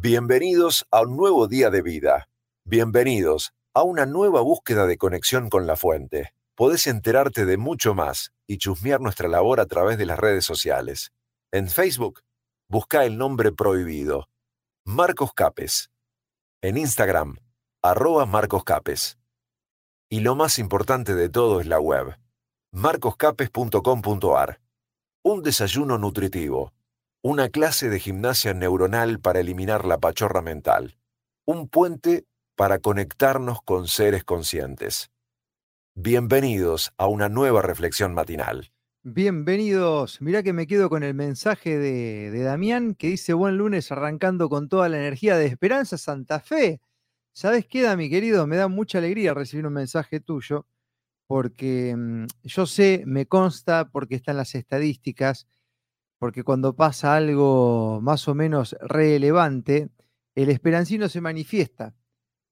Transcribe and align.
Bienvenidos 0.00 0.86
a 0.92 1.02
un 1.02 1.16
nuevo 1.16 1.48
día 1.48 1.70
de 1.70 1.82
vida. 1.82 2.28
Bienvenidos 2.64 3.52
a 3.74 3.82
una 3.82 4.06
nueva 4.06 4.42
búsqueda 4.42 4.86
de 4.86 4.96
conexión 4.96 5.50
con 5.50 5.66
la 5.66 5.74
fuente. 5.74 6.34
Podés 6.54 6.86
enterarte 6.86 7.44
de 7.44 7.56
mucho 7.56 7.94
más 7.94 8.32
y 8.46 8.58
chusmear 8.58 9.00
nuestra 9.00 9.26
labor 9.26 9.58
a 9.58 9.66
través 9.66 9.98
de 9.98 10.06
las 10.06 10.16
redes 10.16 10.44
sociales. 10.44 11.10
En 11.50 11.66
Facebook, 11.66 12.20
busca 12.68 13.04
el 13.06 13.18
nombre 13.18 13.50
prohibido, 13.50 14.28
Marcos 14.84 15.32
Capes. 15.34 15.90
En 16.62 16.76
Instagram, 16.76 17.38
arroba 17.82 18.24
Marcos 18.24 18.62
Capes. 18.62 19.18
Y 20.08 20.20
lo 20.20 20.36
más 20.36 20.60
importante 20.60 21.16
de 21.16 21.28
todo 21.28 21.60
es 21.60 21.66
la 21.66 21.80
web, 21.80 22.16
marcoscapes.com.ar. 22.70 24.60
Un 25.24 25.42
desayuno 25.42 25.98
nutritivo 25.98 26.72
una 27.22 27.48
clase 27.48 27.88
de 27.88 27.98
gimnasia 27.98 28.54
neuronal 28.54 29.18
para 29.18 29.40
eliminar 29.40 29.84
la 29.84 29.98
pachorra 29.98 30.40
mental. 30.40 30.96
Un 31.44 31.68
puente 31.68 32.26
para 32.54 32.78
conectarnos 32.78 33.60
con 33.62 33.88
seres 33.88 34.22
conscientes. 34.22 35.10
Bienvenidos 35.96 36.92
a 36.96 37.08
una 37.08 37.28
nueva 37.28 37.60
reflexión 37.60 38.14
matinal. 38.14 38.70
Bienvenidos. 39.02 40.20
Mirá 40.20 40.44
que 40.44 40.52
me 40.52 40.68
quedo 40.68 40.88
con 40.88 41.02
el 41.02 41.14
mensaje 41.14 41.76
de, 41.78 42.30
de, 42.30 42.42
Damián 42.42 42.94
que 42.94 43.08
dice 43.08 43.32
buen 43.32 43.56
lunes 43.56 43.90
arrancando 43.90 44.48
con 44.48 44.68
toda 44.68 44.88
la 44.88 44.98
energía 44.98 45.36
de 45.36 45.46
Esperanza 45.46 45.98
Santa 45.98 46.38
Fe. 46.38 46.80
¿Sabes 47.32 47.66
qué, 47.66 47.82
Dami, 47.82 48.10
querido? 48.10 48.46
Me 48.46 48.56
da 48.56 48.68
mucha 48.68 48.98
alegría 48.98 49.34
recibir 49.34 49.66
un 49.66 49.72
mensaje 49.72 50.20
tuyo 50.20 50.66
porque 51.26 51.94
mm, 51.96 52.26
yo 52.44 52.66
sé, 52.66 53.02
me 53.06 53.26
consta, 53.26 53.88
porque 53.90 54.14
están 54.14 54.36
las 54.36 54.54
estadísticas, 54.54 55.46
porque 56.18 56.44
cuando 56.44 56.74
pasa 56.74 57.16
algo 57.16 58.00
más 58.02 58.28
o 58.28 58.34
menos 58.34 58.76
relevante, 58.80 59.88
el 60.34 60.50
esperancino 60.50 61.08
se 61.08 61.20
manifiesta. 61.20 61.94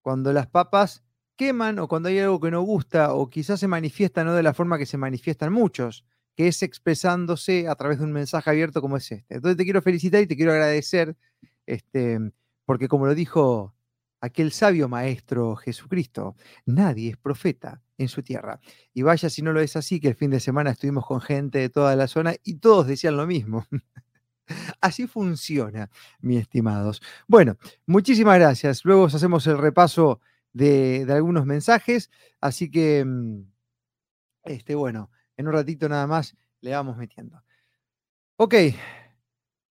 Cuando 0.02 0.32
las 0.32 0.46
papas 0.46 1.04
queman 1.36 1.78
o 1.78 1.88
cuando 1.88 2.08
hay 2.08 2.18
algo 2.18 2.40
que 2.40 2.50
no 2.50 2.62
gusta 2.62 3.12
o 3.14 3.28
quizás 3.28 3.60
se 3.60 3.68
manifiesta 3.68 4.24
no 4.24 4.34
de 4.34 4.42
la 4.42 4.54
forma 4.54 4.78
que 4.78 4.86
se 4.86 4.98
manifiestan 4.98 5.52
muchos, 5.52 6.04
que 6.34 6.48
es 6.48 6.62
expresándose 6.62 7.68
a 7.68 7.74
través 7.74 7.98
de 7.98 8.04
un 8.04 8.12
mensaje 8.12 8.50
abierto 8.50 8.80
como 8.80 8.96
es 8.96 9.10
este. 9.12 9.34
Entonces 9.34 9.56
te 9.56 9.64
quiero 9.64 9.82
felicitar 9.82 10.22
y 10.22 10.26
te 10.26 10.36
quiero 10.36 10.52
agradecer, 10.52 11.16
este, 11.66 12.18
porque 12.64 12.88
como 12.88 13.06
lo 13.06 13.14
dijo 13.14 13.75
aquel 14.26 14.52
sabio 14.52 14.88
maestro 14.88 15.56
Jesucristo, 15.56 16.36
nadie 16.66 17.10
es 17.10 17.16
profeta 17.16 17.82
en 17.98 18.08
su 18.08 18.22
tierra. 18.22 18.60
Y 18.92 19.02
vaya 19.02 19.30
si 19.30 19.42
no 19.42 19.52
lo 19.52 19.60
es 19.60 19.76
así, 19.76 20.00
que 20.00 20.08
el 20.08 20.14
fin 20.14 20.30
de 20.30 20.40
semana 20.40 20.70
estuvimos 20.70 21.06
con 21.06 21.20
gente 21.20 21.58
de 21.58 21.68
toda 21.68 21.96
la 21.96 22.08
zona 22.08 22.34
y 22.44 22.56
todos 22.56 22.86
decían 22.86 23.16
lo 23.16 23.26
mismo. 23.26 23.66
Así 24.80 25.08
funciona, 25.08 25.90
mis 26.20 26.40
estimados. 26.40 27.02
Bueno, 27.26 27.56
muchísimas 27.86 28.38
gracias. 28.38 28.84
Luego 28.84 29.06
hacemos 29.06 29.46
el 29.48 29.58
repaso 29.58 30.20
de, 30.52 31.04
de, 31.04 31.12
algunos 31.12 31.46
mensajes. 31.46 32.10
Así 32.40 32.70
que, 32.70 33.04
mm, 33.04 33.40
este, 34.44 34.76
bueno, 34.76 35.10
en 35.36 35.48
un 35.48 35.52
ratito 35.52 35.88
nada 35.88 36.06
más 36.06 36.36
le 36.60 36.70
vamos 36.70 36.96
metiendo. 36.96 37.42
Ok, 38.36 38.54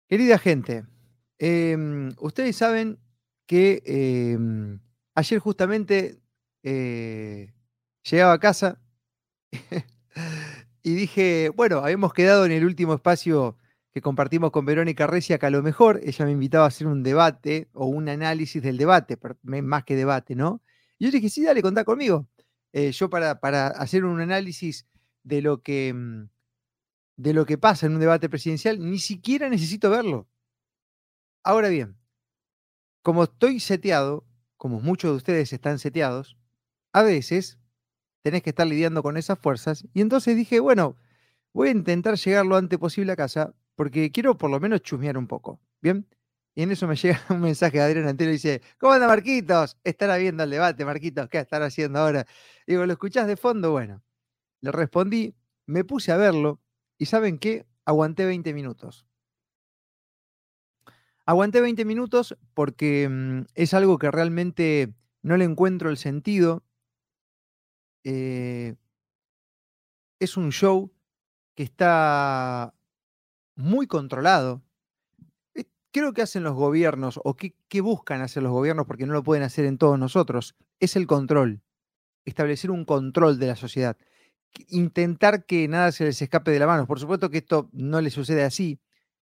querida 0.08 0.38
gente, 0.38 0.86
eh, 1.40 1.76
ustedes 2.20 2.56
saben 2.56 3.00
que 3.52 3.84
eh, 3.86 4.38
ayer 5.14 5.40
justamente 5.40 6.22
eh, 6.64 7.54
llegaba 8.10 8.32
a 8.32 8.40
casa 8.40 8.80
y 10.84 10.94
dije, 10.94 11.50
bueno, 11.50 11.80
habíamos 11.80 12.14
quedado 12.14 12.46
en 12.46 12.54
el 12.54 12.64
último 12.64 12.94
espacio 12.94 13.58
que 13.92 14.00
compartimos 14.00 14.52
con 14.52 14.66
Verónica 14.66 15.06
Recia, 15.06 15.38
que 15.38 15.48
a 15.48 15.50
lo 15.50 15.62
mejor 15.62 16.00
ella 16.02 16.24
me 16.24 16.32
invitaba 16.32 16.64
a 16.64 16.70
hacer 16.70 16.88
un 16.88 17.04
debate 17.04 17.68
o 17.74 17.88
un 17.88 18.08
análisis 18.08 18.64
del 18.64 18.78
debate, 18.78 19.20
más 19.44 19.84
que 19.84 19.98
debate, 19.98 20.34
¿no? 20.34 20.62
Y 20.98 21.08
yo 21.08 21.12
dije, 21.12 21.30
sí, 21.30 21.44
dale, 21.44 21.62
contá 21.62 21.84
conmigo. 21.84 22.30
Eh, 22.72 22.94
yo 22.94 23.10
para, 23.10 23.42
para, 23.42 23.68
hacer 23.68 24.06
un 24.06 24.22
análisis 24.22 24.88
de 25.24 25.42
lo, 25.42 25.62
que, 25.62 25.94
mm, 25.94 26.30
de 27.18 27.34
lo 27.34 27.46
que 27.46 27.58
pasa 27.58 27.86
en 27.86 27.96
un 27.96 28.00
debate 28.00 28.30
presidencial, 28.30 28.80
ni 28.80 29.00
siquiera 29.00 29.50
necesito 29.50 29.90
verlo. 29.90 30.30
Ahora 31.44 31.68
bien, 31.68 31.98
como 33.02 33.24
estoy 33.24 33.60
seteado, 33.60 34.26
como 34.58 34.80
muchos 34.80 35.12
de 35.12 35.18
ustedes 35.18 35.54
están 35.54 35.80
seteados, 35.80 36.38
a 36.94 37.04
veces 37.04 37.60
tenés 38.22 38.44
que 38.44 38.52
estar 38.52 38.68
lidiando 38.68 39.04
con 39.04 39.18
esas 39.18 39.40
fuerzas. 39.40 39.86
Y 39.94 40.02
entonces 40.02 40.36
dije, 40.36 40.60
bueno, 40.60 40.96
voy 41.54 41.70
a 41.70 41.72
intentar 41.72 42.16
llegar 42.16 42.46
lo 42.46 42.56
antes 42.58 42.78
posible 42.80 43.12
a 43.12 43.16
casa 43.16 43.54
porque 43.76 44.12
quiero 44.12 44.38
por 44.38 44.52
lo 44.52 44.60
menos 44.60 44.82
chusmear 44.82 45.18
un 45.18 45.28
poco. 45.28 45.60
¿Bien? 45.82 46.08
Y 46.54 46.64
en 46.64 46.72
eso 46.72 46.88
me 46.88 46.96
llega 46.98 47.22
un 47.30 47.42
mensaje 47.42 47.78
de 47.78 47.84
Adrián 47.84 48.08
Antelo 48.08 48.32
y 48.32 48.34
dice, 48.34 48.62
¿cómo 48.78 48.94
anda 48.94 49.08
Marquitos? 49.08 49.78
Estará 49.84 50.18
viendo 50.18 50.44
el 50.44 50.50
debate, 50.50 50.86
Marquitos, 50.86 51.30
¿qué 51.30 51.40
estará 51.40 51.66
haciendo 51.66 52.00
ahora? 52.00 52.26
Digo, 52.68 52.86
¿lo 52.86 52.94
escuchás 52.94 53.28
de 53.28 53.38
fondo? 53.38 53.72
Bueno, 53.72 54.04
le 54.62 54.72
respondí, 54.72 55.36
me 55.66 55.84
puse 55.84 56.12
a 56.12 56.18
verlo 56.18 56.62
y 56.98 57.06
¿saben 57.06 57.40
qué? 57.40 57.66
Aguanté 57.86 58.26
20 58.26 58.54
minutos. 58.54 59.06
Aguanté 61.26 61.62
20 61.62 61.86
minutos 61.86 62.38
porque 62.54 63.08
mm, 63.10 63.46
es 63.56 63.74
algo 63.74 63.98
que 63.98 64.12
realmente 64.12 64.94
no 65.22 65.38
le 65.38 65.46
encuentro 65.46 65.90
el 65.90 65.98
sentido. 65.98 66.64
Eh, 68.04 68.76
es 70.20 70.38
un 70.38 70.52
show 70.52 70.92
que 71.56 71.64
está 71.64 72.74
muy 73.56 73.88
controlado. 73.88 74.64
Eh, 75.54 75.66
creo 75.92 76.14
que 76.14 76.24
hacen 76.24 76.44
los 76.44 76.56
gobiernos 76.56 77.20
o 77.24 77.36
que, 77.36 77.54
buscan 77.82 78.22
hacer 78.22 78.44
los 78.44 78.52
gobiernos 78.52 78.88
porque 78.88 79.06
no 79.06 79.14
lo 79.14 79.24
pueden 79.24 79.44
hacer 79.44 79.66
en 79.66 79.78
todos 79.78 80.00
nosotros. 80.00 80.56
Es 80.80 80.96
el 80.96 81.06
control. 81.06 81.62
Establecer 82.26 82.72
un 82.72 82.86
control 82.86 83.40
de 83.40 83.48
la 83.48 83.56
sociedad. 83.56 83.98
Intentar 84.70 85.46
que 85.46 85.68
nada 85.68 85.92
se 85.92 86.06
les 86.06 86.22
escape 86.22 86.52
de 86.52 86.60
la 86.60 86.68
mano. 86.68 86.88
Por 86.88 87.00
supuesto 87.00 87.30
que 87.30 87.40
esto 87.40 87.70
no 87.74 88.02
le 88.02 88.10
sucede 88.10 88.44
así 88.44 88.80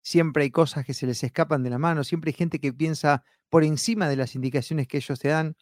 siempre 0.03 0.44
hay 0.44 0.50
cosas 0.50 0.84
que 0.84 0.94
se 0.94 1.06
les 1.06 1.22
escapan 1.22 1.62
de 1.62 1.71
la 1.71 1.78
mano, 1.78 2.05
siempre 2.05 2.31
hay 2.31 2.34
gente 2.34 2.59
que 2.59 2.72
piensa 2.72 3.25
por 3.49 3.65
encima 3.65 4.09
de 4.09 4.16
las 4.16 4.34
indicaciones 4.34 4.88
que 4.88 4.99
ellos 4.99 5.19
te 5.19 5.28
dan. 5.28 5.56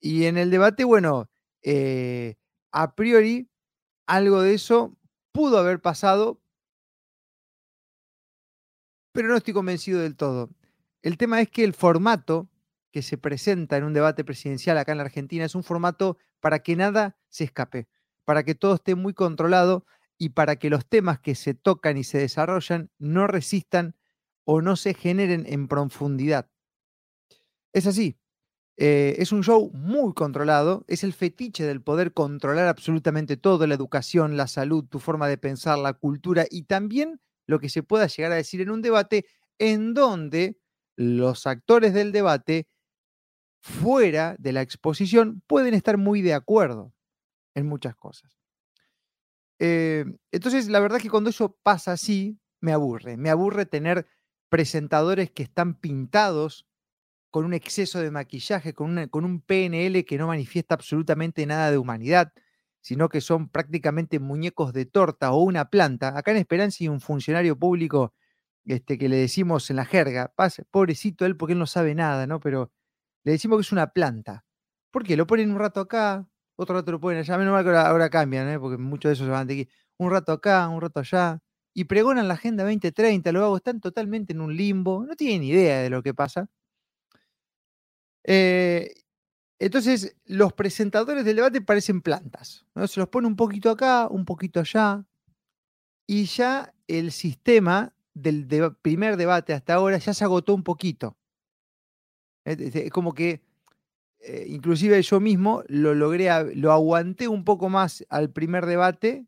Y 0.00 0.24
en 0.24 0.38
el 0.38 0.50
debate, 0.50 0.84
bueno, 0.84 1.28
eh, 1.62 2.36
a 2.72 2.94
priori, 2.94 3.50
algo 4.06 4.42
de 4.42 4.54
eso 4.54 4.96
pudo 5.32 5.58
haber 5.58 5.80
pasado, 5.80 6.40
pero 9.12 9.28
no 9.28 9.36
estoy 9.36 9.54
convencido 9.54 10.00
del 10.00 10.16
todo. 10.16 10.50
El 11.02 11.18
tema 11.18 11.40
es 11.40 11.50
que 11.50 11.64
el 11.64 11.74
formato 11.74 12.48
que 12.92 13.02
se 13.02 13.18
presenta 13.18 13.76
en 13.76 13.84
un 13.84 13.92
debate 13.92 14.24
presidencial 14.24 14.78
acá 14.78 14.92
en 14.92 14.98
la 14.98 15.04
Argentina 15.04 15.44
es 15.44 15.54
un 15.54 15.64
formato 15.64 16.18
para 16.40 16.60
que 16.60 16.76
nada 16.76 17.16
se 17.28 17.44
escape, 17.44 17.88
para 18.24 18.42
que 18.44 18.54
todo 18.54 18.74
esté 18.74 18.94
muy 18.94 19.14
controlado 19.14 19.84
y 20.18 20.30
para 20.30 20.56
que 20.56 20.70
los 20.70 20.86
temas 20.86 21.20
que 21.20 21.34
se 21.34 21.54
tocan 21.54 21.96
y 21.96 22.04
se 22.04 22.18
desarrollan 22.18 22.90
no 22.98 23.26
resistan 23.26 23.96
o 24.44 24.60
no 24.62 24.76
se 24.76 24.94
generen 24.94 25.44
en 25.46 25.68
profundidad. 25.68 26.48
Es 27.72 27.86
así. 27.86 28.18
Eh, 28.76 29.16
es 29.18 29.32
un 29.32 29.42
show 29.42 29.70
muy 29.74 30.14
controlado, 30.14 30.84
es 30.88 31.04
el 31.04 31.12
fetiche 31.12 31.64
del 31.64 31.82
poder 31.82 32.12
controlar 32.12 32.68
absolutamente 32.68 33.36
todo, 33.36 33.66
la 33.66 33.74
educación, 33.74 34.36
la 34.36 34.46
salud, 34.46 34.84
tu 34.84 35.00
forma 35.00 35.28
de 35.28 35.36
pensar, 35.38 35.78
la 35.78 35.94
cultura 35.94 36.46
y 36.48 36.62
también 36.62 37.20
lo 37.46 37.58
que 37.58 37.70
se 37.70 37.82
pueda 37.82 38.06
llegar 38.06 38.32
a 38.32 38.36
decir 38.36 38.60
en 38.60 38.70
un 38.70 38.82
debate 38.82 39.26
en 39.58 39.94
donde 39.94 40.58
los 40.96 41.46
actores 41.46 41.92
del 41.92 42.12
debate 42.12 42.68
fuera 43.60 44.36
de 44.38 44.52
la 44.52 44.62
exposición 44.62 45.42
pueden 45.46 45.74
estar 45.74 45.98
muy 45.98 46.22
de 46.22 46.34
acuerdo 46.34 46.94
en 47.54 47.66
muchas 47.66 47.96
cosas. 47.96 48.37
Eh, 49.58 50.04
entonces, 50.32 50.68
la 50.68 50.80
verdad 50.80 51.00
que 51.00 51.10
cuando 51.10 51.30
eso 51.30 51.58
pasa 51.62 51.92
así, 51.92 52.38
me 52.60 52.72
aburre. 52.72 53.16
Me 53.16 53.30
aburre 53.30 53.66
tener 53.66 54.06
presentadores 54.48 55.30
que 55.30 55.42
están 55.42 55.74
pintados 55.74 56.66
con 57.30 57.44
un 57.44 57.54
exceso 57.54 58.00
de 58.00 58.10
maquillaje, 58.10 58.74
con, 58.74 59.08
con 59.08 59.24
un 59.24 59.40
PNL 59.42 60.04
que 60.04 60.18
no 60.18 60.28
manifiesta 60.28 60.74
absolutamente 60.74 61.46
nada 61.46 61.70
de 61.70 61.78
humanidad, 61.78 62.32
sino 62.80 63.08
que 63.08 63.20
son 63.20 63.48
prácticamente 63.50 64.18
muñecos 64.18 64.72
de 64.72 64.86
torta 64.86 65.32
o 65.32 65.42
una 65.42 65.68
planta. 65.70 66.16
Acá 66.16 66.30
en 66.30 66.38
Esperanza 66.38 66.78
hay 66.80 66.88
un 66.88 67.00
funcionario 67.00 67.58
público 67.58 68.14
este, 68.64 68.98
que 68.98 69.08
le 69.08 69.16
decimos 69.16 69.70
en 69.70 69.76
la 69.76 69.84
jerga, 69.84 70.32
pobrecito 70.70 71.26
él 71.26 71.36
porque 71.36 71.52
él 71.54 71.58
no 71.58 71.66
sabe 71.66 71.94
nada, 71.94 72.26
¿no? 72.26 72.40
Pero 72.40 72.72
le 73.24 73.32
decimos 73.32 73.58
que 73.58 73.62
es 73.62 73.72
una 73.72 73.92
planta. 73.92 74.44
¿Por 74.90 75.04
qué? 75.04 75.16
Lo 75.16 75.26
ponen 75.26 75.50
un 75.50 75.58
rato 75.58 75.80
acá, 75.80 76.26
otro 76.58 76.74
rato 76.74 76.90
lo 76.90 77.00
pueden 77.00 77.20
allá. 77.20 77.38
Menos 77.38 77.52
mal 77.52 77.64
que 77.64 77.70
ahora, 77.70 78.10
cambian, 78.10 78.48
¿eh? 78.48 78.58
porque 78.58 78.76
muchos 78.76 79.10
de 79.10 79.12
esos 79.14 79.26
se 79.26 79.30
van 79.30 79.46
de 79.46 79.54
aquí. 79.54 79.68
Un 79.96 80.10
rato 80.10 80.32
acá, 80.32 80.68
un 80.68 80.80
rato 80.80 80.98
allá. 81.00 81.40
Y 81.72 81.84
pregonan 81.84 82.26
la 82.26 82.34
Agenda 82.34 82.64
2030, 82.64 83.30
lo 83.30 83.44
hago, 83.44 83.56
están 83.56 83.80
totalmente 83.80 84.32
en 84.32 84.40
un 84.40 84.56
limbo, 84.56 85.04
no 85.06 85.14
tienen 85.14 85.44
idea 85.44 85.80
de 85.80 85.90
lo 85.90 86.02
que 86.02 86.12
pasa. 86.14 86.48
Eh, 88.24 88.92
entonces, 89.60 90.16
los 90.24 90.52
presentadores 90.52 91.24
del 91.24 91.36
debate 91.36 91.60
parecen 91.60 92.02
plantas. 92.02 92.66
Se 92.88 92.98
los 92.98 93.08
pone 93.08 93.28
un 93.28 93.36
poquito 93.36 93.70
acá, 93.70 94.08
un 94.08 94.24
poquito 94.24 94.58
allá. 94.58 95.04
Y 96.08 96.24
ya 96.24 96.74
el 96.88 97.12
sistema 97.12 97.94
del 98.14 98.48
primer 98.82 99.16
debate 99.16 99.52
hasta 99.52 99.74
ahora 99.74 99.98
ya 99.98 100.12
se 100.12 100.24
agotó 100.24 100.54
un 100.54 100.64
poquito. 100.64 101.16
Es 102.44 102.90
como 102.90 103.14
que 103.14 103.47
eh, 104.20 104.46
inclusive 104.48 105.00
yo 105.02 105.20
mismo 105.20 105.62
lo 105.68 105.94
logré, 105.94 106.28
lo 106.54 106.72
aguanté 106.72 107.28
un 107.28 107.44
poco 107.44 107.68
más 107.68 108.04
al 108.08 108.30
primer 108.30 108.66
debate 108.66 109.26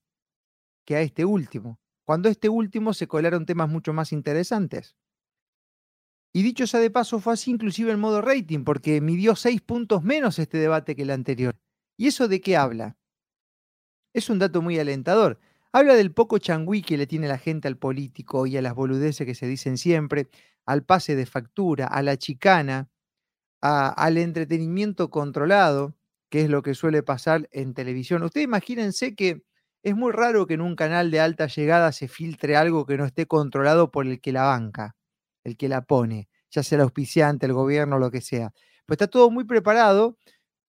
que 0.84 0.96
a 0.96 1.00
este 1.00 1.24
último. 1.24 1.78
Cuando 2.04 2.28
este 2.28 2.48
último 2.48 2.92
se 2.92 3.06
colaron 3.06 3.46
temas 3.46 3.68
mucho 3.68 3.92
más 3.92 4.12
interesantes. 4.12 4.96
Y 6.32 6.42
dicho 6.42 6.66
sea 6.66 6.80
de 6.80 6.90
paso, 6.90 7.20
fue 7.20 7.34
así 7.34 7.50
inclusive 7.50 7.92
en 7.92 8.00
modo 8.00 8.20
rating, 8.20 8.64
porque 8.64 9.00
midió 9.00 9.34
seis 9.36 9.60
puntos 9.60 10.02
menos 10.02 10.38
este 10.38 10.58
debate 10.58 10.94
que 10.94 11.02
el 11.02 11.10
anterior. 11.10 11.58
¿Y 11.96 12.06
eso 12.06 12.28
de 12.28 12.40
qué 12.40 12.56
habla? 12.56 12.96
Es 14.12 14.30
un 14.30 14.38
dato 14.38 14.62
muy 14.62 14.78
alentador. 14.78 15.38
Habla 15.72 15.94
del 15.94 16.12
poco 16.12 16.38
changüí 16.38 16.82
que 16.82 16.96
le 16.96 17.06
tiene 17.06 17.28
la 17.28 17.38
gente 17.38 17.68
al 17.68 17.76
político 17.76 18.46
y 18.46 18.56
a 18.56 18.62
las 18.62 18.74
boludeces 18.74 19.26
que 19.26 19.34
se 19.34 19.46
dicen 19.46 19.78
siempre, 19.78 20.28
al 20.66 20.84
pase 20.84 21.14
de 21.14 21.26
factura, 21.26 21.86
a 21.86 22.02
la 22.02 22.16
chicana, 22.16 22.88
al 23.60 24.18
entretenimiento 24.18 25.10
controlado, 25.10 25.94
que 26.30 26.42
es 26.42 26.50
lo 26.50 26.62
que 26.62 26.74
suele 26.74 27.02
pasar 27.02 27.48
en 27.52 27.74
televisión. 27.74 28.22
Ustedes 28.22 28.44
imagínense 28.44 29.14
que 29.14 29.42
es 29.82 29.96
muy 29.96 30.12
raro 30.12 30.46
que 30.46 30.54
en 30.54 30.60
un 30.60 30.76
canal 30.76 31.10
de 31.10 31.20
alta 31.20 31.46
llegada 31.46 31.92
se 31.92 32.08
filtre 32.08 32.56
algo 32.56 32.86
que 32.86 32.96
no 32.96 33.04
esté 33.04 33.26
controlado 33.26 33.90
por 33.90 34.06
el 34.06 34.20
que 34.20 34.32
la 34.32 34.44
banca, 34.44 34.96
el 35.44 35.56
que 35.56 35.68
la 35.68 35.82
pone, 35.82 36.28
ya 36.50 36.62
sea 36.62 36.76
el 36.76 36.82
auspiciante, 36.82 37.46
el 37.46 37.52
gobierno, 37.54 37.98
lo 37.98 38.10
que 38.10 38.20
sea. 38.20 38.52
Pues 38.86 38.96
está 38.96 39.06
todo 39.08 39.30
muy 39.30 39.44
preparado 39.44 40.18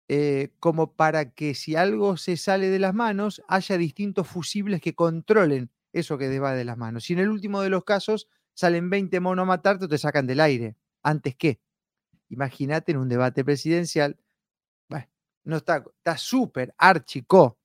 eh, 0.08 0.50
como 0.58 0.94
para 0.94 1.30
que 1.30 1.54
si 1.54 1.76
algo 1.76 2.16
se 2.16 2.36
sale 2.36 2.68
de 2.68 2.78
las 2.78 2.94
manos, 2.94 3.42
haya 3.48 3.78
distintos 3.78 4.26
fusibles 4.26 4.80
que 4.80 4.94
controlen 4.94 5.70
eso 5.92 6.18
que 6.18 6.38
va 6.40 6.54
de 6.54 6.64
las 6.64 6.76
manos. 6.76 7.04
Si 7.04 7.12
en 7.12 7.20
el 7.20 7.28
último 7.28 7.62
de 7.62 7.70
los 7.70 7.84
casos 7.84 8.28
salen 8.54 8.90
20 8.90 9.20
monos 9.20 9.44
a 9.44 9.46
matarte, 9.46 9.88
te 9.88 9.98
sacan 9.98 10.26
del 10.26 10.40
aire. 10.40 10.76
¿Antes 11.02 11.36
qué? 11.36 11.60
Imagínate 12.30 12.92
en 12.92 12.98
un 12.98 13.08
debate 13.08 13.44
presidencial. 13.44 14.18
No 15.44 15.56
está, 15.56 15.84
está 15.96 16.16
súper 16.16 16.74
archico. 16.76 17.58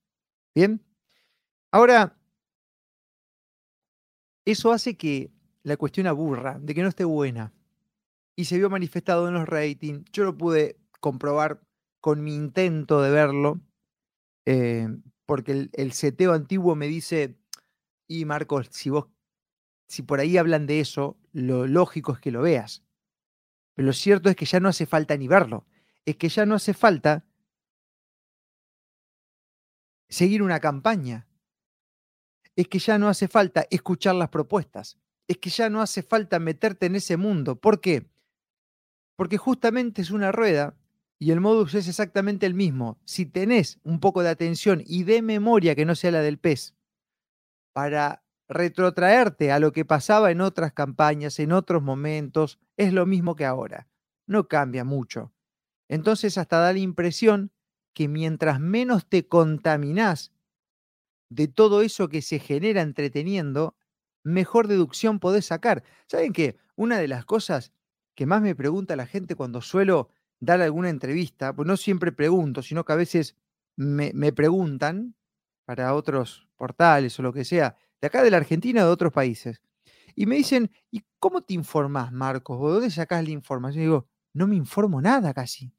¿Bien? 0.54 0.82
Ahora, 1.70 2.18
eso 4.44 4.72
hace 4.72 4.96
que 4.96 5.30
la 5.62 5.76
cuestión 5.76 6.06
aburra, 6.06 6.58
de 6.58 6.74
que 6.74 6.82
no 6.82 6.88
esté 6.88 7.04
buena. 7.04 7.52
Y 8.34 8.46
se 8.46 8.56
vio 8.56 8.70
manifestado 8.70 9.28
en 9.28 9.34
los 9.34 9.48
ratings. 9.48 10.04
Yo 10.12 10.24
lo 10.24 10.36
pude 10.36 10.78
comprobar 11.00 11.60
con 12.00 12.22
mi 12.22 12.34
intento 12.34 13.02
de 13.02 13.10
verlo, 13.10 13.60
eh, 14.46 14.88
porque 15.26 15.52
el, 15.52 15.70
el, 15.72 15.92
seteo 15.92 16.32
antiguo 16.32 16.76
me 16.76 16.86
dice, 16.86 17.36
y 18.06 18.24
Marcos, 18.24 18.68
si 18.70 18.90
vos, 18.90 19.06
si 19.88 20.02
por 20.02 20.20
ahí 20.20 20.38
hablan 20.38 20.66
de 20.66 20.80
eso, 20.80 21.18
lo 21.32 21.66
lógico 21.66 22.12
es 22.12 22.20
que 22.20 22.30
lo 22.30 22.42
veas. 22.42 22.85
Pero 23.76 23.86
lo 23.86 23.92
cierto 23.92 24.30
es 24.30 24.36
que 24.36 24.46
ya 24.46 24.58
no 24.58 24.70
hace 24.70 24.86
falta 24.86 25.16
ni 25.16 25.28
verlo. 25.28 25.66
Es 26.06 26.16
que 26.16 26.30
ya 26.30 26.46
no 26.46 26.54
hace 26.54 26.72
falta 26.72 27.24
seguir 30.08 30.42
una 30.42 30.58
campaña. 30.60 31.28
Es 32.56 32.68
que 32.68 32.78
ya 32.78 32.98
no 32.98 33.08
hace 33.08 33.28
falta 33.28 33.66
escuchar 33.70 34.14
las 34.14 34.30
propuestas. 34.30 34.98
Es 35.28 35.36
que 35.36 35.50
ya 35.50 35.68
no 35.68 35.82
hace 35.82 36.02
falta 36.02 36.38
meterte 36.38 36.86
en 36.86 36.96
ese 36.96 37.18
mundo. 37.18 37.60
¿Por 37.60 37.82
qué? 37.82 38.08
Porque 39.14 39.36
justamente 39.36 40.00
es 40.00 40.10
una 40.10 40.32
rueda 40.32 40.74
y 41.18 41.30
el 41.32 41.40
modus 41.40 41.74
es 41.74 41.86
exactamente 41.86 42.46
el 42.46 42.54
mismo. 42.54 42.98
Si 43.04 43.26
tenés 43.26 43.78
un 43.82 44.00
poco 44.00 44.22
de 44.22 44.30
atención 44.30 44.82
y 44.86 45.04
de 45.04 45.20
memoria 45.20 45.74
que 45.74 45.84
no 45.84 45.94
sea 45.94 46.12
la 46.12 46.22
del 46.22 46.38
pez, 46.38 46.74
para 47.74 48.22
retrotraerte 48.48 49.52
a 49.52 49.58
lo 49.58 49.72
que 49.72 49.84
pasaba 49.84 50.30
en 50.30 50.40
otras 50.40 50.72
campañas, 50.72 51.38
en 51.38 51.52
otros 51.52 51.82
momentos, 51.82 52.58
es 52.76 52.92
lo 52.92 53.06
mismo 53.06 53.36
que 53.36 53.44
ahora. 53.44 53.88
No 54.26 54.48
cambia 54.48 54.84
mucho. 54.84 55.32
Entonces 55.88 56.38
hasta 56.38 56.58
da 56.58 56.72
la 56.72 56.78
impresión 56.78 57.52
que 57.94 58.08
mientras 58.08 58.60
menos 58.60 59.08
te 59.08 59.26
contaminás 59.26 60.32
de 61.28 61.48
todo 61.48 61.82
eso 61.82 62.08
que 62.08 62.22
se 62.22 62.38
genera 62.38 62.82
entreteniendo, 62.82 63.76
mejor 64.22 64.68
deducción 64.68 65.18
podés 65.18 65.46
sacar. 65.46 65.82
¿Saben 66.06 66.32
qué? 66.32 66.56
Una 66.76 66.98
de 66.98 67.08
las 67.08 67.24
cosas 67.24 67.72
que 68.14 68.26
más 68.26 68.42
me 68.42 68.54
pregunta 68.54 68.96
la 68.96 69.06
gente 69.06 69.34
cuando 69.34 69.60
suelo 69.60 70.10
dar 70.40 70.60
alguna 70.60 70.90
entrevista, 70.90 71.54
pues 71.54 71.66
no 71.66 71.76
siempre 71.76 72.12
pregunto, 72.12 72.62
sino 72.62 72.84
que 72.84 72.92
a 72.92 72.96
veces 72.96 73.36
me, 73.76 74.12
me 74.14 74.32
preguntan 74.32 75.14
para 75.64 75.94
otros 75.94 76.48
portales 76.56 77.18
o 77.18 77.22
lo 77.22 77.32
que 77.32 77.44
sea, 77.44 77.76
de 78.00 78.06
acá 78.06 78.22
de 78.22 78.30
la 78.30 78.36
Argentina 78.38 78.84
de 78.84 78.90
otros 78.90 79.12
países. 79.12 79.60
Y 80.14 80.26
me 80.26 80.36
dicen, 80.36 80.70
¿y 80.90 81.02
cómo 81.18 81.42
te 81.42 81.54
informás, 81.54 82.12
Marcos? 82.12 82.58
¿O 82.60 82.70
dónde 82.70 82.90
sacás 82.90 83.22
la 83.24 83.30
información? 83.30 83.82
Y 83.82 83.86
digo, 83.86 84.08
no 84.32 84.46
me 84.46 84.56
informo 84.56 85.00
nada 85.00 85.34
casi. 85.34 85.72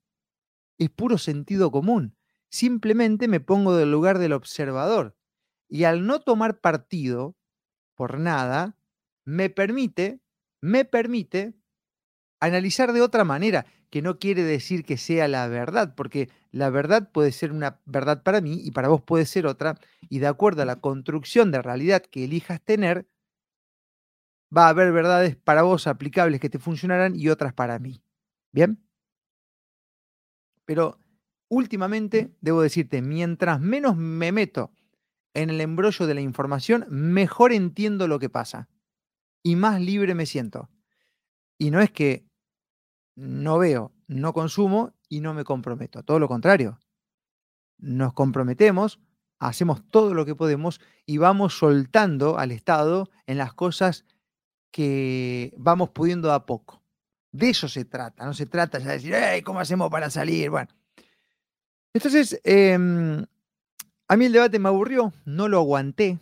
Es 0.77 0.89
puro 0.89 1.17
sentido 1.17 1.71
común. 1.71 2.15
Simplemente 2.49 3.27
me 3.27 3.39
pongo 3.39 3.75
del 3.75 3.91
lugar 3.91 4.19
del 4.19 4.33
observador. 4.33 5.17
Y 5.67 5.83
al 5.83 6.05
no 6.05 6.19
tomar 6.21 6.59
partido 6.59 7.35
por 7.95 8.19
nada, 8.19 8.77
me 9.25 9.49
permite, 9.49 10.21
me 10.61 10.85
permite 10.85 11.55
analizar 12.39 12.93
de 12.93 13.01
otra 13.01 13.23
manera, 13.23 13.65
que 13.89 14.01
no 14.01 14.19
quiere 14.19 14.43
decir 14.43 14.83
que 14.83 14.97
sea 14.97 15.27
la 15.27 15.47
verdad, 15.47 15.95
porque 15.95 16.29
la 16.51 16.69
verdad 16.69 17.11
puede 17.11 17.31
ser 17.31 17.51
una 17.51 17.79
verdad 17.85 18.23
para 18.23 18.41
mí 18.41 18.59
y 18.63 18.71
para 18.71 18.89
vos 18.89 19.01
puede 19.01 19.25
ser 19.25 19.47
otra, 19.47 19.79
y 20.09 20.19
de 20.19 20.27
acuerdo 20.27 20.61
a 20.61 20.65
la 20.65 20.81
construcción 20.81 21.51
de 21.51 21.61
realidad 21.61 22.01
que 22.01 22.25
elijas 22.25 22.61
tener, 22.61 23.07
va 24.55 24.67
a 24.67 24.69
haber 24.69 24.91
verdades 24.91 25.35
para 25.35 25.61
vos 25.61 25.87
aplicables 25.87 26.39
que 26.39 26.49
te 26.49 26.59
funcionarán 26.59 27.15
y 27.15 27.29
otras 27.29 27.53
para 27.53 27.79
mí. 27.79 28.01
¿Bien? 28.51 28.81
Pero 30.65 30.99
últimamente, 31.49 32.35
debo 32.41 32.61
decirte, 32.61 33.01
mientras 33.01 33.59
menos 33.59 33.95
me 33.95 34.31
meto 34.31 34.71
en 35.33 35.49
el 35.49 35.61
embrollo 35.61 36.07
de 36.07 36.13
la 36.13 36.21
información, 36.21 36.85
mejor 36.89 37.53
entiendo 37.53 38.07
lo 38.07 38.19
que 38.19 38.29
pasa 38.29 38.67
y 39.43 39.55
más 39.55 39.79
libre 39.79 40.13
me 40.15 40.25
siento. 40.25 40.69
Y 41.57 41.71
no 41.71 41.79
es 41.79 41.91
que 41.91 42.26
no 43.17 43.57
veo, 43.57 43.91
no 44.07 44.31
consumo 44.31 44.93
y 45.09 45.21
no 45.21 45.33
me 45.33 45.43
comprometo. 45.43 46.03
Todo 46.03 46.19
lo 46.19 46.27
contrario. 46.27 46.79
Nos 47.79 48.13
comprometemos, 48.13 48.99
hacemos 49.39 49.81
todo 49.89 50.13
lo 50.13 50.25
que 50.25 50.35
podemos 50.35 50.79
y 51.05 51.17
vamos 51.17 51.57
soltando 51.57 52.37
al 52.37 52.51
Estado 52.51 53.09
en 53.25 53.39
las 53.39 53.53
cosas 53.53 54.05
que 54.71 55.51
vamos 55.57 55.89
pudiendo 55.89 56.31
a 56.31 56.45
poco. 56.45 56.83
De 57.31 57.49
eso 57.49 57.67
se 57.67 57.85
trata, 57.85 58.23
no 58.23 58.33
se 58.33 58.45
trata 58.45 58.79
ya 58.79 58.91
de 58.91 58.93
decir, 58.93 59.43
¿cómo 59.43 59.59
hacemos 59.59 59.89
para 59.89 60.09
salir? 60.11 60.51
Bueno. 60.51 60.69
Entonces, 61.93 62.39
em, 62.43 63.25
a 64.07 64.15
mí 64.15 64.25
el 64.25 64.31
debate 64.31 64.59
me 64.59 64.69
aburrió, 64.69 65.11
no 65.25 65.47
lo 65.47 65.57
aguanté. 65.57 66.19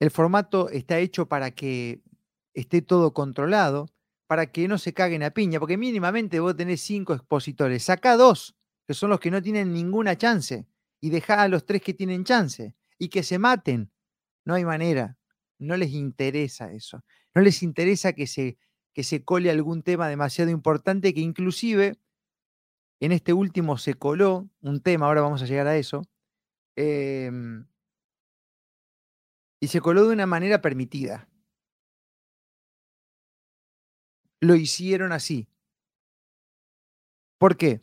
El 0.00 0.10
formato 0.10 0.68
está 0.68 0.98
hecho 0.98 1.26
para 1.26 1.50
que 1.52 2.02
esté 2.52 2.82
todo 2.82 3.14
controlado 3.14 3.88
para 4.26 4.50
que 4.50 4.68
no 4.68 4.78
se 4.78 4.94
caguen 4.94 5.22
a 5.22 5.30
piña, 5.30 5.60
porque 5.60 5.76
mínimamente 5.76 6.40
vos 6.40 6.56
tenés 6.56 6.80
cinco 6.80 7.14
expositores, 7.14 7.84
saca 7.84 8.16
dos, 8.16 8.56
que 8.86 8.94
son 8.94 9.10
los 9.10 9.20
que 9.20 9.30
no 9.30 9.42
tienen 9.42 9.72
ninguna 9.72 10.16
chance, 10.16 10.66
y 11.00 11.10
dejá 11.10 11.42
a 11.42 11.48
los 11.48 11.66
tres 11.66 11.82
que 11.82 11.94
tienen 11.94 12.24
chance, 12.24 12.74
y 12.98 13.08
que 13.08 13.22
se 13.22 13.38
maten. 13.38 13.90
No 14.44 14.54
hay 14.54 14.64
manera, 14.64 15.18
no 15.58 15.76
les 15.76 15.92
interesa 15.92 16.72
eso, 16.72 17.04
no 17.34 17.42
les 17.42 17.62
interesa 17.62 18.12
que 18.12 18.26
se, 18.26 18.58
que 18.92 19.04
se 19.04 19.24
cole 19.24 19.50
algún 19.50 19.82
tema 19.82 20.08
demasiado 20.08 20.50
importante, 20.50 21.12
que 21.14 21.20
inclusive 21.20 21.98
en 23.00 23.12
este 23.12 23.32
último 23.32 23.76
se 23.76 23.94
coló 23.94 24.48
un 24.62 24.80
tema, 24.80 25.06
ahora 25.06 25.20
vamos 25.20 25.42
a 25.42 25.46
llegar 25.46 25.66
a 25.66 25.76
eso, 25.76 26.02
em, 26.76 27.66
y 29.60 29.68
se 29.68 29.80
coló 29.80 30.06
de 30.06 30.12
una 30.12 30.26
manera 30.26 30.60
permitida. 30.60 31.28
Lo 34.44 34.54
hicieron 34.54 35.12
así. 35.12 35.48
¿Por 37.38 37.56
qué? 37.56 37.80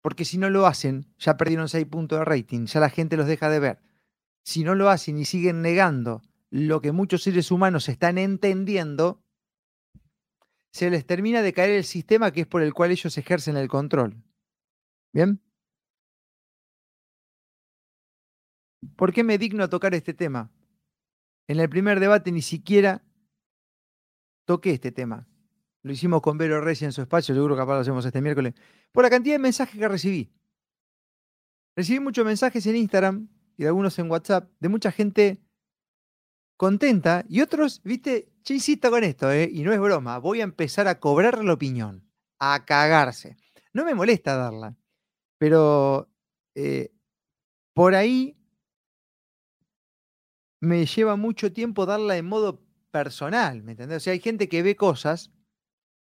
Porque 0.00 0.24
si 0.24 0.38
no 0.38 0.50
lo 0.50 0.66
hacen, 0.66 1.12
ya 1.18 1.36
perdieron 1.36 1.68
6 1.68 1.86
puntos 1.86 2.18
de 2.18 2.24
rating, 2.24 2.66
ya 2.66 2.80
la 2.80 2.90
gente 2.90 3.16
los 3.16 3.26
deja 3.26 3.50
de 3.50 3.60
ver. 3.60 3.82
Si 4.44 4.64
no 4.64 4.74
lo 4.74 4.88
hacen 4.88 5.18
y 5.18 5.24
siguen 5.24 5.62
negando 5.62 6.22
lo 6.50 6.80
que 6.80 6.92
muchos 6.92 7.22
seres 7.22 7.50
humanos 7.50 7.88
están 7.88 8.16
entendiendo, 8.16 9.22
se 10.72 10.90
les 10.90 11.06
termina 11.06 11.42
de 11.42 11.52
caer 11.52 11.70
el 11.70 11.84
sistema 11.84 12.32
que 12.32 12.42
es 12.42 12.46
por 12.46 12.62
el 12.62 12.72
cual 12.72 12.90
ellos 12.90 13.16
ejercen 13.18 13.56
el 13.56 13.68
control. 13.68 14.22
¿Bien? 15.12 15.42
¿Por 18.96 19.12
qué 19.12 19.24
me 19.24 19.38
digno 19.38 19.64
a 19.64 19.68
tocar 19.68 19.94
este 19.94 20.14
tema? 20.14 20.50
En 21.46 21.60
el 21.60 21.68
primer 21.68 22.00
debate 22.00 22.30
ni 22.32 22.42
siquiera 22.42 23.04
toqué 24.44 24.70
este 24.72 24.92
tema 24.92 25.26
lo 25.82 25.92
hicimos 25.92 26.20
con 26.20 26.38
Vero 26.38 26.60
Reyes 26.60 26.82
en 26.82 26.92
su 26.92 27.02
espacio, 27.02 27.34
seguro 27.34 27.54
que 27.54 27.60
capaz 27.60 27.74
lo 27.74 27.80
hacemos 27.80 28.04
este 28.04 28.20
miércoles, 28.20 28.54
por 28.92 29.04
la 29.04 29.10
cantidad 29.10 29.34
de 29.34 29.38
mensajes 29.38 29.78
que 29.78 29.88
recibí. 29.88 30.32
Recibí 31.76 32.00
muchos 32.00 32.24
mensajes 32.24 32.66
en 32.66 32.76
Instagram 32.76 33.28
y 33.56 33.64
algunos 33.64 33.98
en 33.98 34.10
WhatsApp 34.10 34.50
de 34.58 34.68
mucha 34.68 34.90
gente 34.90 35.40
contenta 36.56 37.24
y 37.28 37.40
otros, 37.40 37.80
viste, 37.84 38.32
che, 38.42 38.54
insisto 38.54 38.90
con 38.90 39.04
esto, 39.04 39.30
¿eh? 39.30 39.48
y 39.50 39.62
no 39.62 39.72
es 39.72 39.78
broma, 39.78 40.18
voy 40.18 40.40
a 40.40 40.44
empezar 40.44 40.88
a 40.88 40.98
cobrar 40.98 41.44
la 41.44 41.52
opinión. 41.52 42.04
a 42.40 42.64
cagarse. 42.64 43.36
No 43.72 43.84
me 43.84 43.94
molesta 43.94 44.36
darla, 44.36 44.76
pero 45.38 46.08
eh, 46.54 46.92
por 47.74 47.94
ahí 47.94 48.36
me 50.60 50.86
lleva 50.86 51.16
mucho 51.16 51.52
tiempo 51.52 51.86
darla 51.86 52.16
en 52.16 52.26
modo 52.26 52.64
personal, 52.90 53.62
¿me 53.62 53.72
entendés? 53.72 53.98
O 53.98 54.00
sea, 54.00 54.12
hay 54.12 54.20
gente 54.20 54.48
que 54.48 54.62
ve 54.62 54.74
cosas 54.74 55.30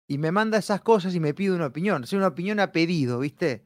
y 0.08 0.18
me 0.18 0.32
manda 0.32 0.58
esas 0.58 0.82
cosas 0.82 1.16
y 1.16 1.20
me 1.20 1.34
pide 1.34 1.54
una 1.56 1.68
opinión. 1.68 2.06
Sea, 2.06 2.18
una 2.18 2.28
opinión 2.28 2.60
a 2.60 2.72
pedido, 2.72 3.20
¿viste? 3.20 3.66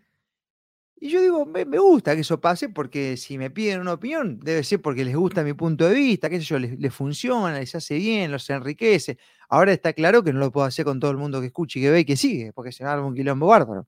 Y 1.01 1.09
yo 1.09 1.21
digo, 1.21 1.45
me, 1.45 1.63
gusta 1.63 2.13
que 2.13 2.21
eso 2.21 2.41
pase 2.41 2.67
porque 2.69 3.15
si 3.15 3.37
me 3.37 3.49
piden 3.49 3.79
una 3.79 3.93
opinión, 3.93 4.37
debe 4.41 4.63
ser 4.63 4.81
porque 4.81 5.05
les 5.05 5.15
gusta 5.15 5.43
mi 5.43 5.53
punto 5.53 5.87
de 5.87 5.95
vista, 5.95 6.29
qué 6.29 6.39
sé 6.39 6.43
yo, 6.43 6.59
les, 6.59 6.93
funciona, 6.93 7.57
les 7.57 7.73
hace 7.73 7.95
bien, 7.95 8.31
los 8.31 8.49
enriquece. 8.49 9.17
Ahora 9.47 9.71
está 9.71 9.93
claro 9.93 10.23
que 10.23 10.33
no 10.33 10.39
lo 10.39 10.51
puedo 10.51 10.65
hacer 10.67 10.83
con 10.83 10.99
todo 10.99 11.11
el 11.11 11.17
mundo 11.17 11.39
que 11.39 11.47
escuche 11.47 11.79
y 11.79 11.83
que 11.83 11.91
ve 11.91 11.99
y 12.01 12.05
que 12.05 12.17
sigue, 12.17 12.51
porque 12.51 12.73
se 12.73 12.83
va 12.83 12.91
a 12.91 12.95
dar 12.97 13.05
un 13.05 13.15
quilombo 13.15 13.47
bárbaro, 13.47 13.87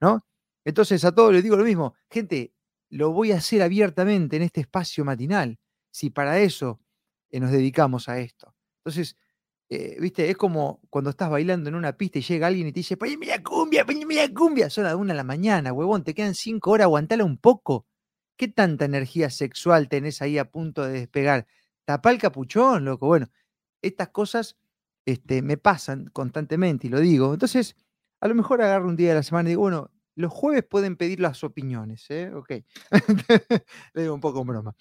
¿no? 0.00 0.20
Entonces 0.64 1.02
a 1.04 1.12
todos 1.14 1.32
les 1.32 1.42
digo 1.42 1.56
lo 1.56 1.64
mismo, 1.64 1.94
gente, 2.10 2.52
lo 2.90 3.12
voy 3.12 3.32
a 3.32 3.36
hacer 3.36 3.62
abiertamente 3.62 4.36
en 4.36 4.42
este 4.42 4.60
espacio 4.60 5.04
matinal, 5.04 5.58
si 5.90 6.10
para 6.10 6.40
eso 6.40 6.80
eh, 7.30 7.40
nos 7.40 7.52
dedicamos 7.52 8.08
a 8.08 8.18
esto. 8.18 8.54
Entonces, 8.80 9.16
eh, 9.70 9.96
viste, 10.00 10.28
es 10.28 10.36
como 10.36 10.80
cuando 10.90 11.10
estás 11.10 11.30
bailando 11.30 11.68
en 11.68 11.76
una 11.76 11.96
pista 11.96 12.18
y 12.18 12.22
llega 12.22 12.48
alguien 12.48 12.66
y 12.66 12.72
te 12.72 12.80
dice, 12.80 12.96
poneme 12.96 13.26
la 13.26 13.40
cumbia, 13.42 13.84
poneme 13.86 14.16
la 14.16 14.28
cumbia. 14.34 14.68
Son 14.68 14.82
las 14.84 14.96
una 14.96 15.12
de 15.12 15.16
la 15.16 15.24
mañana, 15.24 15.72
huevón, 15.72 16.02
te 16.02 16.12
quedan 16.12 16.34
cinco 16.34 16.72
horas, 16.72 16.86
aguantala 16.86 17.24
un 17.24 17.38
poco. 17.38 17.86
¿Qué 18.36 18.48
tanta 18.48 18.84
energía 18.84 19.30
sexual 19.30 19.88
tenés 19.88 20.22
ahí 20.22 20.38
a 20.38 20.50
punto 20.50 20.84
de 20.84 20.92
despegar? 20.94 21.46
Tapá 21.84 22.10
el 22.10 22.18
capuchón, 22.18 22.84
loco. 22.84 23.06
Bueno, 23.06 23.28
estas 23.82 24.08
cosas 24.08 24.56
este, 25.06 25.42
me 25.42 25.56
pasan 25.56 26.06
constantemente 26.12 26.88
y 26.88 26.90
lo 26.90 27.00
digo. 27.00 27.32
Entonces, 27.32 27.76
a 28.20 28.28
lo 28.28 28.34
mejor 28.34 28.62
agarro 28.62 28.88
un 28.88 28.96
día 28.96 29.10
de 29.10 29.14
la 29.16 29.22
semana 29.22 29.48
y 29.48 29.52
digo, 29.52 29.62
bueno, 29.62 29.90
los 30.16 30.32
jueves 30.32 30.64
pueden 30.64 30.96
pedir 30.96 31.20
las 31.20 31.44
opiniones, 31.44 32.06
¿eh? 32.10 32.32
Ok. 32.34 32.50
Le 33.94 34.02
digo 34.02 34.14
un 34.14 34.20
poco 34.20 34.44
broma. 34.44 34.74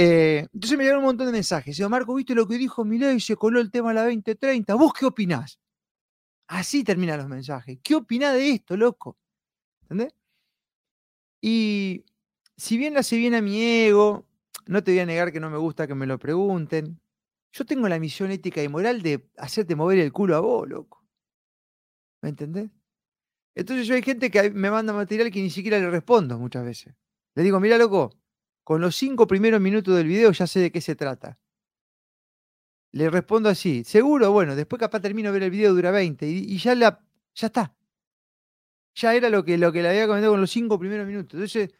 Eh, 0.00 0.46
entonces 0.54 0.78
me 0.78 0.84
llegaron 0.84 1.02
un 1.02 1.08
montón 1.08 1.26
de 1.26 1.32
mensajes. 1.32 1.76
Digo, 1.76 1.88
Marco, 1.88 2.14
¿viste 2.14 2.32
lo 2.32 2.46
que 2.46 2.56
dijo 2.56 2.84
Milei? 2.84 3.18
Se 3.18 3.34
coló 3.34 3.58
el 3.58 3.72
tema 3.72 3.90
a 3.90 3.94
la 3.94 4.04
2030. 4.04 4.76
¿Vos 4.76 4.92
qué 4.92 5.06
opinás? 5.06 5.58
Así 6.46 6.84
terminan 6.84 7.18
los 7.18 7.28
mensajes. 7.28 7.80
¿Qué 7.82 7.96
opinás 7.96 8.34
de 8.34 8.50
esto, 8.52 8.76
loco? 8.76 9.18
¿Entendés? 9.82 10.14
Y 11.40 12.04
si 12.56 12.78
bien 12.78 12.96
hace 12.96 13.16
bien 13.16 13.34
a 13.34 13.42
mi 13.42 13.60
ego, 13.60 14.24
no 14.66 14.84
te 14.84 14.92
voy 14.92 15.00
a 15.00 15.06
negar 15.06 15.32
que 15.32 15.40
no 15.40 15.50
me 15.50 15.58
gusta 15.58 15.88
que 15.88 15.96
me 15.96 16.06
lo 16.06 16.16
pregunten. 16.16 17.00
Yo 17.50 17.66
tengo 17.66 17.88
la 17.88 17.98
misión 17.98 18.30
ética 18.30 18.62
y 18.62 18.68
moral 18.68 19.02
de 19.02 19.28
hacerte 19.36 19.74
mover 19.74 19.98
el 19.98 20.12
culo 20.12 20.36
a 20.36 20.40
vos, 20.40 20.68
loco. 20.68 21.04
¿Me 22.22 22.28
entendés? 22.28 22.70
Entonces 23.56 23.88
yo 23.88 23.96
hay 23.96 24.02
gente 24.02 24.30
que 24.30 24.50
me 24.52 24.70
manda 24.70 24.92
material 24.92 25.32
que 25.32 25.42
ni 25.42 25.50
siquiera 25.50 25.80
le 25.80 25.90
respondo 25.90 26.38
muchas 26.38 26.64
veces. 26.64 26.94
Le 27.34 27.42
digo, 27.42 27.58
mira, 27.58 27.78
loco, 27.78 28.12
con 28.68 28.82
los 28.82 28.96
cinco 28.96 29.26
primeros 29.26 29.62
minutos 29.62 29.96
del 29.96 30.06
video 30.06 30.30
ya 30.30 30.46
sé 30.46 30.60
de 30.60 30.70
qué 30.70 30.82
se 30.82 30.94
trata. 30.94 31.38
Le 32.92 33.08
respondo 33.08 33.48
así, 33.48 33.82
seguro, 33.82 34.30
bueno, 34.30 34.54
después 34.54 34.78
capaz 34.78 35.00
termino 35.00 35.30
de 35.30 35.32
ver 35.32 35.44
el 35.44 35.50
video, 35.50 35.72
dura 35.72 35.90
20, 35.90 36.28
y, 36.28 36.58
ya, 36.58 36.74
la, 36.74 37.02
ya 37.34 37.46
está. 37.46 37.74
Ya 38.94 39.14
era 39.14 39.30
lo 39.30 39.42
que, 39.42 39.56
lo 39.56 39.72
que 39.72 39.80
le 39.80 39.88
había 39.88 40.06
comentado 40.06 40.34
con 40.34 40.42
los 40.42 40.50
cinco 40.50 40.78
primeros 40.78 41.06
minutos. 41.06 41.32
Entonces, 41.32 41.70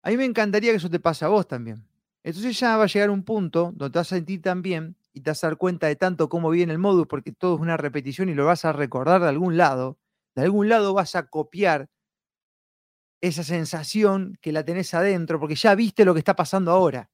a 0.00 0.10
mí 0.10 0.16
me 0.16 0.24
encantaría 0.24 0.70
que 0.70 0.76
eso 0.76 0.88
te 0.88 1.00
pase 1.00 1.24
a 1.24 1.28
vos 1.28 1.48
también. 1.48 1.84
Entonces 2.22 2.56
ya 2.56 2.76
va 2.76 2.84
a 2.84 2.86
llegar 2.86 3.10
un 3.10 3.24
punto 3.24 3.72
donde 3.74 3.90
te 3.90 3.98
vas 3.98 4.12
a 4.12 4.14
sentir 4.14 4.42
tan 4.42 4.62
bien 4.62 4.94
y 5.12 5.22
te 5.22 5.30
vas 5.30 5.42
a 5.42 5.48
dar 5.48 5.56
cuenta 5.56 5.88
de 5.88 5.96
tanto 5.96 6.28
cómo 6.28 6.50
viene 6.50 6.72
el 6.72 6.78
modus, 6.78 7.08
porque 7.08 7.32
todo 7.32 7.56
es 7.56 7.60
una 7.60 7.76
repetición 7.76 8.28
y 8.28 8.34
lo 8.34 8.46
vas 8.46 8.64
a 8.64 8.72
recordar 8.72 9.22
de 9.22 9.28
algún 9.28 9.56
lado. 9.56 9.98
De 10.36 10.42
algún 10.42 10.68
lado 10.68 10.94
vas 10.94 11.16
a 11.16 11.26
copiar 11.26 11.88
esa 13.22 13.44
sensación 13.44 14.36
que 14.42 14.52
la 14.52 14.64
tenés 14.64 14.92
adentro, 14.94 15.40
porque 15.40 15.54
ya 15.54 15.74
viste 15.74 16.04
lo 16.04 16.12
que 16.12 16.18
está 16.18 16.36
pasando 16.36 16.72
ahora. 16.72 17.08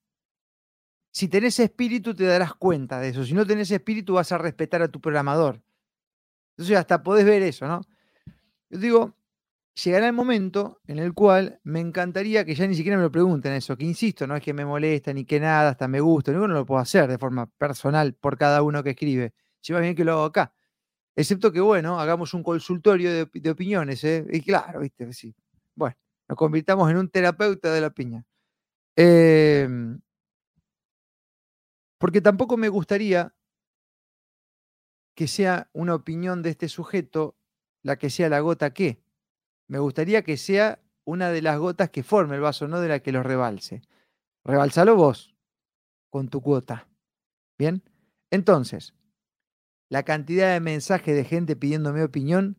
Si 1.13 1.29
tenés 1.29 1.61
espíritu, 1.61 2.15
te 2.15 2.25
darás 2.25 2.55
cuenta 2.55 2.99
de 2.99 3.11
eso. 3.11 3.25
Si 3.25 3.35
no 3.35 3.47
tenés 3.47 3.71
espíritu, 3.71 4.15
vas 4.15 4.33
a 4.33 4.39
respetar 4.39 4.83
a 4.83 4.89
tu 4.89 5.01
programador. 5.01 5.63
Entonces, 6.57 6.77
hasta 6.77 7.03
podés 7.03 7.27
ver 7.27 7.43
eso, 7.43 7.69
¿no? 7.69 7.83
Yo 8.71 8.79
digo, 8.79 9.17
llegará 9.85 10.07
el 10.07 10.15
momento 10.15 10.81
en 10.87 10.99
el 10.99 11.13
cual 11.13 11.61
me 11.63 11.81
encantaría 11.81 12.45
que 12.45 12.55
ya 12.55 12.67
ni 12.67 12.75
siquiera 12.75 12.97
me 12.97 13.05
lo 13.05 13.13
pregunten 13.13 13.53
eso, 13.53 13.77
que 13.77 13.85
insisto, 13.85 14.27
no 14.27 14.35
es 14.35 14.43
que 14.43 14.55
me 14.55 14.65
molesta 14.65 15.13
ni 15.13 15.25
que 15.25 15.41
nada, 15.41 15.71
hasta 15.71 15.89
me 15.89 16.01
gusta, 16.01 16.33
no 16.33 16.47
lo 16.47 16.67
puedo 16.67 16.81
hacer 16.81 17.09
de 17.09 17.19
forma 17.19 17.47
personal 17.47 18.15
por 18.15 18.39
cada 18.39 18.63
uno 18.63 18.83
que 18.83 18.91
escribe. 18.91 19.35
Si 19.61 19.73
va 19.73 19.81
bien 19.81 19.95
que 19.95 20.05
lo 20.05 20.13
hago 20.13 20.25
acá. 20.25 20.55
Excepto 21.15 21.53
que, 21.53 21.61
bueno, 21.61 22.01
hagamos 22.01 22.33
un 22.35 22.43
consultorio 22.43 23.27
de, 23.27 23.51
opiniones, 23.51 24.05
¿eh? 24.05 24.27
Y 24.31 24.41
claro, 24.41 24.81
viste, 24.81 25.13
sí, 25.13 25.35
bueno, 25.79 25.97
nos 26.29 26.37
convirtamos 26.37 26.91
en 26.91 26.99
un 26.99 27.09
terapeuta 27.09 27.73
de 27.73 27.81
la 27.81 27.91
piña. 27.91 28.27
Em, 28.97 30.01
porque 31.99 32.21
tampoco 32.21 32.57
me 32.57 32.69
gustaría 32.69 33.35
que 35.15 35.29
sea 35.29 35.71
una 35.73 35.95
opinión 35.95 36.43
de 36.43 36.51
este 36.51 36.69
sujeto 36.69 37.37
la 37.83 37.97
que 37.97 38.11
sea 38.11 38.29
la 38.29 38.41
gota 38.41 38.75
que. 38.75 39.03
Me 39.69 39.79
gustaría 39.79 40.23
que 40.23 40.37
sea 40.37 40.83
una 41.05 41.31
de 41.31 41.43
las 41.43 41.59
gotas 41.59 41.91
que 41.91 42.03
forme 42.03 42.37
el 42.37 42.41
vaso, 42.41 42.69
no 42.69 42.81
de 42.81 42.89
la 42.89 43.01
que 43.01 43.13
lo 43.13 43.23
rebalse. 43.23 43.83
Rebalsalo 44.45 44.97
vos 44.97 45.35
con 46.11 46.29
tu 46.29 46.43
cuota. 46.43 46.89
¿Bien? 47.57 47.83
Entonces, 48.31 48.95
la 49.89 50.03
cantidad 50.03 50.53
de 50.53 50.61
mensajes 50.61 51.15
de 51.15 51.25
gente 51.25 51.57
pidiéndome 51.57 52.03
opinión 52.03 52.59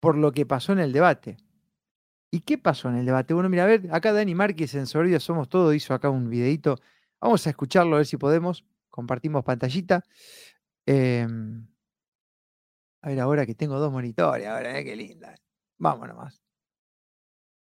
por 0.00 0.16
lo 0.16 0.32
que 0.32 0.46
pasó 0.46 0.72
en 0.72 0.78
el 0.80 0.92
debate. 0.92 1.36
¿Y 2.30 2.40
qué 2.40 2.58
pasó 2.58 2.88
en 2.88 2.96
el 2.96 3.06
debate? 3.06 3.34
Bueno, 3.34 3.48
mira, 3.48 3.64
a 3.64 3.66
ver, 3.66 3.88
acá 3.90 4.12
Dani 4.12 4.34
Márquez 4.34 4.74
en 4.74 4.86
Sordia 4.86 5.18
Somos 5.18 5.48
Todo 5.48 5.74
hizo 5.74 5.94
acá 5.94 6.10
un 6.10 6.30
videito. 6.30 6.78
Vamos 7.20 7.46
a 7.46 7.50
escucharlo 7.50 7.96
a 7.96 7.98
ver 7.98 8.06
si 8.06 8.16
podemos. 8.16 8.64
Compartimos 8.88 9.44
pantallita. 9.44 10.04
Em, 10.86 11.66
a 13.02 13.08
ver, 13.08 13.20
ahora 13.20 13.46
que 13.46 13.54
tengo 13.54 13.78
dos 13.78 13.90
monitores, 13.90 14.46
ahora, 14.46 14.78
eh, 14.78 14.84
qué 14.84 14.94
linda. 14.94 15.34
Vamos 15.78 16.06
nomás. 16.06 16.40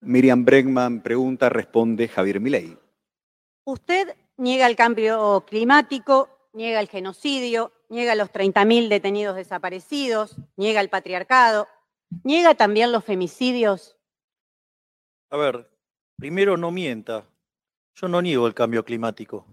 Miriam 0.00 0.44
Bregman 0.44 1.02
pregunta, 1.02 1.49
responde 1.49 2.09
Javier 2.09 2.40
Milei. 2.40 2.78
Usted 3.64 4.16
niega 4.37 4.66
el 4.66 4.76
cambio 4.76 5.44
climático, 5.47 6.28
niega 6.52 6.80
el 6.80 6.88
genocidio, 6.88 7.73
niega 7.88 8.14
los 8.14 8.30
30.000 8.30 8.88
detenidos 8.88 9.37
desaparecidos, 9.37 10.37
niega 10.56 10.80
el 10.80 10.90
patriarcado, 10.90 11.68
niega 12.23 12.54
también 12.54 12.92
los 12.92 13.04
femicidios 13.04 13.97
a 15.35 15.37
ver, 15.37 15.69
primero 16.17 16.57
no 16.57 16.71
mienta. 16.71 17.26
Yo 17.97 18.07
no 18.07 18.23
niego 18.23 18.47
el 18.47 18.55
cambio 18.55 18.85
climático. 18.85 19.45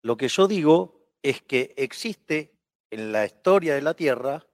Lo 0.00 0.16
que 0.16 0.28
yo 0.28 0.46
digo 0.46 1.08
es 1.24 1.42
que 1.42 1.74
existe 1.76 2.54
en 2.88 3.10
la 3.10 3.24
historia 3.24 3.74
de 3.74 3.82
la 3.82 3.94
Tierra 3.94 4.46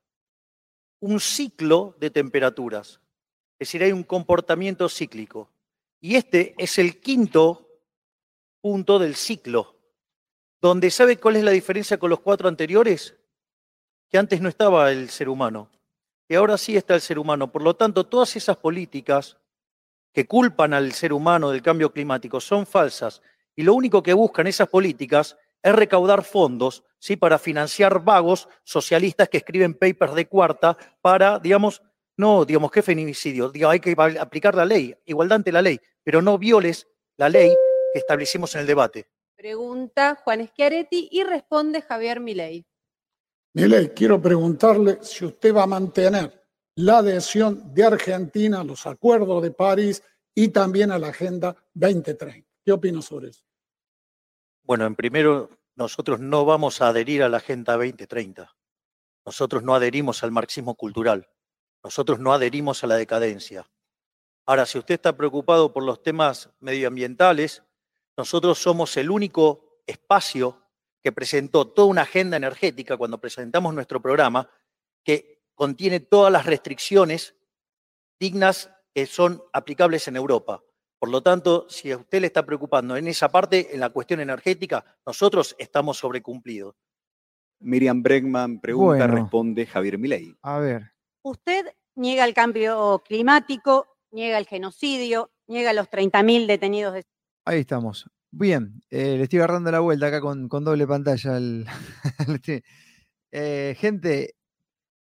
un 1.01 1.21
ciclo 1.21 1.97
de 2.01 2.09
temperaturas. 2.09 3.03
Es 3.59 3.69
decir, 3.69 3.83
hay 3.83 3.93
un 3.93 4.05
comportamiento 4.05 4.89
cíclico. 4.89 5.51
Y 6.01 6.17
este 6.17 6.55
es 6.57 6.79
el 6.79 6.99
quinto 6.99 7.69
punto 8.63 8.99
del 8.99 9.17
ciclo, 9.17 9.77
donde 10.63 10.91
¿sabe 10.91 11.19
cuál 11.19 11.37
es 11.37 11.45
la 11.45 11.51
diferencia 11.51 11.99
con 11.99 12.09
los 12.09 12.21
cuatro 12.21 12.49
anteriores? 12.49 13.19
Que 14.09 14.17
antes 14.17 14.41
no 14.41 14.49
estaba 14.49 14.93
el 14.93 15.11
ser 15.11 15.29
humano, 15.29 15.71
y 16.27 16.37
ahora 16.37 16.57
sí 16.57 16.75
está 16.75 16.95
el 16.95 17.03
ser 17.03 17.19
humano. 17.19 17.53
Por 17.53 17.61
lo 17.61 17.77
tanto, 17.77 18.07
todas 18.07 18.35
esas 18.37 18.57
políticas 18.57 19.40
que 20.13 20.27
culpan 20.27 20.75
al 20.75 20.93
ser 20.93 21.13
humano 21.13 21.51
del 21.51 21.63
cambio 21.63 21.93
climático 21.93 22.41
son 22.41 22.67
falsas 22.67 23.23
y 23.55 23.63
lo 23.63 23.75
único 23.75 24.03
que 24.03 24.13
buscan 24.13 24.47
esas 24.47 24.69
políticas 24.69 25.37
es 25.63 25.75
recaudar 25.75 26.25
fondos 26.25 26.85
¿sí? 26.99 27.17
para 27.17 27.39
financiar 27.39 28.03
vagos 28.03 28.49
socialistas 28.65 29.29
que 29.29 29.39
escriben 29.39 29.75
papers 29.75 30.15
de 30.15 30.27
cuarta 30.27 30.77
para, 31.01 31.39
digamos, 31.39 31.83
no, 32.17 32.45
digamos, 32.45 32.71
¿qué 32.71 32.83
feminicidio? 32.83 33.51
Digo, 33.51 33.69
hay 33.69 33.81
que 33.81 33.95
aplicar 34.19 34.55
la 34.55 34.65
ley, 34.65 34.95
igualdad 35.07 35.37
ante 35.37 35.53
la 35.53 35.63
ley, 35.63 35.81
pero 36.03 36.23
no 36.23 36.39
violes 36.39 36.89
la 37.17 37.29
ley 37.29 37.51
que 37.93 37.99
establecimos 37.99 38.55
en 38.55 38.63
el 38.63 38.67
debate. 38.67 39.09
Pregunta 39.37 40.19
Juan 40.23 40.47
Schiaretti 40.47 41.09
y 41.11 41.25
responde 41.25 41.83
Javier 41.83 42.21
Milei. 42.21 42.67
Milei, 43.55 43.89
quiero 43.95 44.21
preguntarle 44.21 44.99
si 45.03 45.25
usted 45.25 45.55
va 45.55 45.65
a 45.65 45.67
mantener 45.67 46.40
la 46.77 46.99
adhesión 46.99 47.75
de 47.75 47.85
Argentina 47.85 48.61
a 48.61 48.65
los 48.65 48.87
acuerdos 48.87 49.43
de 49.43 49.51
París 49.51 50.03
y 50.35 50.49
también 50.49 50.91
a 50.91 50.99
la 50.99 51.09
Agenda 51.09 51.57
2030. 51.75 52.49
¿Qué 52.65 52.73
opinas 52.73 53.05
sobre 53.05 53.29
eso? 53.29 53.45
Bueno, 54.63 54.87
en 54.87 54.95
primero, 54.95 55.51
nosotros 55.75 56.21
no 56.21 56.45
vamos 56.45 56.81
a 56.81 56.89
adherir 56.89 57.23
a 57.23 57.29
la 57.29 57.39
Agenda 57.39 57.75
2030. 57.75 58.55
Nosotros 59.27 59.63
no 59.63 59.75
adherimos 59.75 60.23
al 60.23 60.31
marxismo 60.31 60.75
cultural. 60.75 61.29
Nosotros 61.83 62.21
no 62.21 62.33
adherimos 62.33 62.85
a 62.85 62.87
la 62.87 62.97
decadencia. 62.97 63.71
Ahora, 64.47 64.67
si 64.67 64.79
usted 64.79 64.95
está 64.95 65.17
preocupado 65.17 65.73
por 65.73 65.83
los 65.83 66.03
temas 66.03 66.51
medioambientales, 66.61 67.63
nosotros 68.17 68.59
somos 68.59 68.97
el 68.97 69.11
único 69.11 69.83
espacio 69.87 70.61
que 71.03 71.13
presentó 71.13 71.67
toda 71.67 71.89
una 71.89 72.03
agenda 72.03 72.37
energética 72.37 72.97
cuando 72.97 73.19
presentamos 73.19 73.73
nuestro 73.75 74.01
programa 74.03 74.51
que 75.03 75.40
contiene 75.65 76.01
todas 76.01 76.33
las 76.33 76.47
restricciones 76.47 77.37
dignas 78.19 78.71
que 78.95 79.05
son 79.05 79.43
aplicables 79.53 80.09
en 80.09 80.17
Europa. 80.17 80.63
Por 80.99 81.11
lo 81.11 81.23
tanto, 81.23 81.67
si 81.69 81.93
a 81.93 81.99
usted 81.99 82.23
le 82.23 82.29
está 82.29 82.47
preocupando 82.47 82.97
en 82.97 83.07
esa 83.09 83.29
parte, 83.31 83.75
en 83.75 83.81
la 83.81 83.91
cuestión 83.91 84.21
energética, 84.21 84.83
nosotros 85.05 85.55
estamos 85.59 85.99
sobrecumplidos. 85.99 86.77
Miriam 87.61 88.03
Bregman 88.03 88.59
pregunta, 88.59 89.07
Bueno. 89.07 89.15
responde 89.17 89.67
Javier 89.67 89.99
Milei. 89.99 90.35
A 90.41 90.59
ver, 90.61 90.93
Usted 91.23 91.67
niega 91.95 92.25
el 92.25 92.33
cambio 92.33 93.03
climático, 93.07 93.99
niega 94.13 94.39
el 94.39 94.47
genocidio, 94.47 95.31
niega 95.47 95.75
los 95.75 95.89
30.000 95.91 96.47
detenidos 96.47 96.95
de 96.95 97.05
ahí 97.45 97.61
estamos. 97.61 98.09
Bien, 98.31 98.81
eh, 98.89 99.17
le 99.19 99.25
estoy 99.25 99.41
agarrando 99.41 99.71
la 99.71 99.81
vuelta 99.81 100.07
acá 100.07 100.23
con, 100.23 100.49
con 100.49 100.65
doble 100.65 100.87
pantalla. 100.87 101.37
al- 101.37 101.67
al 102.19 102.39
stream. 102.39 102.63
Eh, 103.33 103.77
gente, 103.79 104.37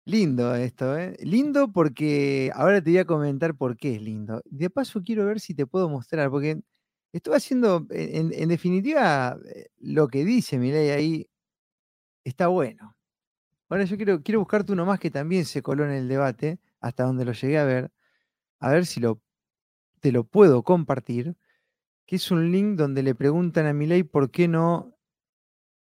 lindo 0.10 0.56
esto, 0.56 0.98
¿eh? 0.98 1.16
Lindo 1.22 1.72
porque 1.72 2.52
ahora 2.56 2.82
te 2.84 2.92
voy 2.92 3.00
a 3.00 3.06
comentar 3.06 3.56
por 3.56 3.78
qué 3.78 3.96
es 3.96 4.02
lindo. 4.02 4.42
De 4.46 4.70
paso 4.70 5.02
quiero 5.04 5.26
ver 5.26 5.40
si 5.40 5.54
te 5.56 5.66
puedo 5.68 5.90
mostrar, 5.90 6.30
porque 6.30 6.62
estuve 7.14 7.38
haciendo, 7.38 7.86
en, 7.92 8.32
en 8.34 8.50
definitiva, 8.50 9.38
eh, 9.56 9.68
lo 9.80 10.08
que 10.08 10.26
dice 10.26 10.58
Milei 10.60 10.90
ahí 10.92 11.30
está 12.24 12.48
bueno. 12.48 12.96
Ahora 13.70 13.86
yo 13.86 13.98
quiero, 13.98 14.24
quiero 14.24 14.40
buscarte 14.42 14.74
uno 14.74 14.86
más 14.86 15.00
que 15.00 15.12
también 15.12 15.46
se 15.46 15.62
coló 15.64 15.86
en 15.86 15.92
el 15.92 16.08
debate, 16.10 16.60
hasta 16.82 17.04
donde 17.06 17.26
lo 17.26 17.34
llegué 17.34 17.60
a 17.60 17.66
ver, 17.66 17.92
a 18.60 18.72
ver 18.72 18.86
si 18.88 19.00
lo, 19.02 19.22
te 20.02 20.12
lo 20.14 20.26
puedo 20.26 20.64
compartir, 20.64 21.36
que 22.08 22.18
es 22.18 22.32
un 22.32 22.52
link 22.52 22.78
donde 22.78 23.04
le 23.04 23.16
preguntan 23.16 23.68
a 23.68 23.74
Milei 23.74 24.04
por 24.04 24.32
qué 24.32 24.48
no 24.48 24.96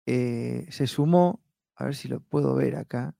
eh, 0.05 0.65
se 0.69 0.87
sumó, 0.87 1.43
a 1.75 1.85
ver 1.85 1.95
si 1.95 2.07
lo 2.07 2.21
puedo 2.21 2.55
ver 2.55 2.75
acá. 2.75 3.15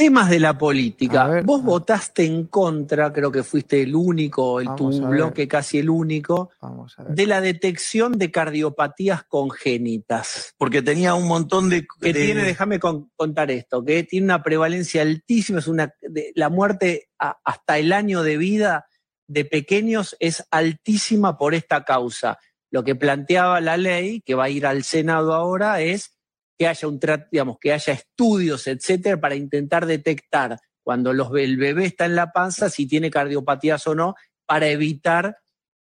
Temas 0.00 0.30
de 0.30 0.40
la 0.40 0.56
política. 0.56 1.26
Ver, 1.26 1.44
Vos 1.44 1.62
votaste 1.62 2.24
en 2.24 2.46
contra, 2.46 3.12
creo 3.12 3.30
que 3.30 3.42
fuiste 3.42 3.82
el 3.82 3.94
único, 3.94 4.58
el, 4.58 4.74
tu 4.74 4.88
bloque 5.06 5.46
casi 5.46 5.76
el 5.78 5.90
único, 5.90 6.48
Vamos 6.62 6.98
a 6.98 7.02
ver. 7.04 7.14
de 7.14 7.26
la 7.26 7.42
detección 7.42 8.12
de 8.16 8.30
cardiopatías 8.30 9.24
congénitas. 9.24 10.54
Porque 10.56 10.80
tenía 10.80 11.12
un 11.14 11.28
montón 11.28 11.68
de... 11.68 11.86
Que 12.00 12.14
de- 12.14 12.24
tiene, 12.24 12.44
déjame 12.44 12.78
con- 12.80 13.10
contar 13.14 13.50
esto, 13.50 13.84
que 13.84 14.02
tiene 14.04 14.24
una 14.24 14.42
prevalencia 14.42 15.02
altísima, 15.02 15.58
es 15.58 15.68
una, 15.68 15.92
de- 16.00 16.32
la 16.34 16.48
muerte 16.48 17.10
a- 17.18 17.38
hasta 17.44 17.76
el 17.78 17.92
año 17.92 18.22
de 18.22 18.38
vida 18.38 18.86
de 19.28 19.44
pequeños 19.44 20.16
es 20.18 20.44
altísima 20.50 21.36
por 21.36 21.52
esta 21.54 21.84
causa. 21.84 22.38
Lo 22.70 22.84
que 22.84 22.94
planteaba 22.94 23.60
la 23.60 23.76
ley, 23.76 24.22
que 24.22 24.34
va 24.34 24.44
a 24.44 24.48
ir 24.48 24.64
al 24.64 24.82
Senado 24.82 25.34
ahora, 25.34 25.82
es 25.82 26.16
que 26.60 26.68
haya 26.68 26.88
un 26.88 27.00
digamos, 27.32 27.56
que 27.58 27.72
haya 27.72 27.94
estudios, 27.94 28.66
etcétera, 28.66 29.18
para 29.18 29.34
intentar 29.34 29.86
detectar 29.86 30.60
cuando 30.82 31.14
los, 31.14 31.30
el 31.38 31.56
bebé 31.56 31.86
está 31.86 32.04
en 32.04 32.14
la 32.14 32.32
panza 32.32 32.68
si 32.68 32.86
tiene 32.86 33.10
cardiopatías 33.10 33.86
o 33.86 33.94
no, 33.94 34.14
para 34.44 34.68
evitar 34.68 35.38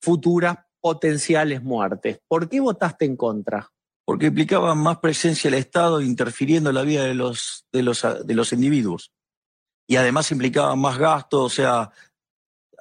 futuras 0.00 0.56
potenciales 0.80 1.62
muertes. 1.62 2.20
¿Por 2.26 2.48
qué 2.48 2.60
votaste 2.60 3.04
en 3.04 3.16
contra? 3.16 3.70
porque 4.04 4.26
implicaba 4.26 4.74
más 4.74 4.98
presencia 4.98 5.50
del 5.50 5.60
Estado 5.60 6.00
interfiriendo 6.00 6.70
en 6.70 6.74
la 6.74 6.82
vida 6.82 7.04
de 7.04 7.14
los, 7.14 7.66
de 7.70 7.82
los, 7.82 8.04
de 8.24 8.34
los 8.34 8.52
individuos. 8.52 9.12
Y 9.86 9.96
además 9.96 10.32
implicaba 10.32 10.74
más 10.74 10.98
gasto, 10.98 11.44
o 11.44 11.48
sea, 11.50 11.90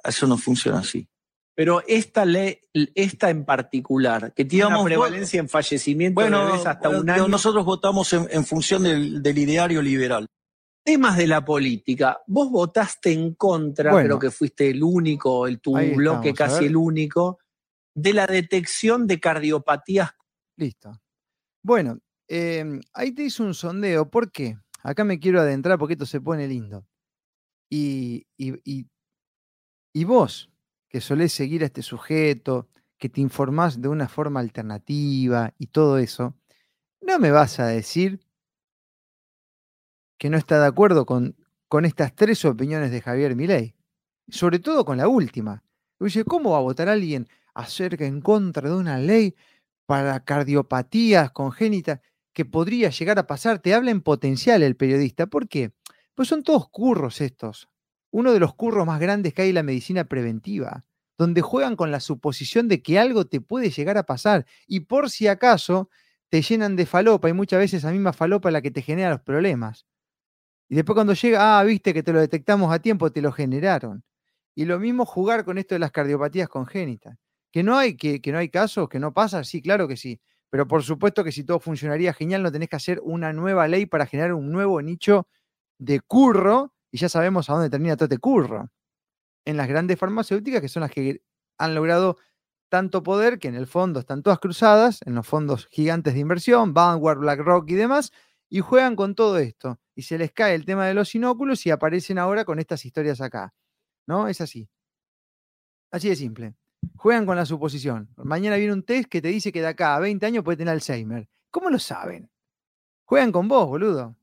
eso 0.02 0.26
no 0.26 0.36
funciona 0.38 0.78
así. 0.80 1.08
Pero 1.54 1.82
esta 1.86 2.24
ley, 2.24 2.58
esta 2.94 3.28
en 3.30 3.44
particular, 3.44 4.32
que 4.34 4.44
tiene 4.46 4.66
una 4.66 4.82
prevalencia 4.84 5.38
en 5.40 5.48
fallecimiento 5.48 6.20
de 6.22 6.30
bebés 6.30 6.66
hasta 6.66 6.88
un 6.88 7.08
año, 7.10 7.28
nosotros 7.28 7.64
votamos 7.66 8.10
en, 8.14 8.26
en 8.30 8.44
función 8.46 8.82
del, 8.84 9.22
del 9.22 9.38
ideario 9.38 9.82
liberal. 9.82 10.26
temas 10.84 11.16
de 11.16 11.26
la 11.28 11.44
política. 11.44 12.20
Vos 12.26 12.50
votaste 12.50 13.12
en 13.12 13.34
contra, 13.34 13.92
Bueno. 13.92 14.06
creo 14.08 14.18
que 14.18 14.30
fuiste 14.30 14.70
el 14.70 14.82
único, 14.82 15.46
el 15.46 15.60
tu 15.60 15.74
bloque 15.74 16.30
estamos, 16.30 16.54
casi 16.54 16.64
el 16.66 16.76
único, 16.76 17.38
de 17.94 18.12
la 18.14 18.26
detección 18.26 19.06
de 19.06 19.20
cardiopatías 19.20 20.10
Listo. 20.56 21.00
Bueno, 21.64 21.98
em, 22.28 22.80
ahí 22.94 23.12
te 23.12 23.24
hice 23.24 23.42
un 23.42 23.54
sondeo. 23.54 24.10
¿Por 24.10 24.32
qué? 24.32 24.58
Acá 24.82 25.04
me 25.04 25.18
quiero 25.20 25.40
adentrar 25.40 25.78
porque 25.78 25.92
esto 25.94 26.06
se 26.06 26.20
pone 26.20 26.48
lindo. 26.48 26.84
Y, 27.70 28.26
y- 28.36 28.54
y- 28.64 28.86
y 29.94 30.04
vos, 30.04 30.50
que 30.92 31.00
solés 31.00 31.32
seguir 31.32 31.62
a 31.62 31.66
este 31.66 31.82
sujeto, 31.82 32.68
que 32.98 33.08
te 33.08 33.22
informás 33.22 33.80
de 33.80 33.88
una 33.88 34.08
forma 34.08 34.40
alternativa 34.40 35.54
y 35.58 35.68
todo 35.68 35.96
eso, 35.96 36.36
no 37.00 37.18
me 37.18 37.30
vas 37.30 37.58
a 37.58 37.66
decir 37.66 38.20
que 40.18 40.28
no 40.28 40.36
está 40.36 40.60
de 40.60 40.66
acuerdo 40.66 41.06
con, 41.06 41.34
con 41.66 41.86
estas 41.86 42.14
tres 42.14 42.44
opiniones 42.44 42.90
de 42.90 43.00
Javier 43.00 43.34
Milei. 43.34 43.74
Sobre 44.28 44.58
todo 44.58 44.84
con 44.84 44.98
la 44.98 45.08
última. 45.08 45.64
Oye, 45.98 46.24
¿cómo 46.24 46.50
va 46.52 46.58
a 46.58 46.60
votar 46.62 46.88
alguien 46.90 47.26
acerca 47.54 48.04
en 48.04 48.20
contra 48.20 48.68
de 48.68 48.76
una 48.76 48.98
ley 48.98 49.34
para 49.86 50.22
cardiopatías 50.24 51.32
congénitas 51.32 52.00
que 52.34 52.44
podría 52.44 52.90
llegar 52.90 53.18
a 53.18 53.26
pasar? 53.26 53.60
Te 53.60 53.74
habla 53.74 53.90
en 53.90 54.02
potencial 54.02 54.62
el 54.62 54.76
periodista. 54.76 55.26
¿Por 55.26 55.48
qué? 55.48 55.72
Pues 56.14 56.28
son 56.28 56.42
todos 56.42 56.68
curros 56.68 57.20
estos. 57.22 57.71
Uno 58.12 58.32
de 58.32 58.38
los 58.40 58.54
curros 58.54 58.86
más 58.86 59.00
grandes 59.00 59.34
que 59.34 59.42
hay 59.42 59.48
en 59.48 59.56
la 59.56 59.64
medicina 59.64 60.04
preventiva, 60.04 60.84
donde 61.18 61.40
juegan 61.40 61.76
con 61.76 61.90
la 61.90 61.98
suposición 61.98 62.68
de 62.68 62.82
que 62.82 63.00
algo 63.00 63.26
te 63.26 63.40
puede 63.40 63.70
llegar 63.70 63.98
a 63.98 64.04
pasar 64.04 64.46
y 64.68 64.80
por 64.80 65.10
si 65.10 65.26
acaso 65.28 65.90
te 66.28 66.42
llenan 66.42 66.76
de 66.76 66.86
falopa 66.86 67.28
y 67.28 67.32
muchas 67.32 67.58
veces 67.58 67.84
la 67.84 67.90
misma 67.92 68.12
falopa 68.12 68.48
es 68.48 68.52
la 68.52 68.62
que 68.62 68.70
te 68.70 68.82
genera 68.82 69.10
los 69.10 69.22
problemas. 69.22 69.86
Y 70.68 70.76
después 70.76 70.94
cuando 70.94 71.14
llega, 71.14 71.58
ah, 71.58 71.64
viste 71.64 71.92
que 71.94 72.02
te 72.02 72.12
lo 72.12 72.20
detectamos 72.20 72.72
a 72.72 72.78
tiempo, 72.80 73.12
te 73.12 73.22
lo 73.22 73.32
generaron. 73.32 74.04
Y 74.54 74.64
lo 74.64 74.78
mismo 74.78 75.04
jugar 75.06 75.44
con 75.44 75.58
esto 75.58 75.74
de 75.74 75.78
las 75.80 75.92
cardiopatías 75.92 76.48
congénitas. 76.48 77.16
Que 77.52 77.62
no 77.62 77.76
hay, 77.76 77.96
que, 77.96 78.20
que 78.22 78.32
no 78.32 78.38
hay 78.38 78.48
casos, 78.48 78.88
que 78.88 78.98
no 78.98 79.12
pasa, 79.12 79.44
sí, 79.44 79.60
claro 79.62 79.88
que 79.88 79.96
sí. 79.96 80.20
Pero 80.50 80.66
por 80.68 80.82
supuesto 80.82 81.24
que 81.24 81.32
si 81.32 81.44
todo 81.44 81.60
funcionaría 81.60 82.14
genial, 82.14 82.42
no 82.42 82.52
tenés 82.52 82.68
que 82.70 82.76
hacer 82.76 83.00
una 83.04 83.32
nueva 83.32 83.68
ley 83.68 83.86
para 83.86 84.06
generar 84.06 84.34
un 84.34 84.50
nuevo 84.52 84.80
nicho 84.82 85.28
de 85.78 86.00
curro, 86.00 86.74
y 86.92 86.98
ya 86.98 87.08
sabemos 87.08 87.50
a 87.50 87.54
dónde 87.54 87.70
termina 87.70 87.96
todo 87.96 88.04
este 88.04 88.18
curro. 88.18 88.70
En 89.44 89.56
las 89.56 89.66
grandes 89.66 89.98
farmacéuticas, 89.98 90.60
que 90.60 90.68
son 90.68 90.82
las 90.82 90.90
que 90.90 91.22
han 91.58 91.74
logrado 91.74 92.18
tanto 92.68 93.02
poder 93.02 93.38
que 93.38 93.48
en 93.48 93.54
el 93.54 93.66
fondo 93.66 94.00
están 94.00 94.22
todas 94.22 94.38
cruzadas, 94.38 95.00
en 95.04 95.14
los 95.14 95.26
fondos 95.26 95.66
gigantes 95.70 96.14
de 96.14 96.20
inversión, 96.20 96.72
Vanguard, 96.72 97.18
BlackRock 97.18 97.68
y 97.70 97.74
demás, 97.74 98.12
y 98.48 98.60
juegan 98.60 98.94
con 98.94 99.14
todo 99.14 99.38
esto. 99.38 99.80
Y 99.94 100.02
se 100.02 100.18
les 100.18 100.32
cae 100.32 100.54
el 100.54 100.64
tema 100.64 100.86
de 100.86 100.94
los 100.94 101.14
inóculos 101.14 101.66
y 101.66 101.70
aparecen 101.70 102.18
ahora 102.18 102.44
con 102.44 102.58
estas 102.58 102.84
historias 102.84 103.20
acá. 103.20 103.54
¿No? 104.06 104.28
Es 104.28 104.40
así. 104.40 104.68
Así 105.90 106.08
de 106.08 106.16
simple. 106.16 106.54
Juegan 106.96 107.26
con 107.26 107.36
la 107.36 107.46
suposición. 107.46 108.10
Mañana 108.16 108.56
viene 108.56 108.72
un 108.72 108.82
test 108.82 109.08
que 109.08 109.22
te 109.22 109.28
dice 109.28 109.52
que 109.52 109.60
de 109.60 109.68
acá 109.68 109.94
a 109.94 110.00
20 110.00 110.24
años 110.26 110.44
puede 110.44 110.58
tener 110.58 110.72
Alzheimer. 110.72 111.28
¿Cómo 111.50 111.70
lo 111.70 111.78
saben? 111.78 112.30
Juegan 113.04 113.32
con 113.32 113.48
vos, 113.48 113.66
boludo. 113.66 114.16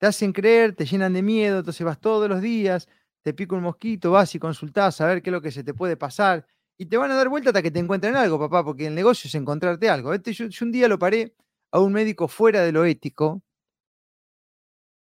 Te 0.00 0.06
hacen 0.06 0.32
creer, 0.32 0.74
te 0.74 0.86
llenan 0.86 1.12
de 1.12 1.22
miedo, 1.22 1.58
entonces 1.60 1.84
vas 1.86 2.00
todos 2.00 2.28
los 2.28 2.40
días, 2.40 2.88
te 3.22 3.34
pica 3.34 3.54
un 3.56 3.62
mosquito, 3.62 4.10
vas 4.12 4.34
y 4.34 4.38
consultás 4.38 5.00
a 5.02 5.06
ver 5.06 5.22
qué 5.22 5.30
es 5.30 5.32
lo 5.32 5.42
que 5.42 5.52
se 5.52 5.62
te 5.64 5.74
puede 5.74 5.96
pasar. 5.98 6.46
Y 6.78 6.86
te 6.86 6.96
van 6.96 7.10
a 7.10 7.16
dar 7.16 7.28
vuelta 7.28 7.50
hasta 7.50 7.62
que 7.62 7.70
te 7.70 7.80
encuentren 7.80 8.16
algo, 8.16 8.38
papá, 8.38 8.64
porque 8.64 8.86
el 8.86 8.94
negocio 8.94 9.28
es 9.28 9.34
encontrarte 9.34 9.90
algo. 9.90 10.14
Este, 10.14 10.32
yo, 10.32 10.46
un 10.62 10.72
día 10.72 10.88
lo 10.88 10.98
paré 10.98 11.34
a 11.72 11.80
un 11.80 11.92
médico 11.92 12.28
fuera 12.28 12.62
de 12.62 12.72
lo 12.72 12.84
ético, 12.86 13.42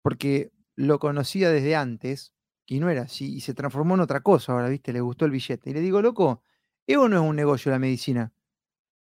porque 0.02 0.50
lo 0.76 0.98
conocía 0.98 1.50
desde 1.50 1.74
antes 1.76 2.32
y 2.66 2.80
no 2.80 2.90
era 2.90 3.02
así, 3.02 3.34
y 3.34 3.40
se 3.40 3.54
transformó 3.54 3.94
en 3.94 4.00
otra 4.00 4.20
cosa 4.20 4.52
ahora, 4.52 4.68
¿viste? 4.68 4.92
Le 4.92 5.00
gustó 5.00 5.24
el 5.24 5.30
billete. 5.30 5.70
Y 5.70 5.72
le 5.74 5.80
digo, 5.80 6.02
loco, 6.02 6.42
¿es 6.86 6.96
o 6.98 7.08
no 7.08 7.16
es 7.16 7.22
un 7.22 7.34
negocio 7.36 7.70
la 7.72 7.78
medicina? 7.78 8.32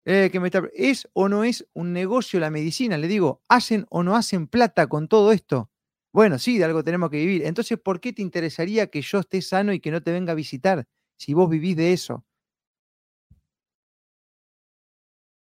Eh, 0.05 0.29
que 0.31 0.39
me 0.39 0.47
está- 0.49 0.63
¿Es 0.73 1.09
o 1.13 1.29
no 1.29 1.43
es 1.45 1.67
un 1.73 1.93
negocio 1.93 2.39
la 2.39 2.49
medicina? 2.51 2.97
Le 2.97 3.07
digo, 3.07 3.41
¿hacen 3.49 3.85
o 3.89 4.03
no 4.03 4.15
hacen 4.15 4.47
plata 4.47 4.87
con 4.87 5.07
todo 5.07 5.31
esto? 5.31 5.68
Bueno, 6.13 6.39
sí, 6.39 6.57
de 6.57 6.65
algo 6.65 6.83
tenemos 6.83 7.09
que 7.11 7.17
vivir. 7.17 7.43
Entonces, 7.45 7.77
¿por 7.79 7.99
qué 7.99 8.13
te 8.13 8.21
interesaría 8.21 8.87
que 8.87 9.01
yo 9.01 9.19
esté 9.19 9.41
sano 9.41 9.73
y 9.73 9.79
que 9.79 9.91
no 9.91 10.01
te 10.01 10.11
venga 10.11 10.31
a 10.31 10.35
visitar 10.35 10.85
si 11.17 11.33
vos 11.33 11.49
vivís 11.49 11.75
de 11.77 11.93
eso? 11.93 12.23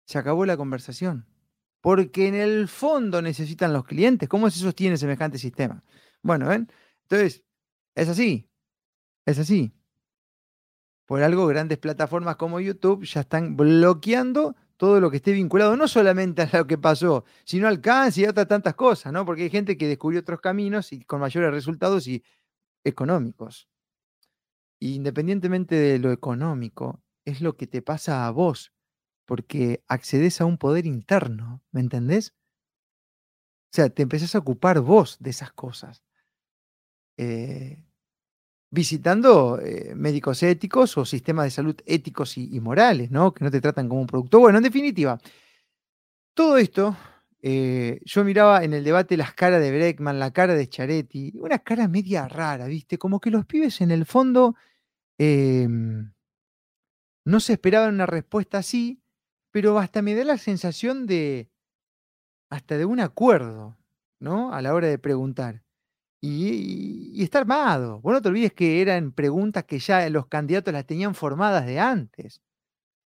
Se 0.08 0.18
acabó 0.18 0.46
la 0.46 0.56
conversación. 0.56 1.26
Porque 1.80 2.28
en 2.28 2.34
el 2.34 2.68
fondo 2.68 3.22
necesitan 3.22 3.72
los 3.72 3.84
clientes. 3.84 4.28
¿Cómo 4.28 4.50
se 4.50 4.60
sostiene 4.60 4.96
semejante 4.96 5.38
sistema? 5.38 5.84
Bueno, 6.22 6.48
¿ven? 6.48 6.68
Entonces, 7.02 7.44
es 7.94 8.08
así. 8.08 8.48
Es 9.26 9.38
así. 9.38 9.72
Por 11.08 11.22
algo, 11.22 11.46
grandes 11.46 11.78
plataformas 11.78 12.36
como 12.36 12.58
YouTube 12.60 13.04
ya 13.04 13.20
están 13.20 13.56
bloqueando 13.56 14.56
todo 14.76 15.00
lo 15.00 15.10
que 15.10 15.18
esté 15.18 15.32
vinculado 15.32 15.76
no 15.76 15.88
solamente 15.88 16.42
a 16.42 16.50
lo 16.58 16.66
que 16.66 16.78
pasó, 16.78 17.24
sino 17.44 17.68
al 17.68 17.80
cáncer 17.80 18.24
y 18.24 18.26
a 18.26 18.30
otras 18.30 18.48
tantas 18.48 18.74
cosas, 18.74 19.12
¿no? 19.12 19.24
Porque 19.26 19.44
hay 19.44 19.50
gente 19.50 19.76
que 19.76 19.88
descubrió 19.88 20.20
otros 20.20 20.40
caminos 20.40 20.92
y 20.92 21.00
con 21.04 21.20
mayores 21.20 21.50
resultados 21.52 22.06
y 22.08 22.22
económicos. 22.84 23.68
Independientemente 24.80 25.74
de 25.74 25.98
lo 25.98 26.12
económico, 26.12 27.02
es 27.26 27.40
lo 27.42 27.56
que 27.56 27.66
te 27.66 27.82
pasa 27.82 28.26
a 28.26 28.30
vos, 28.30 28.72
porque 29.26 29.84
accedes 29.88 30.40
a 30.40 30.46
un 30.46 30.58
poder 30.58 30.86
interno, 30.86 31.62
¿me 31.72 31.80
entendés? 31.80 32.34
O 33.72 33.76
sea, 33.76 33.88
te 33.90 34.02
empezás 34.02 34.34
a 34.34 34.38
ocupar 34.40 34.80
vos 34.80 35.18
de 35.20 35.30
esas 35.30 35.52
cosas. 35.52 36.02
eh, 37.16 37.85
visitando 38.76 39.58
eh, 39.58 39.94
médicos 39.96 40.42
éticos 40.42 40.98
o 40.98 41.06
sistemas 41.06 41.46
de 41.46 41.50
salud 41.50 41.76
éticos 41.86 42.36
y, 42.36 42.60
morales, 42.60 43.10
¿no? 43.10 43.32
Que 43.32 43.42
no 43.42 43.50
te 43.50 43.62
tratan 43.62 43.88
como 43.88 44.02
un 44.02 44.06
producto. 44.06 44.38
Bueno, 44.38 44.58
en 44.58 44.64
definitiva, 44.64 45.18
todo 46.34 46.58
esto, 46.58 46.94
eh, 47.40 48.00
yo 48.04 48.22
miraba 48.22 48.64
en 48.64 48.74
el 48.74 48.84
debate 48.84 49.16
las 49.16 49.32
caras 49.32 49.62
de 49.62 49.70
Breckman, 49.72 50.18
la 50.18 50.30
cara 50.30 50.54
de 50.54 50.68
Charetti, 50.68 51.32
una 51.38 51.58
cara 51.60 51.88
media 51.88 52.28
rara, 52.28 52.66
¿viste? 52.66 52.98
Como 52.98 53.18
que 53.18 53.30
los 53.30 53.46
pibes 53.46 53.80
en 53.80 53.90
el 53.90 54.04
fondo 54.04 54.56
em, 55.16 56.12
no 57.24 57.40
se 57.40 57.54
esperaban 57.54 57.94
una 57.94 58.04
respuesta 58.04 58.58
así, 58.58 59.00
pero 59.52 59.78
hasta 59.78 60.02
me 60.02 60.14
da 60.14 60.24
la 60.24 60.36
sensación 60.36 61.06
de, 61.06 61.48
hasta 62.50 62.76
de 62.76 62.84
un 62.84 63.00
acuerdo, 63.00 63.78
¿no? 64.20 64.52
A 64.52 64.60
la 64.60 64.74
hora 64.74 64.88
de 64.88 64.98
preguntar. 64.98 65.65
Y, 66.28 67.22
está 67.22 67.38
armado. 67.38 68.00
Vos 68.00 68.12
no 68.12 68.20
te 68.20 68.28
olvides 68.28 68.52
que 68.52 68.82
eran 68.82 69.12
preguntas 69.12 69.64
que 69.64 69.78
ya 69.78 70.10
los 70.10 70.26
candidatos 70.26 70.74
las 70.74 70.84
tenían 70.84 71.14
formadas 71.14 71.66
de 71.66 71.78
antes. 71.78 72.42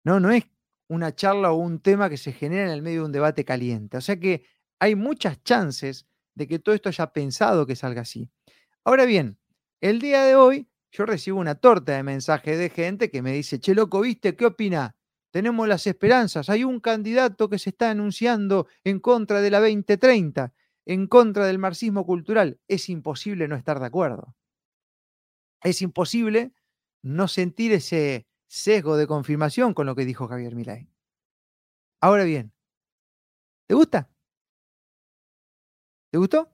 No, 0.04 0.20
no 0.20 0.30
es 0.30 0.44
una 0.88 1.14
charla 1.14 1.52
o 1.52 1.56
un 1.56 1.80
tema 1.80 2.10
que 2.10 2.18
se 2.18 2.32
genera 2.32 2.64
en 2.66 2.70
el 2.70 2.82
medio 2.82 3.00
de 3.00 3.06
un 3.06 3.12
debate 3.12 3.46
caliente. 3.46 3.96
O 3.96 4.00
sea 4.02 4.20
que 4.20 4.44
hay 4.78 4.94
muchas 4.94 5.42
chances 5.42 6.06
de 6.34 6.46
que 6.46 6.58
todo 6.58 6.74
esto 6.74 6.90
haya 6.90 7.12
pensado 7.12 7.66
que 7.66 7.76
salga 7.76 8.02
así. 8.02 8.30
Ahora 8.84 9.06
bien, 9.06 9.38
el 9.80 10.00
día 10.00 10.24
de 10.24 10.36
hoy 10.36 10.68
yo 10.90 11.06
recibo 11.06 11.40
una 11.40 11.54
torta 11.54 11.96
de 11.96 12.02
mensajes 12.02 12.58
de 12.58 12.68
gente 12.68 13.10
que 13.10 13.22
me 13.22 13.32
dice, 13.32 13.58
che 13.58 13.74
loco, 13.74 14.02
¿viste? 14.02 14.36
¿Qué 14.36 14.44
opina? 14.44 14.96
Tenemos 15.30 15.66
las 15.66 15.86
esperanzas. 15.86 16.50
Hay 16.50 16.62
un 16.62 16.80
candidato 16.80 17.48
que 17.48 17.58
se 17.58 17.70
está 17.70 17.90
anunciando 17.90 18.66
en 18.84 19.00
contra 19.00 19.40
de 19.40 19.50
la 19.50 19.60
2030, 19.60 20.52
en 20.88 21.06
contra 21.06 21.46
del 21.46 21.58
marxismo 21.58 22.06
cultural. 22.06 22.58
Es 22.66 22.88
imposible 22.88 23.46
no 23.46 23.56
estar 23.56 23.78
de 23.78 23.86
acuerdo. 23.86 24.34
Es 25.62 25.82
imposible 25.82 26.54
no 27.02 27.28
sentir 27.28 27.72
ese 27.72 28.26
sesgo 28.48 28.96
de 28.96 29.06
confirmación 29.06 29.74
con 29.74 29.86
lo 29.86 29.94
que 29.94 30.06
dijo 30.06 30.26
Javier 30.26 30.54
Milei. 30.54 30.90
Ahora 32.00 32.24
bien, 32.24 32.52
¿te 33.66 33.74
gusta? 33.74 34.08
¿Te 36.10 36.16
gustó? 36.16 36.50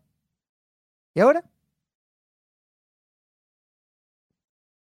¿Y 1.15 1.21
ahora? 1.21 1.49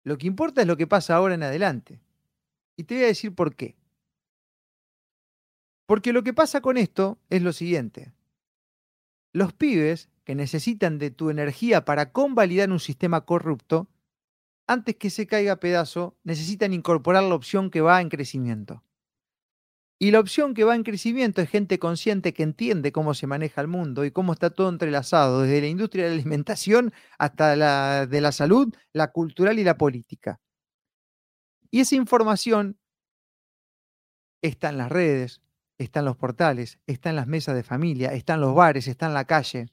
Lo 0.03 0.19
que 0.19 0.27
importa 0.27 0.63
es 0.63 0.67
lo 0.67 0.77
que 0.77 0.89
pasa 0.89 1.15
ahora 1.15 1.35
en 1.35 1.45
adelante. 1.45 2.01
Y 2.77 2.85
te 2.85 2.97
voy 2.97 3.05
a 3.05 3.09
decir 3.09 3.35
por 3.37 3.55
qué. 3.55 3.77
Porque 5.87 6.13
lo 6.13 6.25
que 6.25 6.35
pasa 6.35 6.61
con 6.61 6.77
esto 6.77 7.21
es 7.31 7.43
lo 7.43 7.53
siguiente. 7.53 8.18
Los 9.33 9.53
pibes 9.53 10.09
que 10.25 10.35
necesitan 10.35 10.99
de 10.99 11.11
tu 11.11 11.31
energía 11.31 11.85
para 11.85 12.13
convalidar 12.13 12.71
un 12.71 12.81
sistema 12.81 13.25
corrupto, 13.25 13.89
antes 14.67 14.97
que 14.97 15.11
se 15.11 15.27
caiga 15.27 15.55
a 15.55 15.61
pedazo, 15.61 16.19
necesitan 16.25 16.73
incorporar 16.75 17.23
la 17.23 17.35
opción 17.35 17.71
que 17.71 17.81
va 17.81 18.01
en 18.01 18.11
crecimiento. 18.11 18.85
Y 20.01 20.13
la 20.13 20.21
opción 20.21 20.55
que 20.55 20.63
va 20.63 20.77
en 20.77 20.85
crecimiento 20.85 21.43
es 21.43 21.51
gente 21.51 21.79
consciente 21.79 22.33
que 22.33 22.45
entiende 22.45 22.93
cómo 22.93 23.15
se 23.15 23.27
maneja 23.27 23.61
el 23.61 23.67
mundo 23.67 24.05
y 24.05 24.13
cómo 24.13 24.33
está 24.33 24.51
todo 24.51 24.69
entrelazado, 24.69 25.43
desde 25.43 25.63
la 25.63 25.67
industria 25.67 26.05
de 26.05 26.11
la 26.11 26.17
alimentación 26.17 26.93
hasta 27.19 27.57
la 27.57 28.07
de 28.07 28.21
la 28.21 28.31
salud, 28.31 28.73
la 28.93 29.11
cultural 29.11 29.59
y 29.59 29.65
la 29.65 29.77
política. 29.77 30.41
Y 31.71 31.81
esa 31.81 31.97
información 31.97 32.79
está 34.43 34.69
en 34.69 34.79
las 34.79 34.91
redes, 34.91 35.41
está 35.79 36.01
en 36.01 36.07
los 36.07 36.17
portales, 36.17 36.79
está 36.87 37.11
en 37.11 37.17
las 37.17 37.27
mesas 37.27 37.55
de 37.55 37.63
familia, 37.63 38.13
está 38.13 38.35
en 38.35 38.41
los 38.41 38.55
bares, 38.55 38.89
está 38.89 39.07
en 39.07 39.15
la 39.15 39.25
calle. 39.25 39.69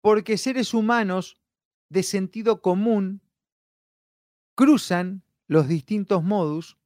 Porque 0.00 0.38
seres 0.38 0.74
humanos 0.74 1.38
de 1.88 2.02
sentido 2.02 2.60
común 2.60 3.22
cruzan 4.54 5.22
los 5.46 5.66
distintos 5.68 6.22
modus 6.22 6.76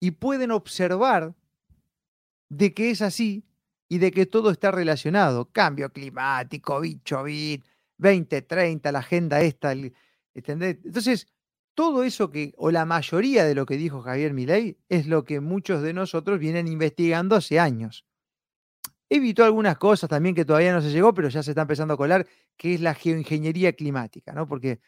y 0.00 0.12
pueden 0.12 0.50
observar 0.50 1.34
de 2.48 2.74
que 2.74 2.90
es 2.90 3.02
así 3.02 3.44
y 3.88 3.98
de 3.98 4.10
que 4.10 4.26
todo 4.26 4.50
está 4.50 4.70
relacionado. 4.70 5.50
Cambio 5.52 5.92
climático, 5.92 6.80
bicho 6.80 7.22
bit, 7.22 7.64
2030, 7.98 8.92
la 8.92 8.98
agenda 8.98 9.40
esta, 9.40 9.72
¿entendés? 10.34 10.78
Entonces, 10.84 11.28
todo 11.76 12.04
eso 12.04 12.30
que, 12.30 12.54
o 12.56 12.70
la 12.70 12.86
mayoría 12.86 13.44
de 13.44 13.54
lo 13.54 13.66
que 13.66 13.76
dijo 13.76 14.00
Javier 14.00 14.32
Milei, 14.32 14.78
es 14.88 15.06
lo 15.06 15.24
que 15.24 15.40
muchos 15.40 15.82
de 15.82 15.92
nosotros 15.92 16.40
vienen 16.40 16.66
investigando 16.68 17.36
hace 17.36 17.60
años. 17.60 18.06
Evitó 19.10 19.44
algunas 19.44 19.76
cosas 19.76 20.08
también 20.08 20.34
que 20.34 20.46
todavía 20.46 20.72
no 20.72 20.80
se 20.80 20.90
llegó, 20.90 21.12
pero 21.12 21.28
ya 21.28 21.42
se 21.42 21.50
está 21.50 21.62
empezando 21.62 21.94
a 21.94 21.96
colar, 21.98 22.26
que 22.56 22.74
es 22.74 22.80
la 22.80 22.94
geoingeniería 22.94 23.74
climática, 23.74 24.32
¿no? 24.32 24.48
Porque 24.48 24.80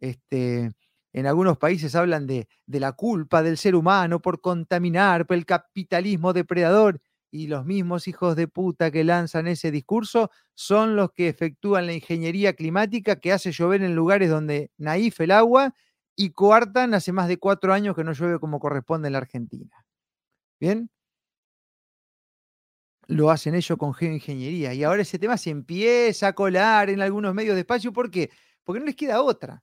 este, 0.00 0.72
en 1.12 1.26
algunos 1.26 1.56
países 1.56 1.94
hablan 1.94 2.26
de, 2.26 2.48
de, 2.66 2.80
la 2.80 2.92
culpa 2.92 3.44
del 3.44 3.56
ser 3.56 3.76
humano 3.76 4.20
por 4.20 4.40
contaminar, 4.40 5.26
por 5.26 5.36
el 5.36 5.46
capitalismo 5.46 6.32
depredador, 6.32 7.00
y 7.30 7.46
los 7.46 7.64
mismos 7.64 8.08
hijos 8.08 8.36
de 8.36 8.48
puta 8.48 8.90
que 8.90 9.02
lanzan 9.04 9.46
ese 9.46 9.70
discurso 9.70 10.30
son 10.54 10.94
los 10.94 11.12
que 11.12 11.28
efectúan 11.28 11.86
la 11.86 11.92
ingeniería 11.92 12.54
climática 12.54 13.16
que 13.16 13.32
hace 13.32 13.50
llover 13.50 13.82
en 13.82 13.96
lugares 13.96 14.30
donde 14.30 14.70
naif 14.78 15.20
el 15.20 15.32
agua 15.32 15.74
y 16.16 16.30
coartan 16.30 16.94
hace 16.94 17.12
más 17.12 17.28
de 17.28 17.38
cuatro 17.38 17.72
años 17.72 17.96
que 17.96 18.04
no 18.04 18.12
llueve 18.12 18.38
como 18.38 18.60
corresponde 18.60 19.08
en 19.08 19.12
la 19.12 19.18
Argentina. 19.18 19.84
¿Bien? 20.60 20.90
Lo 23.06 23.30
hacen 23.30 23.54
ellos 23.54 23.76
con 23.78 23.92
geoingeniería. 23.94 24.72
Y 24.74 24.84
ahora 24.84 25.02
ese 25.02 25.18
tema 25.18 25.36
se 25.36 25.50
empieza 25.50 26.28
a 26.28 26.32
colar 26.34 26.88
en 26.90 27.02
algunos 27.02 27.34
medios 27.34 27.54
de 27.54 27.60
espacio. 27.60 27.92
¿Por 27.92 28.10
qué? 28.10 28.30
Porque 28.64 28.80
no 28.80 28.86
les 28.86 28.96
queda 28.96 29.22
otra. 29.22 29.62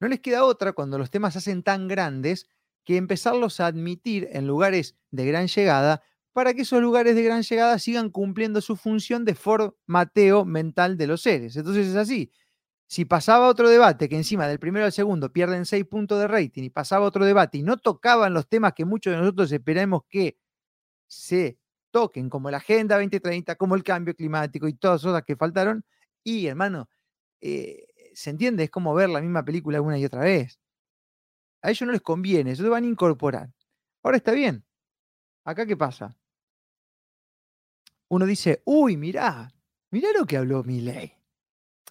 No 0.00 0.08
les 0.08 0.20
queda 0.20 0.44
otra 0.44 0.72
cuando 0.72 0.98
los 0.98 1.10
temas 1.10 1.34
se 1.34 1.38
hacen 1.38 1.62
tan 1.62 1.88
grandes 1.88 2.48
que 2.84 2.96
empezarlos 2.96 3.60
a 3.60 3.66
admitir 3.66 4.28
en 4.32 4.46
lugares 4.46 4.96
de 5.12 5.26
gran 5.26 5.46
llegada 5.46 6.02
para 6.32 6.54
que 6.54 6.62
esos 6.62 6.82
lugares 6.82 7.14
de 7.14 7.22
gran 7.22 7.42
llegada 7.42 7.78
sigan 7.78 8.10
cumpliendo 8.10 8.60
su 8.60 8.76
función 8.76 9.24
de 9.24 9.34
formateo 9.34 10.44
mental 10.44 10.96
de 10.96 11.06
los 11.06 11.22
seres. 11.22 11.56
Entonces 11.56 11.88
es 11.88 11.96
así. 11.96 12.32
Si 12.92 13.06
pasaba 13.06 13.48
otro 13.48 13.70
debate 13.70 14.06
que 14.06 14.16
encima 14.16 14.46
del 14.46 14.58
primero 14.58 14.84
al 14.84 14.92
segundo 14.92 15.32
pierden 15.32 15.64
seis 15.64 15.86
puntos 15.86 16.20
de 16.20 16.28
rating 16.28 16.64
y 16.64 16.68
pasaba 16.68 17.06
otro 17.06 17.24
debate 17.24 17.56
y 17.56 17.62
no 17.62 17.78
tocaban 17.78 18.34
los 18.34 18.46
temas 18.46 18.74
que 18.74 18.84
muchos 18.84 19.14
de 19.14 19.18
nosotros 19.18 19.50
esperamos 19.50 20.02
que 20.10 20.36
se 21.06 21.58
toquen, 21.90 22.28
como 22.28 22.50
la 22.50 22.58
Agenda 22.58 22.96
2030, 22.96 23.56
como 23.56 23.76
el 23.76 23.82
cambio 23.82 24.14
climático 24.14 24.68
y 24.68 24.74
todas 24.74 25.02
cosas 25.02 25.22
que 25.22 25.36
faltaron, 25.36 25.82
y 26.22 26.48
hermano, 26.48 26.90
eh, 27.40 27.86
se 28.12 28.28
entiende, 28.28 28.64
es 28.64 28.70
como 28.70 28.92
ver 28.92 29.08
la 29.08 29.22
misma 29.22 29.42
película 29.42 29.80
una 29.80 29.98
y 29.98 30.04
otra 30.04 30.20
vez. 30.20 30.60
A 31.62 31.70
ellos 31.70 31.86
no 31.86 31.92
les 31.92 32.02
conviene, 32.02 32.50
eso 32.50 32.68
van 32.68 32.84
a 32.84 32.88
incorporar. 32.88 33.50
Ahora 34.02 34.18
está 34.18 34.32
bien. 34.32 34.66
¿Acá 35.44 35.64
qué 35.64 35.78
pasa? 35.78 36.14
Uno 38.08 38.26
dice, 38.26 38.60
uy, 38.66 38.98
mirá, 38.98 39.50
mirá 39.90 40.10
lo 40.12 40.26
que 40.26 40.36
habló 40.36 40.62
mi 40.62 40.82
ley. 40.82 41.21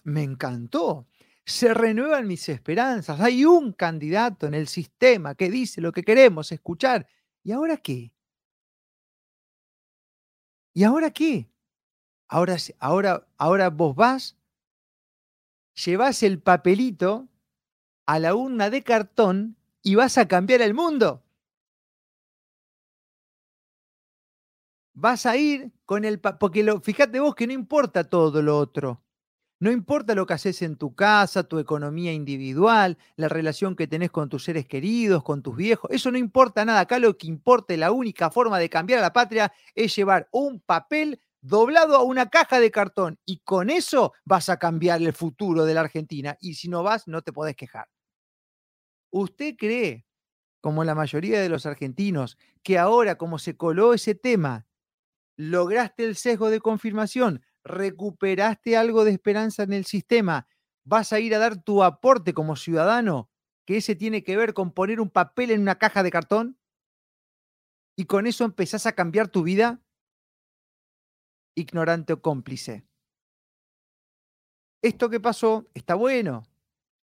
Me 0.04 0.22
encantó. 0.22 1.06
Se 1.44 1.74
renuevan 1.74 2.26
mis 2.26 2.48
esperanzas. 2.48 3.20
Hay 3.20 3.44
un 3.44 3.72
candidato 3.72 4.46
en 4.46 4.54
el 4.54 4.68
sistema 4.68 5.34
que 5.34 5.50
dice 5.50 5.80
lo 5.80 5.92
que 5.92 6.02
queremos 6.02 6.52
escuchar. 6.52 7.06
¿Y 7.42 7.52
ahora 7.52 7.76
qué? 7.76 8.12
¿Y 10.74 10.84
ahora 10.84 11.10
qué? 11.10 11.48
Ahora, 12.28 12.56
ahora, 12.78 13.26
ahora 13.36 13.70
vos 13.70 13.94
vas 13.94 14.36
llevas 15.74 16.22
el 16.22 16.40
papelito 16.40 17.28
a 18.06 18.18
la 18.18 18.34
urna 18.34 18.70
de 18.70 18.82
cartón 18.82 19.56
y 19.82 19.94
vas 19.94 20.18
a 20.18 20.28
cambiar 20.28 20.62
el 20.62 20.74
mundo. 20.74 21.22
Vas 24.94 25.26
a 25.26 25.36
ir 25.36 25.72
con 25.86 26.04
el... 26.04 26.20
Porque 26.20 26.62
lo, 26.62 26.80
fíjate 26.80 27.18
vos 27.20 27.34
que 27.34 27.46
no 27.46 27.52
importa 27.52 28.04
todo 28.04 28.42
lo 28.42 28.58
otro. 28.58 29.02
No 29.62 29.70
importa 29.70 30.16
lo 30.16 30.26
que 30.26 30.34
haces 30.34 30.60
en 30.62 30.74
tu 30.74 30.96
casa, 30.96 31.44
tu 31.44 31.60
economía 31.60 32.12
individual, 32.12 32.98
la 33.14 33.28
relación 33.28 33.76
que 33.76 33.86
tenés 33.86 34.10
con 34.10 34.28
tus 34.28 34.42
seres 34.42 34.66
queridos, 34.66 35.22
con 35.22 35.40
tus 35.40 35.54
viejos. 35.54 35.88
Eso 35.92 36.10
no 36.10 36.18
importa 36.18 36.64
nada. 36.64 36.80
Acá 36.80 36.98
lo 36.98 37.16
que 37.16 37.28
importa, 37.28 37.76
la 37.76 37.92
única 37.92 38.28
forma 38.32 38.58
de 38.58 38.68
cambiar 38.68 38.98
a 38.98 39.02
la 39.02 39.12
patria 39.12 39.52
es 39.76 39.94
llevar 39.94 40.28
un 40.32 40.58
papel 40.58 41.20
doblado 41.40 41.94
a 41.94 42.02
una 42.02 42.28
caja 42.28 42.58
de 42.58 42.72
cartón 42.72 43.20
y 43.24 43.38
con 43.44 43.70
eso 43.70 44.14
vas 44.24 44.48
a 44.48 44.58
cambiar 44.58 45.00
el 45.00 45.12
futuro 45.12 45.64
de 45.64 45.74
la 45.74 45.82
Argentina 45.82 46.36
y 46.40 46.54
si 46.54 46.68
no 46.68 46.82
vas 46.82 47.06
no 47.06 47.22
te 47.22 47.32
podés 47.32 47.54
quejar. 47.54 47.86
¿Usted 49.10 49.54
cree, 49.56 50.04
como 50.60 50.82
la 50.82 50.96
mayoría 50.96 51.40
de 51.40 51.48
los 51.48 51.66
argentinos, 51.66 52.36
que 52.64 52.80
ahora 52.80 53.14
como 53.14 53.38
se 53.38 53.56
coló 53.56 53.94
ese 53.94 54.16
tema, 54.16 54.66
lograste 55.36 56.04
el 56.04 56.16
sesgo 56.16 56.50
de 56.50 56.60
confirmación, 56.60 57.44
recuperaste 57.64 58.76
algo 58.76 59.04
de 59.04 59.12
esperanza 59.12 59.62
en 59.62 59.72
el 59.72 59.84
sistema, 59.84 60.48
vas 60.84 61.12
a 61.12 61.20
ir 61.20 61.34
a 61.34 61.38
dar 61.38 61.62
tu 61.62 61.82
aporte 61.82 62.34
como 62.34 62.56
ciudadano, 62.56 63.30
que 63.64 63.76
ese 63.76 63.94
tiene 63.94 64.24
que 64.24 64.36
ver 64.36 64.54
con 64.54 64.72
poner 64.72 65.00
un 65.00 65.10
papel 65.10 65.50
en 65.50 65.60
una 65.60 65.78
caja 65.78 66.02
de 66.02 66.10
cartón? 66.10 66.58
¿Y 67.96 68.06
con 68.06 68.26
eso 68.26 68.44
empezás 68.44 68.86
a 68.86 68.92
cambiar 68.92 69.28
tu 69.28 69.42
vida? 69.42 69.82
ignorante 71.54 72.12
o 72.14 72.22
cómplice. 72.22 72.84
esto 74.82 75.10
que 75.10 75.20
pasó 75.20 75.68
está 75.74 75.94
bueno. 75.94 76.42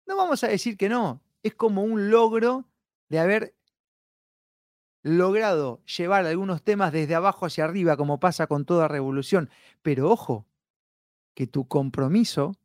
No 0.06 0.16
vamos 0.16 0.42
a 0.42 0.48
decir 0.48 0.76
que 0.76 0.88
no. 0.88 1.22
Es 1.42 1.54
como 1.54 1.82
un 1.82 2.10
logro 2.10 2.68
de 3.08 3.18
haber 3.20 3.54
logrado 5.02 5.82
llevar 5.84 6.26
algunos 6.26 6.62
temas 6.62 6.92
desde 6.92 7.14
abajo 7.14 7.46
hacia 7.46 7.64
arriba, 7.64 7.96
como 7.96 8.20
pasa 8.20 8.46
con 8.46 8.64
toda 8.64 8.88
revolución. 8.88 9.50
Pero 9.82 10.10
ojo, 10.10 10.46
que 11.34 11.46
tu 11.46 11.68
compromiso, 11.68 12.56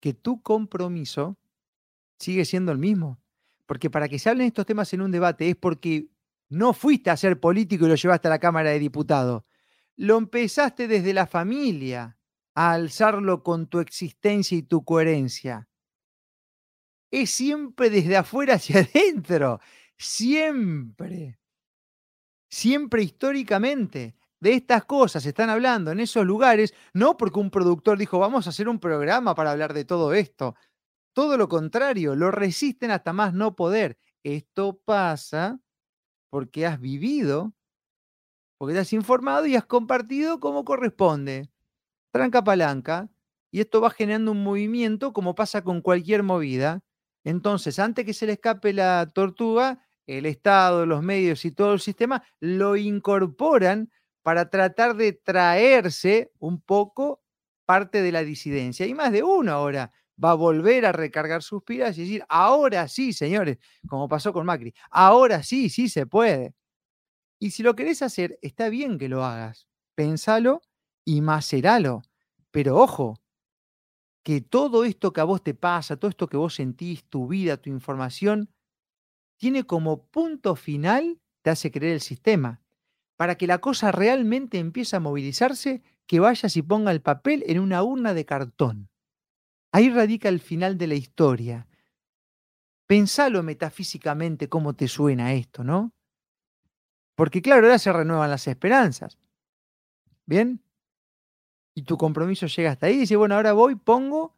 que 0.00 0.14
tu 0.14 0.42
compromiso 0.42 1.38
sigue 2.18 2.44
siendo 2.44 2.72
el 2.72 2.78
mismo. 2.78 3.20
Porque 3.66 3.90
para 3.90 4.08
que 4.08 4.18
se 4.18 4.28
hablen 4.28 4.48
estos 4.48 4.66
temas 4.66 4.92
en 4.92 5.02
un 5.02 5.10
debate 5.10 5.48
es 5.48 5.56
porque 5.56 6.08
no 6.48 6.74
fuiste 6.74 7.10
a 7.10 7.16
ser 7.16 7.40
político 7.40 7.86
y 7.86 7.88
lo 7.88 7.94
llevaste 7.94 8.28
a 8.28 8.30
la 8.30 8.38
Cámara 8.38 8.70
de 8.70 8.78
Diputados. 8.78 9.44
Lo 9.96 10.18
empezaste 10.18 10.88
desde 10.88 11.14
la 11.14 11.26
familia 11.26 12.18
a 12.54 12.72
alzarlo 12.72 13.42
con 13.42 13.66
tu 13.66 13.80
existencia 13.80 14.58
y 14.58 14.62
tu 14.62 14.84
coherencia. 14.84 15.68
Es 17.10 17.30
siempre 17.30 17.88
desde 17.88 18.16
afuera 18.16 18.54
hacia 18.54 18.80
adentro. 18.94 19.60
Siempre. 20.02 21.38
Siempre 22.50 23.02
históricamente. 23.02 24.16
De 24.40 24.54
estas 24.54 24.84
cosas 24.84 25.24
están 25.24 25.48
hablando 25.50 25.92
en 25.92 26.00
esos 26.00 26.26
lugares, 26.26 26.74
no 26.92 27.16
porque 27.16 27.38
un 27.38 27.50
productor 27.50 27.96
dijo, 27.96 28.18
vamos 28.18 28.46
a 28.46 28.50
hacer 28.50 28.68
un 28.68 28.80
programa 28.80 29.36
para 29.36 29.52
hablar 29.52 29.72
de 29.72 29.84
todo 29.84 30.12
esto. 30.12 30.56
Todo 31.12 31.36
lo 31.36 31.48
contrario, 31.48 32.16
lo 32.16 32.32
resisten 32.32 32.90
hasta 32.90 33.12
más 33.12 33.34
no 33.34 33.54
poder. 33.54 33.98
Esto 34.24 34.80
pasa 34.84 35.60
porque 36.30 36.66
has 36.66 36.80
vivido, 36.80 37.54
porque 38.58 38.74
te 38.74 38.80
has 38.80 38.92
informado 38.92 39.46
y 39.46 39.54
has 39.54 39.66
compartido 39.66 40.40
como 40.40 40.64
corresponde. 40.64 41.50
Tranca 42.12 42.42
palanca. 42.44 43.10
Y 43.52 43.60
esto 43.60 43.80
va 43.80 43.90
generando 43.90 44.32
un 44.32 44.42
movimiento 44.42 45.12
como 45.12 45.34
pasa 45.34 45.62
con 45.62 45.82
cualquier 45.82 46.22
movida. 46.24 46.82
Entonces, 47.24 47.78
antes 47.78 48.04
que 48.04 48.14
se 48.14 48.26
le 48.26 48.32
escape 48.32 48.72
la 48.72 49.10
tortuga, 49.14 49.80
el 50.06 50.26
Estado, 50.26 50.86
los 50.86 51.02
medios 51.02 51.44
y 51.44 51.52
todo 51.52 51.74
el 51.74 51.80
sistema 51.80 52.22
lo 52.40 52.76
incorporan 52.76 53.90
para 54.22 54.50
tratar 54.50 54.96
de 54.96 55.12
traerse 55.12 56.32
un 56.38 56.60
poco 56.60 57.22
parte 57.66 58.02
de 58.02 58.12
la 58.12 58.22
disidencia. 58.24 58.86
Y 58.86 58.94
más 58.94 59.12
de 59.12 59.22
uno 59.22 59.52
ahora 59.52 59.92
va 60.22 60.32
a 60.32 60.34
volver 60.34 60.86
a 60.86 60.92
recargar 60.92 61.42
sus 61.42 61.62
pilas 61.64 61.96
y 61.98 62.02
decir, 62.02 62.24
ahora 62.28 62.86
sí, 62.88 63.12
señores, 63.12 63.58
como 63.88 64.08
pasó 64.08 64.32
con 64.32 64.46
Macri, 64.46 64.74
ahora 64.90 65.42
sí, 65.42 65.68
sí 65.70 65.88
se 65.88 66.06
puede. 66.06 66.54
Y 67.38 67.50
si 67.50 67.62
lo 67.62 67.74
querés 67.76 68.02
hacer, 68.02 68.38
está 68.42 68.68
bien 68.68 68.98
que 68.98 69.08
lo 69.08 69.24
hagas. 69.24 69.68
Pénsalo 69.94 70.62
y 71.04 71.20
maceralo. 71.20 72.02
Pero 72.52 72.76
ojo, 72.76 73.16
que 74.22 74.40
todo 74.40 74.84
esto 74.84 75.12
que 75.12 75.20
a 75.20 75.24
vos 75.24 75.42
te 75.42 75.54
pasa, 75.54 75.96
todo 75.96 76.08
esto 76.10 76.28
que 76.28 76.36
vos 76.36 76.54
sentís, 76.54 77.04
tu 77.08 77.26
vida, 77.26 77.56
tu 77.56 77.70
información, 77.70 78.48
tiene 79.42 79.64
como 79.64 80.04
punto 80.04 80.54
final, 80.54 81.20
te 81.42 81.50
hace 81.50 81.72
creer 81.72 81.94
el 81.94 82.00
sistema. 82.00 82.60
Para 83.16 83.34
que 83.34 83.48
la 83.48 83.58
cosa 83.58 83.90
realmente 83.90 84.60
empiece 84.60 84.94
a 84.94 85.00
movilizarse, 85.00 85.82
que 86.06 86.20
vayas 86.20 86.56
y 86.56 86.62
ponga 86.62 86.92
el 86.92 87.02
papel 87.02 87.42
en 87.48 87.58
una 87.58 87.82
urna 87.82 88.14
de 88.14 88.24
cartón. 88.24 88.88
Ahí 89.72 89.90
radica 89.90 90.28
el 90.28 90.38
final 90.38 90.78
de 90.78 90.86
la 90.86 90.94
historia. 90.94 91.66
Pensalo 92.86 93.42
metafísicamente 93.42 94.48
cómo 94.48 94.76
te 94.76 94.86
suena 94.86 95.32
esto, 95.32 95.64
¿no? 95.64 95.92
Porque 97.16 97.42
claro, 97.42 97.66
ahora 97.66 97.80
se 97.80 97.92
renuevan 97.92 98.30
las 98.30 98.46
esperanzas. 98.46 99.18
¿Bien? 100.24 100.62
Y 101.74 101.82
tu 101.82 101.98
compromiso 101.98 102.46
llega 102.46 102.70
hasta 102.70 102.86
ahí 102.86 102.94
y 102.94 102.98
dice, 102.98 103.16
bueno, 103.16 103.34
ahora 103.34 103.54
voy, 103.54 103.74
pongo. 103.74 104.36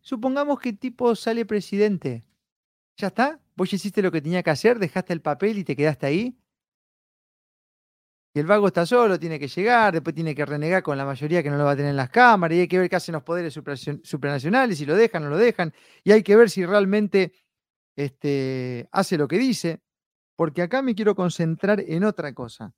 Supongamos 0.00 0.60
que 0.60 0.72
tipo 0.74 1.16
sale 1.16 1.44
presidente. 1.44 2.24
¿Ya 2.96 3.08
está? 3.08 3.40
Vos 3.56 3.72
hiciste 3.72 4.02
lo 4.02 4.10
que 4.12 4.22
tenía 4.22 4.42
que 4.42 4.50
hacer, 4.50 4.78
dejaste 4.78 5.12
el 5.12 5.20
papel 5.20 5.58
y 5.58 5.64
te 5.64 5.76
quedaste 5.76 6.06
ahí. 6.06 6.38
Y 8.36 8.40
el 8.40 8.46
vago 8.46 8.66
está 8.66 8.84
solo, 8.84 9.18
tiene 9.18 9.38
que 9.38 9.46
llegar, 9.46 9.92
después 9.92 10.12
tiene 10.12 10.34
que 10.34 10.44
renegar 10.44 10.82
con 10.82 10.98
la 10.98 11.04
mayoría 11.04 11.40
que 11.40 11.50
no 11.50 11.56
lo 11.56 11.64
va 11.64 11.72
a 11.72 11.76
tener 11.76 11.90
en 11.90 11.96
las 11.96 12.10
cámaras, 12.10 12.56
y 12.56 12.62
hay 12.62 12.68
que 12.68 12.80
ver 12.80 12.90
qué 12.90 12.96
hacen 12.96 13.12
los 13.12 13.22
poderes 13.22 13.54
supranacionales, 13.54 14.78
si 14.78 14.84
lo 14.86 14.96
dejan 14.96 15.22
o 15.22 15.26
no 15.26 15.30
lo 15.30 15.38
dejan, 15.38 15.72
y 16.02 16.10
hay 16.10 16.24
que 16.24 16.34
ver 16.34 16.50
si 16.50 16.66
realmente 16.66 17.32
este, 17.94 18.88
hace 18.90 19.16
lo 19.18 19.28
que 19.28 19.38
dice, 19.38 19.82
porque 20.34 20.62
acá 20.62 20.82
me 20.82 20.96
quiero 20.96 21.14
concentrar 21.14 21.78
en 21.78 22.02
otra 22.02 22.34
cosa, 22.34 22.74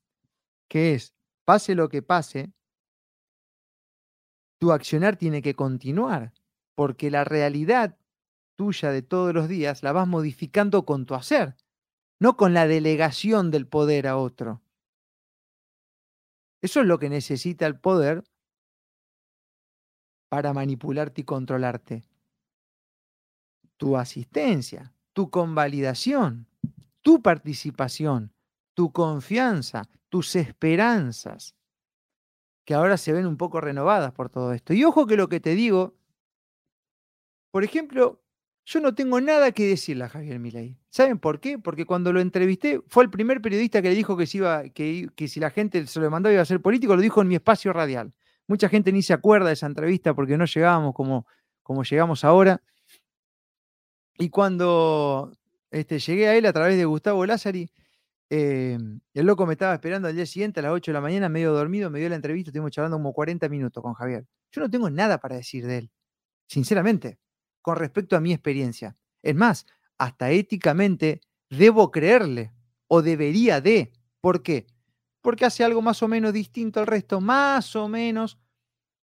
que 0.69 0.93
es, 0.93 1.15
pase 1.47 1.75
lo 1.75 1.89
que 1.89 2.03
pase, 2.03 2.53
tu 4.59 4.73
accionar 4.73 5.17
tiene 5.17 5.41
que 5.41 5.55
continuar, 5.55 6.35
porque 6.75 7.11
la 7.11 7.25
realidad 7.25 7.97
tuya 8.57 8.91
de 8.91 9.03
todos 9.03 9.33
los 9.33 9.49
días 9.49 9.83
la 9.83 9.93
vas 9.93 10.09
modificando 10.09 10.85
con 10.85 11.07
tu 11.07 11.15
hacer, 11.15 11.57
no 12.19 12.37
con 12.37 12.55
la 12.55 12.67
delegación 12.67 13.51
del 13.51 13.67
poder 13.67 14.07
a 14.07 14.17
otro. 14.17 14.63
Eso 16.63 16.81
es 16.81 16.87
lo 16.87 16.99
que 16.99 17.09
necesita 17.09 17.67
el 17.67 17.79
poder 17.79 18.25
para 20.29 20.53
manipularte 20.53 21.21
y 21.21 21.25
controlarte. 21.25 22.05
Tu 23.77 23.97
asistencia, 23.97 24.95
tu 25.13 25.31
convalidación, 25.31 26.49
tu 27.03 27.23
participación, 27.23 28.33
tu 28.75 28.91
confianza, 28.93 29.89
tus 30.09 30.35
esperanzas, 30.35 31.55
que 32.65 32.75
ahora 32.75 32.97
se 32.97 33.13
ven 33.13 33.27
un 33.27 33.37
poco 33.37 33.61
renovadas 33.61 34.13
por 34.13 34.29
todo 34.29 34.53
esto. 34.53 34.73
Y 34.75 34.83
ojo 34.85 35.07
que 35.07 35.17
lo 35.17 35.29
que 35.29 35.41
te 35.41 35.55
digo, 35.55 35.95
por 37.53 37.65
ejemplo, 37.65 38.26
yo 38.67 38.81
no 38.81 38.95
tengo 38.97 39.21
nada 39.21 39.53
que 39.53 39.69
decirle 39.69 40.05
a 40.05 40.09
Javier 40.09 40.41
Milei. 40.41 40.77
¿Saben 40.91 41.21
por 41.21 41.39
qué? 41.39 41.57
Porque 41.57 41.87
cuando 41.87 42.13
lo 42.13 42.21
entrevisté, 42.21 42.81
fue 42.89 43.05
el 43.05 43.11
primer 43.11 43.41
periodista 43.41 43.81
que 43.81 43.91
le 43.91 43.95
dijo 43.95 44.17
que, 44.17 44.29
iba, 44.33 44.65
que, 44.71 45.29
si 45.29 45.39
la 45.39 45.51
gente 45.51 45.87
se 45.87 46.01
lo 46.01 46.11
mandó 46.11 46.33
iba 46.33 46.43
a 46.43 46.45
ser 46.45 46.61
político, 46.61 46.97
lo 46.97 47.01
dijo 47.01 47.23
en 47.23 47.29
mi 47.29 47.37
espacio 47.37 47.73
radial. 47.73 48.13
Mucha 48.49 48.69
gente 48.69 48.91
ni 48.91 49.03
se 49.03 49.13
acuerda 49.13 49.47
de 49.47 49.53
esa 49.53 49.67
entrevista 49.67 50.15
porque 50.15 50.37
no 50.37 50.47
llegábamos 50.47 50.95
como, 50.95 51.29
como 51.63 51.85
llegamos 51.85 52.25
ahora. 52.25 52.61
Y 54.19 54.31
cuando 54.31 55.31
este, 55.71 56.01
llegué 56.01 56.27
a 56.27 56.37
él 56.37 56.45
a 56.47 56.53
través 56.53 56.77
de 56.77 56.87
Gustavo 56.87 57.25
Lázari, 57.25 57.71
eh, 58.31 58.79
el 59.15 59.27
loco 59.27 59.47
me 59.47 59.53
estaba 59.53 59.75
esperando 59.75 60.09
al 60.09 60.17
día 60.17 60.27
siguiente 60.27 60.59
a 60.59 60.65
las 60.65 60.73
8 60.73 60.91
de 60.91 60.95
la 60.95 61.01
mañana, 61.01 61.29
medio 61.29 61.53
dormido, 61.53 61.89
me 61.89 62.01
dio 62.01 62.09
la 62.09 62.17
entrevista, 62.17 62.51
estuvimos 62.51 62.73
charlando 62.73 62.97
como 62.97 63.13
40 63.13 63.49
minutos 63.49 63.81
con 63.81 63.95
Javier. 63.95 64.27
Yo 64.51 64.61
no 64.61 64.69
tengo 64.69 64.91
nada 64.91 65.19
para 65.19 65.37
decir 65.37 65.65
de 65.69 65.79
él, 65.79 65.91
sinceramente 66.49 67.21
con 67.67 67.75
respecto 67.75 68.15
a 68.15 68.21
mi 68.21 68.33
experiencia. 68.33 68.97
Es 69.25 69.35
más, 69.35 69.67
hasta 69.99 70.31
éticamente 70.31 71.21
debo 71.51 71.91
creerle 71.91 72.53
o 72.87 73.03
debería 73.03 73.61
de. 73.61 73.93
¿Por 74.21 74.45
qué? 74.45 74.69
Porque 75.21 75.47
hace 75.47 75.65
algo 75.65 75.83
más 75.83 76.01
o 76.05 76.07
menos 76.07 76.33
distinto 76.33 76.79
al 76.79 76.87
resto, 76.87 77.21
más 77.21 77.75
o 77.75 77.89
menos. 77.89 78.39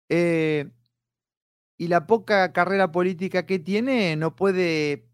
Eh, 0.10 0.70
y 1.76 1.88
la 1.88 2.06
poca 2.06 2.54
carrera 2.54 2.92
política 2.92 3.48
que 3.48 3.58
tiene 3.58 4.16
no 4.16 4.36
puede 4.36 5.10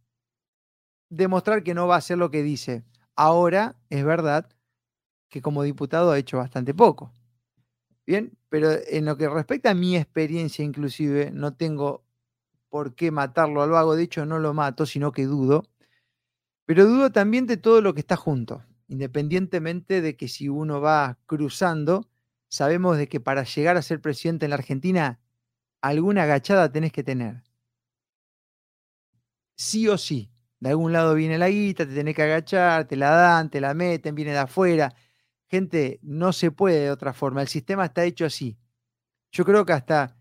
demostrar 1.10 1.64
que 1.64 1.74
no 1.74 1.88
va 1.88 1.96
a 1.96 2.00
hacer 2.00 2.18
lo 2.18 2.30
que 2.32 2.44
dice. 2.44 2.84
Ahora 3.16 3.78
es 3.90 4.04
verdad 4.04 4.50
que 5.30 5.42
como 5.42 5.64
diputado 5.64 6.12
ha 6.12 6.20
hecho 6.20 6.38
bastante 6.38 6.74
poco. 6.74 7.14
Bien, 8.08 8.38
pero 8.50 8.72
en 8.88 9.06
lo 9.06 9.18
que 9.18 9.30
respecta 9.30 9.72
a 9.72 9.76
mi 9.76 9.98
experiencia 9.98 10.66
inclusive, 10.66 11.32
no 11.32 11.56
tengo 11.56 12.07
por 12.70 12.96
qué 12.96 13.12
matarlo 13.12 13.62
al 13.62 13.72
vago. 13.72 13.96
De 13.96 14.04
hecho, 14.04 14.26
no 14.26 14.40
lo 14.40 14.54
mato, 14.54 14.86
sino 14.86 15.12
que 15.12 15.26
dudo. 15.26 15.64
Pero 16.66 16.86
dudo 16.86 17.12
también 17.12 17.48
de 17.48 17.58
todo 17.58 17.82
lo 17.82 17.94
que 17.94 18.02
está 18.02 18.16
junto. 18.16 18.64
Independientemente 18.88 20.02
de 20.02 20.16
que 20.16 20.28
si 20.28 20.50
uno 20.50 20.82
va 20.82 21.18
cruzando, 21.26 22.10
sabemos 22.50 22.98
de 22.98 23.08
que 23.08 23.20
para 23.20 23.44
llegar 23.44 23.78
a 23.78 23.82
ser 23.82 24.02
presidente 24.02 24.46
en 24.46 24.52
la 24.52 24.58
Argentina, 24.58 25.20
alguna 25.82 26.24
agachada 26.24 26.72
tenés 26.72 26.92
que 26.92 27.04
tener. 27.04 27.44
Sí 29.56 29.88
o 29.88 29.98
sí. 29.98 30.32
De 30.60 30.70
algún 30.70 30.92
lado 30.92 31.14
viene 31.14 31.38
la 31.38 31.50
guita, 31.50 31.86
te 31.86 31.94
tenés 31.94 32.16
que 32.16 32.24
agachar, 32.24 32.88
te 32.88 32.96
la 32.96 33.12
dan, 33.12 33.50
te 33.50 33.62
la 33.62 33.74
meten, 33.74 34.16
viene 34.16 34.32
de 34.32 34.40
afuera. 34.40 34.94
Gente, 35.48 36.00
no 36.02 36.34
se 36.34 36.52
puede 36.52 36.82
de 36.82 36.92
otra 36.92 37.14
forma. 37.14 37.42
El 37.42 37.48
sistema 37.48 37.86
está 37.86 38.04
hecho 38.04 38.26
así. 38.26 38.58
Yo 39.32 39.46
creo 39.46 39.66
que 39.66 39.74
hasta 39.74 40.18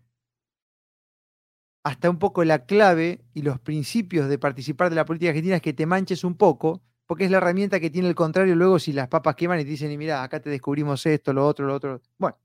hasta 1.87 2.09
un 2.09 2.19
poco 2.19 2.43
la 2.43 2.65
clave 2.65 3.21
y 3.33 3.43
los 3.43 3.61
principios 3.61 4.27
de 4.27 4.37
participar 4.37 4.89
de 4.89 4.97
la 4.97 5.05
política 5.05 5.29
argentina 5.29 5.55
es 5.55 5.61
que 5.61 5.71
te 5.71 5.85
manches 5.85 6.25
un 6.25 6.35
poco, 6.35 6.81
porque 7.05 7.23
es 7.23 7.31
la 7.31 7.37
herramienta 7.37 7.79
que 7.79 7.89
tiene 7.89 8.09
el 8.09 8.15
contrario 8.15 8.55
luego 8.57 8.77
si 8.77 8.91
las 8.91 9.07
papas 9.07 9.35
queman 9.35 9.61
y 9.61 9.63
te 9.63 9.69
dicen, 9.69 9.89
y 9.89 9.97
mira, 9.97 10.21
acá 10.21 10.41
te 10.41 10.49
descubrimos 10.49 11.05
esto, 11.05 11.31
lo 11.31 11.47
otro, 11.47 11.65
lo 11.65 11.75
otro. 11.75 12.01
Bueno. 12.17 12.37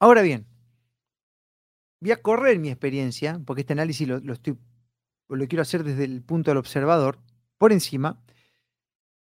Ahora 0.00 0.22
bien, 0.22 0.44
voy 2.00 2.10
a 2.10 2.20
correr 2.20 2.58
mi 2.58 2.70
experiencia, 2.70 3.40
porque 3.46 3.60
este 3.60 3.74
análisis 3.74 4.08
lo, 4.08 4.18
lo, 4.18 4.32
estoy, 4.32 4.58
lo 5.28 5.46
quiero 5.46 5.62
hacer 5.62 5.84
desde 5.84 6.02
el 6.02 6.20
punto 6.20 6.50
del 6.50 6.58
observador, 6.58 7.20
por 7.58 7.70
encima, 7.70 8.20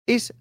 es, 0.07 0.33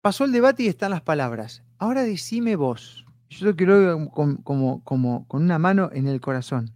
pasó 0.00 0.24
el 0.24 0.32
debate 0.32 0.62
y 0.62 0.68
están 0.68 0.90
las 0.90 1.02
palabras. 1.02 1.62
Ahora 1.76 2.02
decime 2.02 2.56
vos, 2.56 3.04
yo 3.28 3.56
quiero 3.56 4.10
como, 4.10 4.42
como, 4.42 4.84
como 4.84 5.26
con 5.28 5.42
una 5.42 5.58
mano 5.58 5.90
en 5.92 6.06
el 6.06 6.20
corazón. 6.20 6.74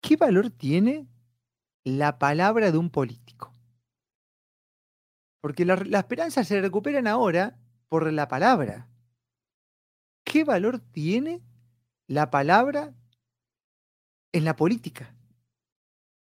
¿Qué 0.00 0.16
valor 0.16 0.50
tiene 0.50 1.08
la 1.84 2.18
palabra 2.18 2.70
de 2.70 2.78
un 2.78 2.90
político? 2.90 3.52
Porque 5.40 5.64
la, 5.64 5.76
la 5.76 5.98
esperanza 5.98 6.44
se 6.44 6.60
recuperan 6.60 7.06
ahora 7.06 7.58
por 7.88 8.10
la 8.12 8.28
palabra. 8.28 8.88
¿Qué 10.24 10.44
valor 10.44 10.78
tiene 10.78 11.42
la 12.06 12.30
palabra 12.30 12.94
en 14.32 14.44
la 14.44 14.56
política? 14.56 15.14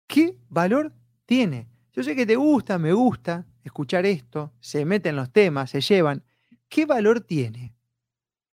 ¿Qué 0.07 0.39
valor 0.49 0.93
tiene? 1.27 1.69
Yo 1.93 2.03
sé 2.03 2.15
que 2.15 2.27
te 2.27 2.37
gusta, 2.37 2.79
me 2.79 2.93
gusta 2.93 3.47
escuchar 3.63 4.07
esto, 4.07 4.53
se 4.61 4.85
meten 4.85 5.17
los 5.17 5.31
temas, 5.31 5.71
se 5.71 5.81
llevan. 5.81 6.25
¿Qué 6.69 6.87
valor 6.87 7.21
tiene? 7.21 7.75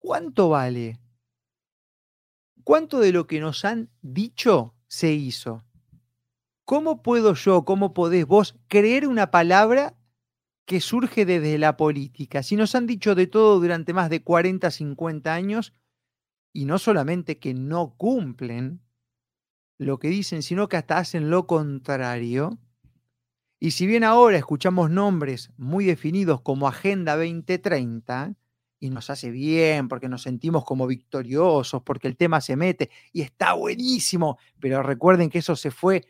¿Cuánto 0.05 0.51
vale? 0.51 1.01
¿Cuánto 2.63 3.01
de 3.01 3.11
lo 3.11 3.27
que 3.27 3.41
nos 3.41 3.65
han 3.65 3.89
dicho 4.03 4.75
se 4.87 5.15
hizo? 5.15 5.65
¿Cómo 6.67 7.03
puedo 7.03 7.33
yo, 7.33 7.65
cómo 7.65 7.95
podés 7.95 8.27
vos 8.27 8.55
creer 8.69 9.09
una 9.09 9.31
palabra 9.31 9.97
que 10.67 10.83
surge 10.83 11.25
desde 11.25 11.57
la 11.57 11.79
política? 11.79 12.43
Si 12.43 12.55
nos 12.55 12.75
han 12.75 12.87
dicho 12.87 13.15
de 13.15 13.27
todo 13.29 13.59
durante 13.59 13.95
más 13.95 14.11
de 14.11 14.23
40, 14.23 14.71
50 14.71 15.33
años, 15.33 15.73
y 16.53 16.67
no 16.67 16.79
solamente 16.79 17.39
que 17.39 17.55
no 17.55 17.95
cumplen 17.97 18.83
lo 19.79 19.99
que 19.99 20.09
dicen, 20.09 20.43
sino 20.43 20.69
que 20.69 20.77
hasta 20.77 20.99
hacen 20.99 21.31
lo 21.31 21.47
contrario, 21.47 22.59
y 23.59 23.71
si 23.71 23.87
bien 23.87 24.05
ahora 24.05 24.37
escuchamos 24.37 24.91
nombres 24.91 25.51
muy 25.57 25.87
definidos 25.87 26.43
como 26.43 26.69
Agenda 26.69 27.17
2030, 27.17 28.37
y 28.85 28.91
nos 28.91 29.09
hace 29.09 29.31
bien 29.31 29.89
porque 29.89 30.11
nos 30.11 30.21
sentimos 30.21 30.63
como 30.63 30.87
victoriosos, 30.87 31.83
porque 31.83 32.07
el 32.07 32.19
tema 32.19 32.43
se 32.43 32.55
mete 32.55 32.91
y 33.13 33.23
está 33.23 33.55
buenísimo, 33.55 34.39
pero 34.61 34.83
recuerden 34.83 35.31
que 35.31 35.39
eso 35.39 35.57
se 35.57 35.71
fue 35.71 36.05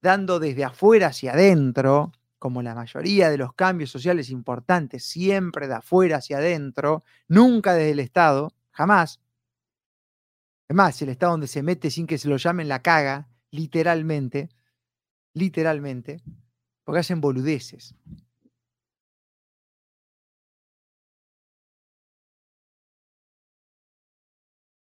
dando 0.00 0.40
desde 0.40 0.64
afuera 0.64 1.08
hacia 1.08 1.34
adentro, 1.34 2.12
como 2.38 2.62
la 2.62 2.74
mayoría 2.74 3.28
de 3.28 3.36
los 3.36 3.52
cambios 3.52 3.90
sociales 3.90 4.30
importantes, 4.30 5.04
siempre 5.04 5.68
de 5.68 5.74
afuera 5.74 6.16
hacia 6.16 6.38
adentro, 6.38 7.04
nunca 7.28 7.74
desde 7.74 7.90
el 7.90 8.00
Estado, 8.00 8.54
jamás. 8.70 9.20
Es 10.66 10.74
más, 10.74 11.02
el 11.02 11.10
Estado 11.10 11.32
donde 11.32 11.46
se 11.46 11.62
mete 11.62 11.90
sin 11.90 12.06
que 12.06 12.16
se 12.16 12.28
lo 12.28 12.38
llamen 12.38 12.68
la 12.68 12.80
caga, 12.80 13.28
literalmente, 13.50 14.48
literalmente 15.34 16.22
porque 16.84 17.00
hacen 17.00 17.20
boludeces. 17.20 17.94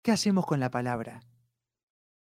¿Qué 0.06 0.12
hacemos 0.12 0.46
con 0.46 0.60
la 0.60 0.70
palabra? 0.70 1.20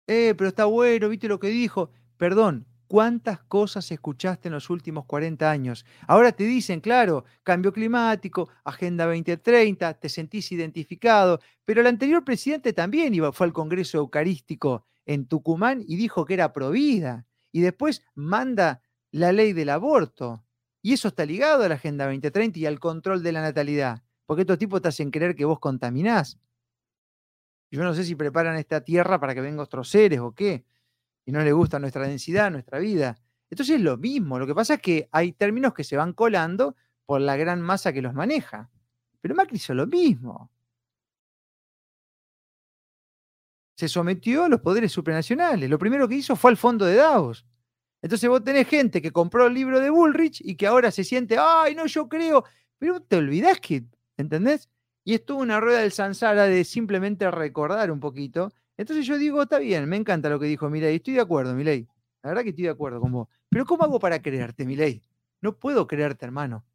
Eh, 0.07 0.37
pero 0.39 0.51
está 0.51 0.67
bueno, 0.67 1.09
¿viste 1.09 1.27
lo 1.27 1.41
que 1.41 1.49
dijo? 1.49 1.91
Perdón, 2.17 2.65
¿cuántas 2.87 3.43
cosas 3.43 3.91
escuchaste 3.91 4.47
en 4.47 4.55
los 4.55 4.71
últimos 4.71 5.05
40 5.07 5.51
años? 5.51 5.85
Ahora 6.07 6.31
te 6.31 6.45
dicen, 6.45 6.81
claro, 6.81 7.25
cambio 7.43 7.73
climático, 7.73 8.49
Agenda 8.63 9.07
2030, 9.07 9.95
te 9.95 10.09
sentís 10.09 10.53
identificado, 10.53 11.41
pero 11.65 11.81
el 11.81 11.89
anterior 11.89 12.25
presidente 12.25 12.73
también 12.73 13.13
iba, 13.15 13.33
fue 13.33 13.49
al 13.49 13.53
Congreso 13.53 13.99
Eucarístico 13.99 14.87
en 15.05 15.27
Tucumán 15.27 15.83
y 15.85 15.97
dijo 15.97 16.25
que 16.25 16.35
era 16.35 16.53
provida. 16.53 17.27
Y 17.51 17.63
después 17.63 18.05
manda 18.15 18.81
la 19.11 19.33
ley 19.33 19.55
del 19.55 19.71
aborto. 19.71 20.45
Y 20.83 20.93
eso 20.93 21.09
está 21.09 21.27
ligado 21.27 21.65
a 21.65 21.69
la 21.69 21.75
Agenda 21.75 22.05
2030 22.05 22.61
y 22.61 22.67
al 22.67 22.79
control 22.79 23.25
de 23.25 23.33
la 23.33 23.43
natalidad. 23.43 24.05
Porque 24.25 24.43
estos 24.43 24.59
tipos 24.59 24.81
te 24.83 24.87
hacen 24.87 25.11
creer 25.11 25.35
que 25.35 25.45
vos 25.45 25.59
contaminás. 25.59 26.39
Yo 27.71 27.83
no 27.83 27.95
sé 27.95 28.05
si 28.05 28.15
preparan 28.15 28.57
esta 28.57 28.81
tierra 28.83 29.19
para 29.19 29.35
que 29.35 29.41
vengan 29.41 29.61
otros 29.61 29.89
seres 29.89 30.21
o 30.21 30.35
qué. 30.35 30.65
Y 31.25 31.33
no 31.33 31.43
les 31.43 31.53
gusta 31.53 31.79
nuestra 31.79 32.07
densidad, 32.07 32.51
nuestra 32.51 32.79
vida. 32.79 33.17
Entonces 33.51 33.77
es 33.77 33.83
lo 33.83 33.97
mismo. 33.97 34.39
Lo 34.39 34.47
que 34.47 34.55
pasa 34.55 34.75
es 34.75 34.81
que 34.81 35.09
hay 35.13 35.33
términos 35.33 35.75
que 35.75 35.85
se 35.85 35.97
van 35.97 36.13
colando 36.13 36.77
por 37.05 37.21
la 37.21 37.37
gran 37.37 37.61
masa 37.61 37.93
que 37.93 38.03
los 38.03 38.15
maneja. 38.15 38.71
Pero 39.21 39.35
Macri 39.35 39.57
hizo 39.57 39.75
lo 39.75 39.87
mismo. 39.87 40.51
Se 43.77 43.89
sometió 43.89 44.45
a 44.45 44.49
los 44.49 44.61
poderes 44.61 44.93
supranacionales. 44.93 45.69
Lo 45.69 45.79
primero 45.79 46.09
que 46.09 46.15
hizo 46.15 46.37
fue 46.37 46.51
al 46.51 46.57
fondo 46.57 46.87
de 46.87 46.95
Davos. 46.95 47.45
Entonces 48.03 48.29
vos 48.29 48.43
tenés 48.45 48.69
gente 48.69 49.03
que 49.03 49.11
compró 49.11 49.47
el 49.47 49.55
libro 49.55 49.81
de 49.81 49.91
Bullrich 49.91 50.41
y 50.45 50.57
que 50.57 50.67
ahora 50.67 50.91
se 50.91 51.05
siente, 51.05 51.37
ay, 51.39 51.75
no, 51.75 51.87
yo 51.87 52.09
creo, 52.09 52.45
pero 52.79 53.01
te 53.01 53.17
olvidás 53.17 53.61
que, 53.61 53.85
¿entendés? 54.17 54.69
Y 55.07 55.15
estuvo 55.15 55.41
una 55.41 55.61
rueda 55.61 55.83
del 55.83 55.93
Sansara 55.93 56.47
de 56.47 56.65
simplemente 56.65 57.31
recordar 57.31 57.93
un 57.93 58.01
poquito. 58.01 58.53
Entonces 58.77 59.07
yo 59.07 59.17
digo, 59.17 59.41
está 59.41 59.61
bien, 59.61 59.89
me 59.89 59.95
encanta 59.95 60.29
lo 60.29 60.41
que 60.41 60.47
dijo 60.47 60.69
Milei, 60.69 60.97
estoy 60.97 61.15
de 61.15 61.21
acuerdo, 61.21 61.55
Milei. 61.55 61.87
La 62.25 62.31
verdad 62.31 62.43
que 62.43 62.49
estoy 62.49 62.65
de 62.65 62.71
acuerdo 62.71 63.01
con 63.01 63.13
vos. 63.13 63.29
Pero 63.49 63.65
¿cómo 63.67 63.85
hago 63.85 64.01
para 64.01 64.21
creerte, 64.21 64.67
Milei? 64.67 65.01
No 65.41 65.61
puedo 65.61 65.87
creerte, 65.87 66.25
hermano. 66.25 66.67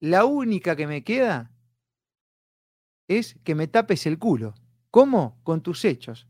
La 0.00 0.26
única 0.26 0.76
que 0.76 0.86
me 0.86 1.02
queda 1.02 1.50
es 3.08 3.34
que 3.44 3.54
me 3.54 3.66
tapes 3.66 4.04
el 4.04 4.18
culo. 4.18 4.52
¿Cómo? 4.90 5.40
Con 5.42 5.62
tus 5.62 5.86
hechos. 5.86 6.28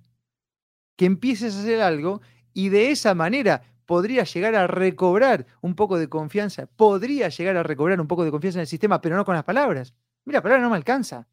Que 0.94 1.06
empieces 1.06 1.56
a 1.56 1.60
hacer 1.62 1.80
algo 1.80 2.20
y 2.52 2.68
de 2.68 2.92
esa 2.92 3.12
manera 3.16 3.64
podría 3.86 4.22
llegar 4.22 4.54
a 4.54 4.68
recobrar 4.68 5.46
un 5.62 5.74
poco 5.74 5.98
de 5.98 6.08
confianza, 6.08 6.66
podría 6.66 7.28
llegar 7.28 7.56
a 7.56 7.64
recobrar 7.64 8.00
un 8.00 8.06
poco 8.06 8.24
de 8.24 8.30
confianza 8.30 8.60
en 8.60 8.62
el 8.62 8.66
sistema, 8.68 9.00
pero 9.00 9.16
no 9.16 9.24
con 9.24 9.34
las 9.34 9.42
palabras. 9.42 9.94
Mira, 10.24 10.38
la 10.38 10.42
palabra 10.42 10.62
no 10.62 10.70
me 10.70 10.76
alcanza. 10.76 11.28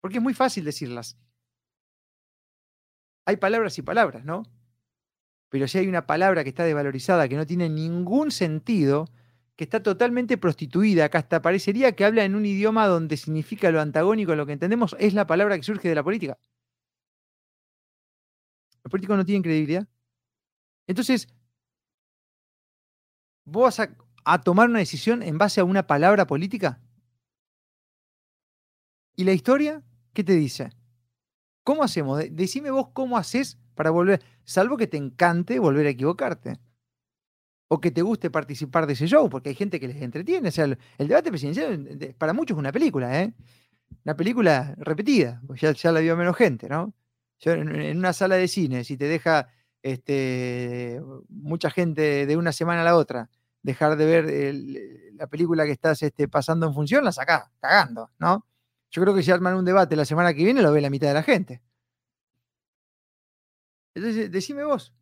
Porque 0.00 0.18
es 0.18 0.22
muy 0.22 0.34
fácil 0.34 0.64
decirlas. 0.64 1.18
Hay 3.24 3.36
palabras 3.36 3.76
y 3.78 3.82
palabras, 3.82 4.24
¿no? 4.24 4.44
Pero 5.48 5.68
si 5.68 5.78
hay 5.78 5.88
una 5.88 6.06
palabra 6.06 6.42
que 6.42 6.50
está 6.50 6.64
desvalorizada, 6.64 7.28
que 7.28 7.36
no 7.36 7.46
tiene 7.46 7.68
ningún 7.68 8.30
sentido, 8.30 9.08
que 9.56 9.64
está 9.64 9.82
totalmente 9.82 10.38
prostituida, 10.38 11.08
que 11.08 11.16
hasta 11.18 11.42
parecería 11.42 11.92
que 11.92 12.04
habla 12.04 12.24
en 12.24 12.34
un 12.34 12.44
idioma 12.46 12.86
donde 12.86 13.16
significa 13.16 13.70
lo 13.70 13.80
antagónico 13.80 14.32
a 14.32 14.36
lo 14.36 14.46
que 14.46 14.52
entendemos, 14.52 14.94
es 14.98 15.14
la 15.14 15.26
palabra 15.26 15.56
que 15.56 15.62
surge 15.62 15.88
de 15.88 15.94
la 15.94 16.04
política. 16.04 16.38
Los 18.84 18.90
políticos 18.90 19.16
no 19.16 19.24
tienen 19.24 19.42
credibilidad. 19.42 19.88
Entonces, 20.86 21.26
¿vos 23.44 23.76
vas 23.76 23.88
a, 24.24 24.40
tomar 24.42 24.68
una 24.68 24.78
decisión 24.78 25.22
en 25.22 25.38
base 25.38 25.60
a 25.60 25.64
una 25.64 25.86
palabra 25.86 26.26
política? 26.26 26.80
¿Y 29.16 29.24
la 29.24 29.32
historia? 29.32 29.82
¿Qué 30.12 30.22
te 30.22 30.34
dice? 30.34 30.70
¿Cómo 31.64 31.82
hacemos? 31.82 32.22
Decime 32.30 32.70
vos 32.70 32.90
cómo 32.92 33.16
haces 33.16 33.58
para 33.74 33.90
volver, 33.90 34.22
salvo 34.44 34.76
que 34.76 34.86
te 34.86 34.98
encante 34.98 35.58
volver 35.58 35.86
a 35.86 35.90
equivocarte. 35.90 36.58
O 37.68 37.80
que 37.80 37.90
te 37.90 38.02
guste 38.02 38.30
participar 38.30 38.86
de 38.86 38.92
ese 38.92 39.08
show, 39.08 39.28
porque 39.28 39.48
hay 39.48 39.54
gente 39.56 39.80
que 39.80 39.88
les 39.88 40.00
entretiene. 40.00 40.50
O 40.50 40.52
sea, 40.52 40.66
el, 40.66 40.78
debate 40.98 41.30
presidencial 41.30 42.14
para 42.18 42.32
muchos 42.32 42.56
es 42.56 42.58
una 42.60 42.70
película, 42.70 43.22
¿eh? 43.22 43.34
Una 44.04 44.16
película 44.16 44.74
repetida, 44.78 45.42
pues 45.46 45.60
ya, 45.60 45.92
la 45.92 46.00
vio 46.00 46.16
menos 46.16 46.36
gente, 46.36 46.68
¿no? 46.68 46.94
en, 47.40 47.98
una 47.98 48.12
sala 48.12 48.36
de 48.36 48.48
cine, 48.48 48.84
si 48.84 48.96
te 48.96 49.06
deja 49.06 49.48
este, 49.82 51.00
mucha 51.28 51.70
gente 51.70 52.26
de 52.26 52.36
una 52.36 52.52
semana 52.52 52.82
a 52.82 52.84
la 52.84 52.96
otra 52.96 53.30
dejar 53.62 53.96
de 53.96 54.06
ver 54.06 54.54
la 55.14 55.26
película 55.26 55.64
que 55.64 55.72
estás 55.72 56.02
este, 56.02 56.28
pasando 56.28 56.66
en 56.66 56.74
función, 56.74 57.04
la 57.04 57.12
sacás, 57.12 57.50
cagando, 57.60 58.10
¿no? 58.18 58.46
Yo 58.90 59.02
creo 59.02 59.14
que 59.14 59.22
si 59.22 59.30
arman 59.30 59.56
un 59.56 59.64
debate 59.64 59.96
la 59.96 60.04
semana 60.04 60.32
que 60.34 60.44
viene, 60.44 60.62
lo 60.62 60.72
ve 60.72 60.80
la 60.80 60.90
mitad 60.90 61.08
de 61.08 61.14
la 61.14 61.22
gente. 61.22 61.62
Entonces, 63.94 64.30
decime 64.30 64.64
vos. 64.64 64.92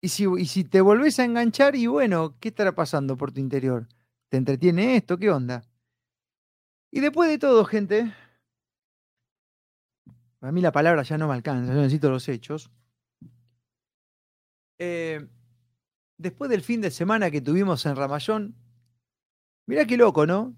Y 0.00 0.08
si, 0.08 0.24
y 0.38 0.46
si 0.46 0.64
te 0.64 0.80
volvés 0.80 1.18
a 1.18 1.24
enganchar, 1.24 1.74
y 1.74 1.86
bueno, 1.86 2.36
¿qué 2.38 2.48
estará 2.48 2.74
pasando 2.74 3.16
por 3.16 3.32
tu 3.32 3.40
interior? 3.40 3.88
¿Te 4.28 4.36
entretiene 4.36 4.96
esto? 4.96 5.18
¿Qué 5.18 5.30
onda? 5.30 5.64
Y 6.90 7.00
después 7.00 7.28
de 7.28 7.38
todo, 7.38 7.64
gente, 7.64 8.12
a 10.40 10.52
mí 10.52 10.60
la 10.60 10.72
palabra 10.72 11.02
ya 11.02 11.18
no 11.18 11.28
me 11.28 11.34
alcanza, 11.34 11.72
yo 11.72 11.80
necesito 11.80 12.10
los 12.10 12.28
hechos. 12.28 12.70
Eh, 14.78 15.26
después 16.18 16.50
del 16.50 16.62
fin 16.62 16.80
de 16.80 16.90
semana 16.90 17.30
que 17.30 17.40
tuvimos 17.40 17.84
en 17.86 17.96
Ramallón, 17.96 18.54
mirá 19.66 19.84
qué 19.86 19.96
loco, 19.96 20.26
¿no? 20.26 20.54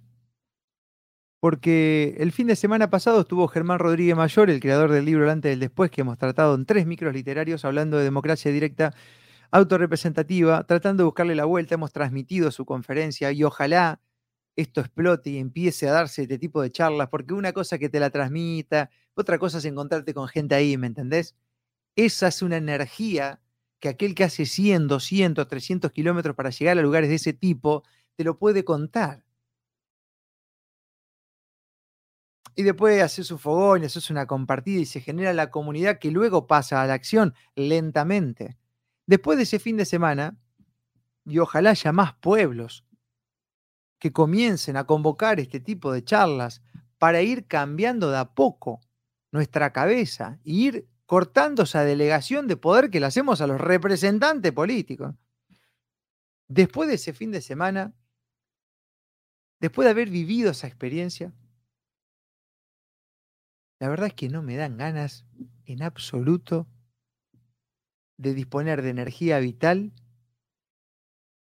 Porque 1.40 2.16
el 2.18 2.32
fin 2.32 2.48
de 2.48 2.56
semana 2.56 2.90
pasado 2.90 3.20
estuvo 3.20 3.46
Germán 3.46 3.78
Rodríguez 3.78 4.16
Mayor, 4.16 4.50
el 4.50 4.58
creador 4.58 4.90
del 4.90 5.04
libro 5.04 5.24
El 5.24 5.30
antes 5.30 5.50
y 5.50 5.52
el 5.52 5.60
después, 5.60 5.90
que 5.90 6.00
hemos 6.00 6.18
tratado 6.18 6.54
en 6.56 6.66
tres 6.66 6.84
micros 6.84 7.14
literarios 7.14 7.64
hablando 7.64 7.96
de 7.96 8.04
democracia 8.04 8.50
directa 8.50 8.92
autorrepresentativa, 9.52 10.64
tratando 10.64 11.02
de 11.02 11.06
buscarle 11.06 11.36
la 11.36 11.44
vuelta. 11.44 11.74
Hemos 11.76 11.92
transmitido 11.92 12.50
su 12.50 12.64
conferencia 12.66 13.30
y 13.32 13.44
ojalá 13.44 14.00
esto 14.56 14.80
explote 14.80 15.30
y 15.30 15.38
empiece 15.38 15.88
a 15.88 15.92
darse 15.92 16.22
este 16.22 16.38
tipo 16.38 16.60
de 16.62 16.72
charlas, 16.72 17.08
porque 17.08 17.34
una 17.34 17.52
cosa 17.52 17.78
que 17.78 17.88
te 17.88 18.00
la 18.00 18.10
transmita, 18.10 18.90
otra 19.14 19.38
cosa 19.38 19.58
es 19.58 19.64
encontrarte 19.64 20.14
con 20.14 20.28
gente 20.28 20.56
ahí, 20.56 20.76
¿me 20.76 20.88
entendés? 20.88 21.36
Esa 21.96 22.28
es 22.28 22.42
una 22.42 22.56
energía 22.58 23.40
que 23.80 23.88
aquel 23.90 24.14
que 24.16 24.24
hace 24.24 24.46
100, 24.46 24.88
200, 24.88 25.48
300 25.48 25.92
kilómetros 25.92 26.36
para 26.36 26.50
llegar 26.50 26.78
a 26.78 26.82
lugares 26.82 27.10
de 27.10 27.16
ese 27.16 27.32
tipo, 27.34 27.84
te 28.16 28.24
lo 28.24 28.38
puede 28.38 28.64
contar. 28.64 29.24
Y 32.58 32.64
después 32.64 33.00
haces 33.00 33.28
su 33.28 33.38
fogón, 33.38 33.84
haces 33.84 34.10
una 34.10 34.26
compartida 34.26 34.80
y 34.80 34.84
se 34.84 35.00
genera 35.00 35.32
la 35.32 35.48
comunidad 35.48 36.00
que 36.00 36.10
luego 36.10 36.48
pasa 36.48 36.82
a 36.82 36.88
la 36.88 36.94
acción 36.94 37.32
lentamente. 37.54 38.58
Después 39.06 39.36
de 39.36 39.44
ese 39.44 39.60
fin 39.60 39.76
de 39.76 39.84
semana, 39.84 40.36
y 41.24 41.38
ojalá 41.38 41.70
haya 41.70 41.92
más 41.92 42.14
pueblos 42.14 42.84
que 44.00 44.12
comiencen 44.12 44.76
a 44.76 44.88
convocar 44.88 45.38
este 45.38 45.60
tipo 45.60 45.92
de 45.92 46.02
charlas 46.02 46.60
para 46.98 47.22
ir 47.22 47.46
cambiando 47.46 48.10
de 48.10 48.18
a 48.18 48.34
poco 48.34 48.80
nuestra 49.30 49.72
cabeza 49.72 50.40
e 50.44 50.50
ir 50.50 50.88
cortando 51.06 51.62
esa 51.62 51.84
delegación 51.84 52.48
de 52.48 52.56
poder 52.56 52.90
que 52.90 52.98
le 52.98 53.06
hacemos 53.06 53.40
a 53.40 53.46
los 53.46 53.60
representantes 53.60 54.50
políticos. 54.50 55.14
Después 56.48 56.88
de 56.88 56.96
ese 56.96 57.12
fin 57.12 57.30
de 57.30 57.40
semana, 57.40 57.94
después 59.60 59.86
de 59.86 59.90
haber 59.90 60.10
vivido 60.10 60.50
esa 60.50 60.66
experiencia, 60.66 61.32
la 63.80 63.88
verdad 63.88 64.08
es 64.08 64.14
que 64.14 64.28
no 64.28 64.42
me 64.42 64.56
dan 64.56 64.76
ganas 64.76 65.24
en 65.64 65.82
absoluto 65.82 66.66
de 68.16 68.34
disponer 68.34 68.82
de 68.82 68.90
energía 68.90 69.38
vital 69.38 69.92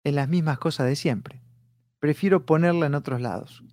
en 0.04 0.16
las 0.16 0.28
mismas 0.28 0.58
cosas 0.60 0.88
de 0.88 0.96
siempre. 0.96 1.42
Prefiero 2.00 2.46
ponerla 2.46 2.88
en 2.88 2.96
otros 2.96 3.22
lados. 3.22 3.64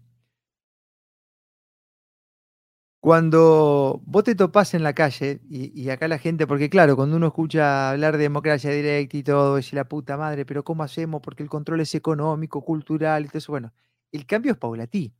Cuando 3.03 4.03
vos 4.05 4.25
te 4.25 4.35
topás 4.35 4.75
en 4.75 4.83
la 4.83 4.93
calle, 4.93 5.41
y, 5.49 5.89
acá 5.89 6.07
la 6.07 6.19
gente, 6.19 6.47
porque 6.47 6.69
claro, 6.69 6.97
cuando 6.97 7.17
uno 7.17 7.29
escucha 7.29 7.91
hablar 7.91 8.19
de 8.19 8.25
democracia 8.25 8.71
directa 8.71 9.17
y 9.17 9.23
todo, 9.23 9.57
es 9.57 9.73
la 9.73 9.85
puta 9.89 10.19
madre, 10.19 10.45
pero 10.45 10.65
¿cómo 10.65 10.83
hacemos? 10.83 11.23
Porque 11.23 11.43
el 11.43 11.49
control 11.49 11.81
es 11.81 11.95
económico, 11.95 12.63
cultural 12.63 13.25
y 13.25 13.29
todo 13.29 13.39
eso. 13.39 13.53
Bueno, 13.53 13.73
el 14.13 14.27
cambio 14.27 14.53
es 14.53 14.59
paulatí. 14.59 15.15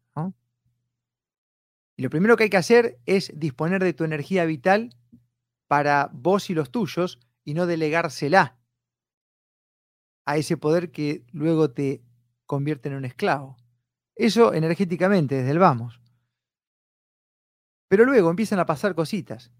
Y 2.01 2.03
lo 2.03 2.09
primero 2.09 2.35
que 2.35 2.45
hay 2.45 2.49
que 2.49 2.57
hacer 2.57 2.99
es 3.05 3.31
disponer 3.39 3.85
de 3.85 3.93
tu 3.93 4.05
energía 4.05 4.47
vital 4.47 4.97
para 5.69 6.09
vos 6.15 6.49
y 6.49 6.55
los 6.55 6.71
tuyos 6.71 7.21
y 7.45 7.53
no 7.53 7.67
delegársela 7.67 8.57
a 10.25 10.39
ese 10.39 10.57
poder 10.57 10.93
que 10.93 11.27
luego 11.31 11.73
te 11.73 12.03
convierte 12.47 12.89
en 12.89 12.95
un 12.95 13.05
esclavo. 13.05 13.59
Eso 14.17 14.55
energéticamente, 14.55 15.35
desde 15.35 15.51
el 15.51 15.59
vamos. 15.59 16.01
Pero 17.87 18.07
luego 18.07 18.31
empiezan 18.31 18.61
a 18.61 18.65
pasar 18.65 18.95
cositas. 18.95 19.53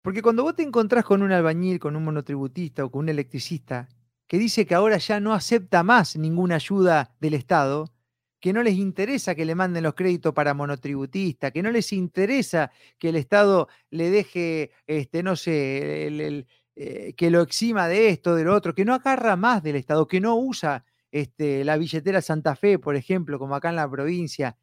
Porque 0.00 0.22
cuando 0.22 0.44
vos 0.44 0.56
te 0.56 0.62
encontrás 0.62 1.04
con 1.04 1.20
un 1.20 1.32
albañil, 1.32 1.80
con 1.80 1.96
un 1.96 2.04
monotributista 2.04 2.86
o 2.86 2.90
con 2.90 3.00
un 3.00 3.08
electricista 3.10 3.90
que 4.26 4.38
dice 4.38 4.64
que 4.64 4.74
ahora 4.74 4.96
ya 4.96 5.20
no 5.20 5.34
acepta 5.34 5.82
más 5.82 6.16
ninguna 6.16 6.54
ayuda 6.54 7.14
del 7.20 7.34
Estado, 7.34 7.92
que 8.40 8.52
no 8.52 8.62
les 8.62 8.74
interesa 8.74 9.34
que 9.34 9.44
le 9.44 9.54
manden 9.54 9.82
los 9.82 9.94
créditos 9.94 10.32
para 10.32 10.54
monotributista, 10.54 11.50
que 11.50 11.62
no 11.62 11.70
les 11.70 11.92
interesa 11.92 12.70
que 12.98 13.08
el 13.08 13.16
Estado 13.16 13.68
le 13.90 14.10
deje, 14.10 14.70
este, 14.86 15.22
no 15.22 15.36
sé, 15.36 16.46
eh, 16.76 17.14
que 17.16 17.30
lo 17.30 17.42
exima 17.42 17.88
de 17.88 18.10
esto, 18.10 18.34
de 18.36 18.44
lo 18.44 18.54
otro, 18.54 18.74
que 18.74 18.84
no 18.84 18.94
agarra 18.94 19.36
más 19.36 19.62
del 19.62 19.76
Estado, 19.76 20.06
que 20.06 20.20
no 20.20 20.36
usa 20.36 20.84
este, 21.10 21.64
la 21.64 21.76
billetera 21.76 22.22
Santa 22.22 22.54
Fe, 22.54 22.78
por 22.78 22.94
ejemplo, 22.94 23.38
como 23.38 23.56
acá 23.56 23.70
en 23.70 23.76
la 23.76 23.90
provincia, 23.90 24.56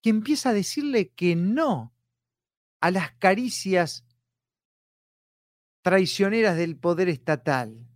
que 0.00 0.10
empieza 0.10 0.50
a 0.50 0.54
decirle 0.54 1.08
que 1.10 1.34
no 1.34 1.94
a 2.80 2.90
las 2.92 3.12
caricias 3.14 4.04
traicioneras 5.82 6.56
del 6.56 6.76
poder 6.76 7.08
estatal. 7.08 7.87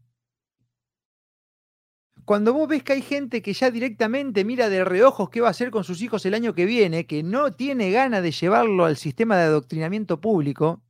Cuando 2.25 2.53
vos 2.53 2.69
ves 2.69 2.85
que 2.85 2.93
hay 2.93 3.03
gente 3.03 3.43
que 3.43 3.53
ya 3.53 3.71
directamente 3.71 4.45
mira 4.45 4.69
de 4.69 4.85
reojos 4.85 5.29
qué 5.29 5.41
va 5.41 5.49
a 5.49 5.51
hacer 5.51 5.71
con 5.71 5.83
sus 5.83 6.01
hijos 6.03 6.25
el 6.25 6.35
año 6.35 6.55
que 6.55 6.67
viene, 6.67 7.07
que 7.07 7.23
no 7.23 7.55
tiene 7.55 7.91
ganas 7.91 8.23
de 8.23 8.31
llevarlo 8.31 8.85
al 8.85 8.97
sistema 8.97 9.37
de 9.37 9.45
adoctrinamiento 9.45 10.21
público, 10.21 10.83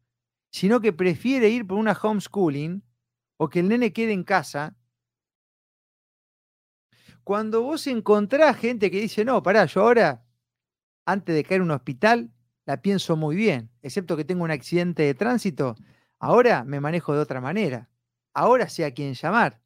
sino 0.50 0.80
que 0.80 0.92
prefiere 0.92 1.48
ir 1.48 1.66
por 1.66 1.78
una 1.78 1.98
homeschooling 2.00 2.82
o 3.38 3.48
que 3.48 3.60
el 3.60 3.68
nene 3.68 3.92
quede 3.92 4.12
en 4.12 4.24
casa, 4.24 4.76
cuando 7.24 7.62
vos 7.62 7.86
encontrás 7.86 8.56
gente 8.56 8.90
que 8.90 9.00
dice, 9.00 9.24
no, 9.24 9.42
pará, 9.42 9.64
yo 9.66 9.82
ahora, 9.82 10.24
antes 11.06 11.34
de 11.34 11.44
caer 11.44 11.60
en 11.60 11.66
un 11.66 11.70
hospital, 11.70 12.32
la 12.66 12.82
pienso 12.82 13.16
muy 13.16 13.36
bien, 13.36 13.70
excepto 13.80 14.16
que 14.16 14.24
tengo 14.24 14.44
un 14.44 14.50
accidente 14.50 15.02
de 15.04 15.14
tránsito, 15.14 15.76
ahora 16.18 16.64
me 16.64 16.80
manejo 16.80 17.14
de 17.14 17.20
otra 17.20 17.40
manera, 17.40 17.88
ahora 18.34 18.68
sé 18.68 18.84
a 18.84 18.92
quién 18.92 19.14
llamar. 19.14 19.60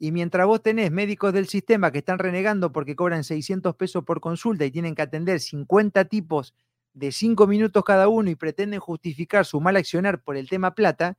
Y 0.00 0.10
mientras 0.10 0.46
vos 0.46 0.62
tenés 0.62 0.90
médicos 0.90 1.32
del 1.32 1.46
sistema 1.46 1.92
que 1.92 1.98
están 1.98 2.18
renegando 2.18 2.72
porque 2.72 2.96
cobran 2.96 3.22
600 3.22 3.76
pesos 3.76 4.02
por 4.02 4.20
consulta 4.20 4.64
y 4.64 4.72
tienen 4.72 4.96
que 4.96 5.02
atender 5.02 5.38
50 5.38 6.06
tipos 6.06 6.54
de 6.94 7.12
5 7.12 7.46
minutos 7.46 7.84
cada 7.84 8.08
uno 8.08 8.30
y 8.30 8.34
pretenden 8.34 8.80
justificar 8.80 9.46
su 9.46 9.60
mal 9.60 9.76
accionar 9.76 10.22
por 10.22 10.36
el 10.36 10.48
tema 10.48 10.74
plata, 10.74 11.16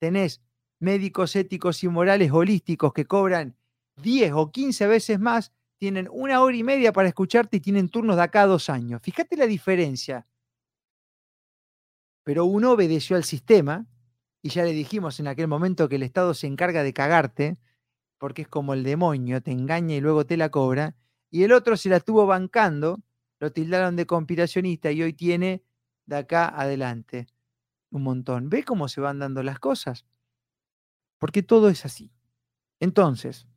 tenés 0.00 0.42
médicos 0.80 1.36
éticos 1.36 1.84
y 1.84 1.88
morales 1.88 2.32
holísticos 2.32 2.92
que 2.92 3.04
cobran 3.04 3.54
10 4.02 4.32
o 4.34 4.50
15 4.50 4.88
veces 4.88 5.20
más, 5.20 5.52
tienen 5.78 6.08
una 6.10 6.40
hora 6.40 6.56
y 6.56 6.64
media 6.64 6.92
para 6.92 7.08
escucharte 7.08 7.58
y 7.58 7.60
tienen 7.60 7.88
turnos 7.88 8.16
de 8.16 8.22
acá 8.22 8.42
a 8.42 8.46
dos 8.46 8.68
años. 8.68 9.00
Fíjate 9.02 9.36
la 9.36 9.46
diferencia 9.46 10.26
pero 12.24 12.44
uno 12.44 12.72
obedeció 12.72 13.16
al 13.16 13.24
sistema 13.24 13.86
y 14.42 14.50
ya 14.50 14.64
le 14.64 14.72
dijimos 14.72 15.20
en 15.20 15.28
aquel 15.28 15.48
momento 15.48 15.88
que 15.88 15.96
el 15.96 16.02
Estado 16.02 16.34
se 16.34 16.46
encarga 16.46 16.82
de 16.82 16.92
cagarte, 16.92 17.58
porque 18.22 18.42
es 18.42 18.48
como 18.48 18.72
el 18.72 18.84
demonio, 18.84 19.42
te 19.42 19.50
engaña 19.50 19.96
y 19.96 20.00
luego 20.00 20.24
te 20.24 20.36
la 20.36 20.48
cobra, 20.48 20.94
y 21.28 21.42
el 21.42 21.50
otro 21.50 21.76
se 21.76 21.88
la 21.88 21.96
estuvo 21.96 22.24
bancando, 22.24 23.02
lo 23.40 23.50
tildaron 23.50 23.96
de 23.96 24.06
conspiracionista 24.06 24.92
y 24.92 25.02
hoy 25.02 25.12
tiene 25.12 25.64
de 26.06 26.18
acá 26.18 26.46
adelante 26.46 27.26
un 27.90 28.04
montón. 28.04 28.48
¿Ve 28.48 28.62
cómo 28.62 28.86
se 28.86 29.00
van 29.00 29.18
dando 29.18 29.42
las 29.42 29.58
cosas? 29.58 30.06
Porque 31.18 31.42
todo 31.42 31.68
es 31.68 31.84
así. 31.84 32.12
Entonces, 32.78 33.48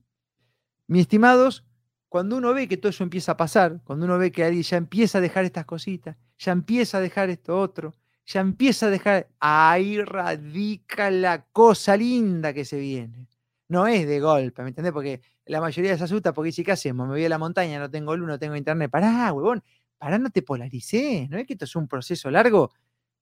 mis 0.87 1.01
estimados, 1.01 1.63
cuando 2.09 2.35
uno 2.35 2.51
ve 2.51 2.67
que 2.67 2.77
todo 2.77 2.89
eso 2.89 3.03
empieza 3.03 3.33
a 3.33 3.37
pasar, 3.37 3.83
cuando 3.83 4.05
uno 4.07 4.17
ve 4.17 4.31
que 4.31 4.45
alguien 4.45 4.63
ya 4.63 4.77
empieza 4.77 5.19
a 5.19 5.21
dejar 5.21 5.45
estas 5.45 5.65
cositas, 5.65 6.17
ya 6.39 6.53
empieza 6.53 6.97
a 6.97 7.01
dejar 7.01 7.29
esto 7.29 7.59
otro, 7.59 7.93
ya 8.25 8.41
empieza 8.41 8.87
a 8.87 8.89
dejar, 8.89 9.29
ahí 9.39 10.01
radica 10.01 11.11
la 11.11 11.45
cosa 11.51 11.95
linda 11.95 12.51
que 12.51 12.65
se 12.65 12.79
viene. 12.79 13.27
No 13.67 13.87
es 13.87 14.07
de 14.07 14.19
golpe, 14.19 14.61
¿me 14.61 14.69
entendés? 14.69 14.93
Porque 14.93 15.21
la 15.45 15.59
mayoría 15.61 15.97
se 15.97 16.03
asusta 16.03 16.33
porque 16.33 16.47
dice, 16.47 16.63
¿qué 16.63 16.71
hacemos? 16.71 17.07
Me 17.07 17.13
voy 17.13 17.25
a 17.25 17.29
la 17.29 17.37
montaña, 17.37 17.79
no 17.79 17.89
tengo 17.89 18.15
luz, 18.15 18.27
no 18.27 18.39
tengo 18.39 18.55
internet. 18.55 18.91
Pará, 18.91 19.33
huevón, 19.33 19.63
pará, 19.97 20.17
no 20.19 20.29
te 20.29 20.41
polaricé, 20.41 21.27
¿no 21.29 21.37
es 21.37 21.47
que 21.47 21.53
esto 21.53 21.65
es 21.65 21.75
un 21.75 21.87
proceso 21.87 22.29
largo? 22.29 22.71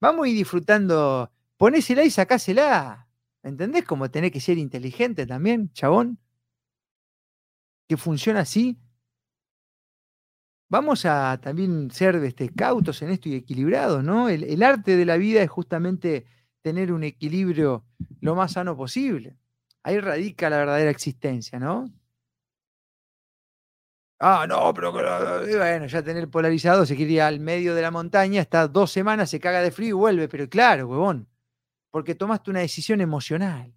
Vamos 0.02 0.26
a 0.26 0.30
ir 0.30 0.36
disfrutando, 0.36 1.32
ponésela 1.58 2.04
y 2.04 2.10
sacásela. 2.12 3.08
¿Me 3.44 3.52
entendés? 3.52 3.86
Como 3.86 4.10
tenés 4.12 4.32
que 4.32 4.40
ser 4.42 4.58
inteligente 4.58 5.26
también, 5.26 5.72
chabón. 5.74 6.20
Que 7.88 7.98
funciona 7.98 8.42
así 8.42 8.78
vamos 10.74 11.06
a 11.06 11.40
también 11.40 11.92
ser 11.92 12.16
este, 12.16 12.50
cautos 12.50 13.04
en 13.04 13.12
esto 13.12 13.30
y 13.30 13.36
equilibrados, 13.36 14.04
¿no? 14.04 14.28
El, 14.28 14.64
arte 14.64 14.98
de 14.98 15.06
la 15.06 15.18
vida 15.18 15.44
es 15.44 15.50
justamente 15.52 16.26
tener 16.64 16.92
un 16.92 17.04
equilibrio 17.04 17.86
lo 18.22 18.34
más 18.34 18.54
sano 18.54 18.76
posible. 18.76 19.38
Ahí 19.84 20.00
radica 20.00 20.50
la 20.50 20.58
verdadera 20.58 20.92
existencia, 20.92 21.60
¿no? 21.60 21.86
Ah, 24.20 24.46
no, 24.48 24.74
pero 24.74 24.94
bueno, 24.94 25.86
ya 25.86 26.02
tener 26.02 26.30
polarizado, 26.30 26.86
se 26.86 26.96
quiere 26.96 27.12
ir 27.14 27.22
al 27.22 27.42
medio 27.42 27.76
de 27.76 27.82
la 27.82 27.92
montaña, 27.92 28.40
está 28.40 28.68
dos 28.70 28.90
semanas, 28.90 29.30
se 29.30 29.40
caga 29.40 29.62
de 29.62 29.72
frío 29.72 29.90
y 29.90 29.92
vuelve, 29.92 30.30
pero 30.30 30.48
claro, 30.48 30.88
huevón, 30.88 31.28
porque 31.92 32.16
tomaste 32.16 32.50
una 32.50 32.62
decisión 32.62 33.02
emocional. 33.02 33.74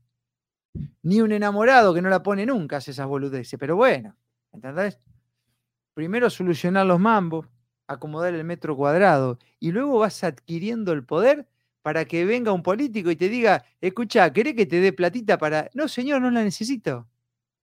Ni 1.03 1.21
un 1.21 1.33
enamorado 1.33 1.93
que 1.93 2.03
no 2.03 2.09
la 2.09 2.23
pone 2.23 2.47
nunca 2.47 2.77
hace 2.77 2.93
esas 2.93 3.09
boludeces, 3.09 3.59
pero 3.59 3.75
bueno, 3.75 4.17
¿entendés? 4.53 5.01
primero 5.97 6.29
solucionar 6.29 6.87
los 6.87 7.01
mambos, 7.01 7.49
acomodar 7.87 8.35
el 8.35 8.45
metro 8.45 8.77
cuadrado, 8.77 9.39
y 9.59 9.73
luego 9.73 9.99
vas 10.01 10.23
adquiriendo 10.25 10.93
el 10.93 11.05
poder 11.05 11.49
para 11.87 12.05
que 12.05 12.25
venga 12.25 12.51
un 12.51 12.65
político 12.65 13.13
y 13.13 13.15
te 13.15 13.29
diga, 13.29 13.65
escucha, 13.81 14.33
¿querés 14.33 14.57
que 14.57 14.67
te 14.67 14.81
dé 14.81 14.93
platita 14.93 15.39
para...? 15.39 15.71
No, 15.73 15.87
señor, 15.87 16.21
no 16.21 16.33
la 16.33 16.43
necesito. 16.43 17.07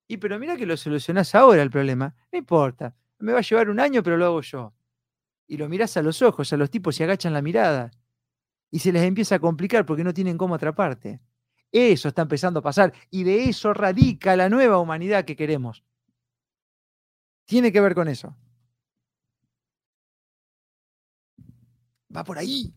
Y 0.07 0.15
pero 0.15 0.39
mira 0.39 0.55
que 0.55 0.65
lo 0.65 0.77
solucionás 0.77 1.35
ahora 1.35 1.61
el 1.61 1.69
problema. 1.69 2.15
No 2.31 2.39
importa, 2.39 2.95
me 3.19 3.33
va 3.33 3.39
a 3.39 3.41
llevar 3.41 3.69
un 3.69 3.81
año, 3.81 4.01
pero 4.01 4.15
lo 4.15 4.23
hago 4.27 4.39
yo. 4.39 4.73
Y 5.45 5.57
lo 5.57 5.67
mirás 5.67 5.97
a 5.97 6.01
los 6.01 6.21
ojos, 6.21 6.53
a 6.53 6.55
los 6.55 6.71
tipos 6.71 6.97
y 6.97 7.03
agachan 7.03 7.33
la 7.33 7.41
mirada. 7.41 7.91
Y 8.71 8.79
se 8.79 8.93
les 8.93 9.03
empieza 9.03 9.35
a 9.35 9.39
complicar 9.39 9.85
porque 9.85 10.05
no 10.05 10.13
tienen 10.13 10.37
cómo 10.37 10.55
atraparte. 10.55 11.19
Eso 11.73 12.07
está 12.07 12.21
empezando 12.21 12.61
a 12.61 12.63
pasar 12.63 12.93
y 13.09 13.25
de 13.25 13.49
eso 13.49 13.73
radica 13.73 14.37
la 14.37 14.47
nueva 14.47 14.77
humanidad 14.77 15.25
que 15.25 15.35
queremos. 15.35 15.83
Tiene 17.43 17.73
que 17.73 17.81
ver 17.81 17.93
con 17.93 18.07
eso. 18.07 18.37
Va 22.15 22.23
por 22.23 22.37
ahí. 22.37 22.73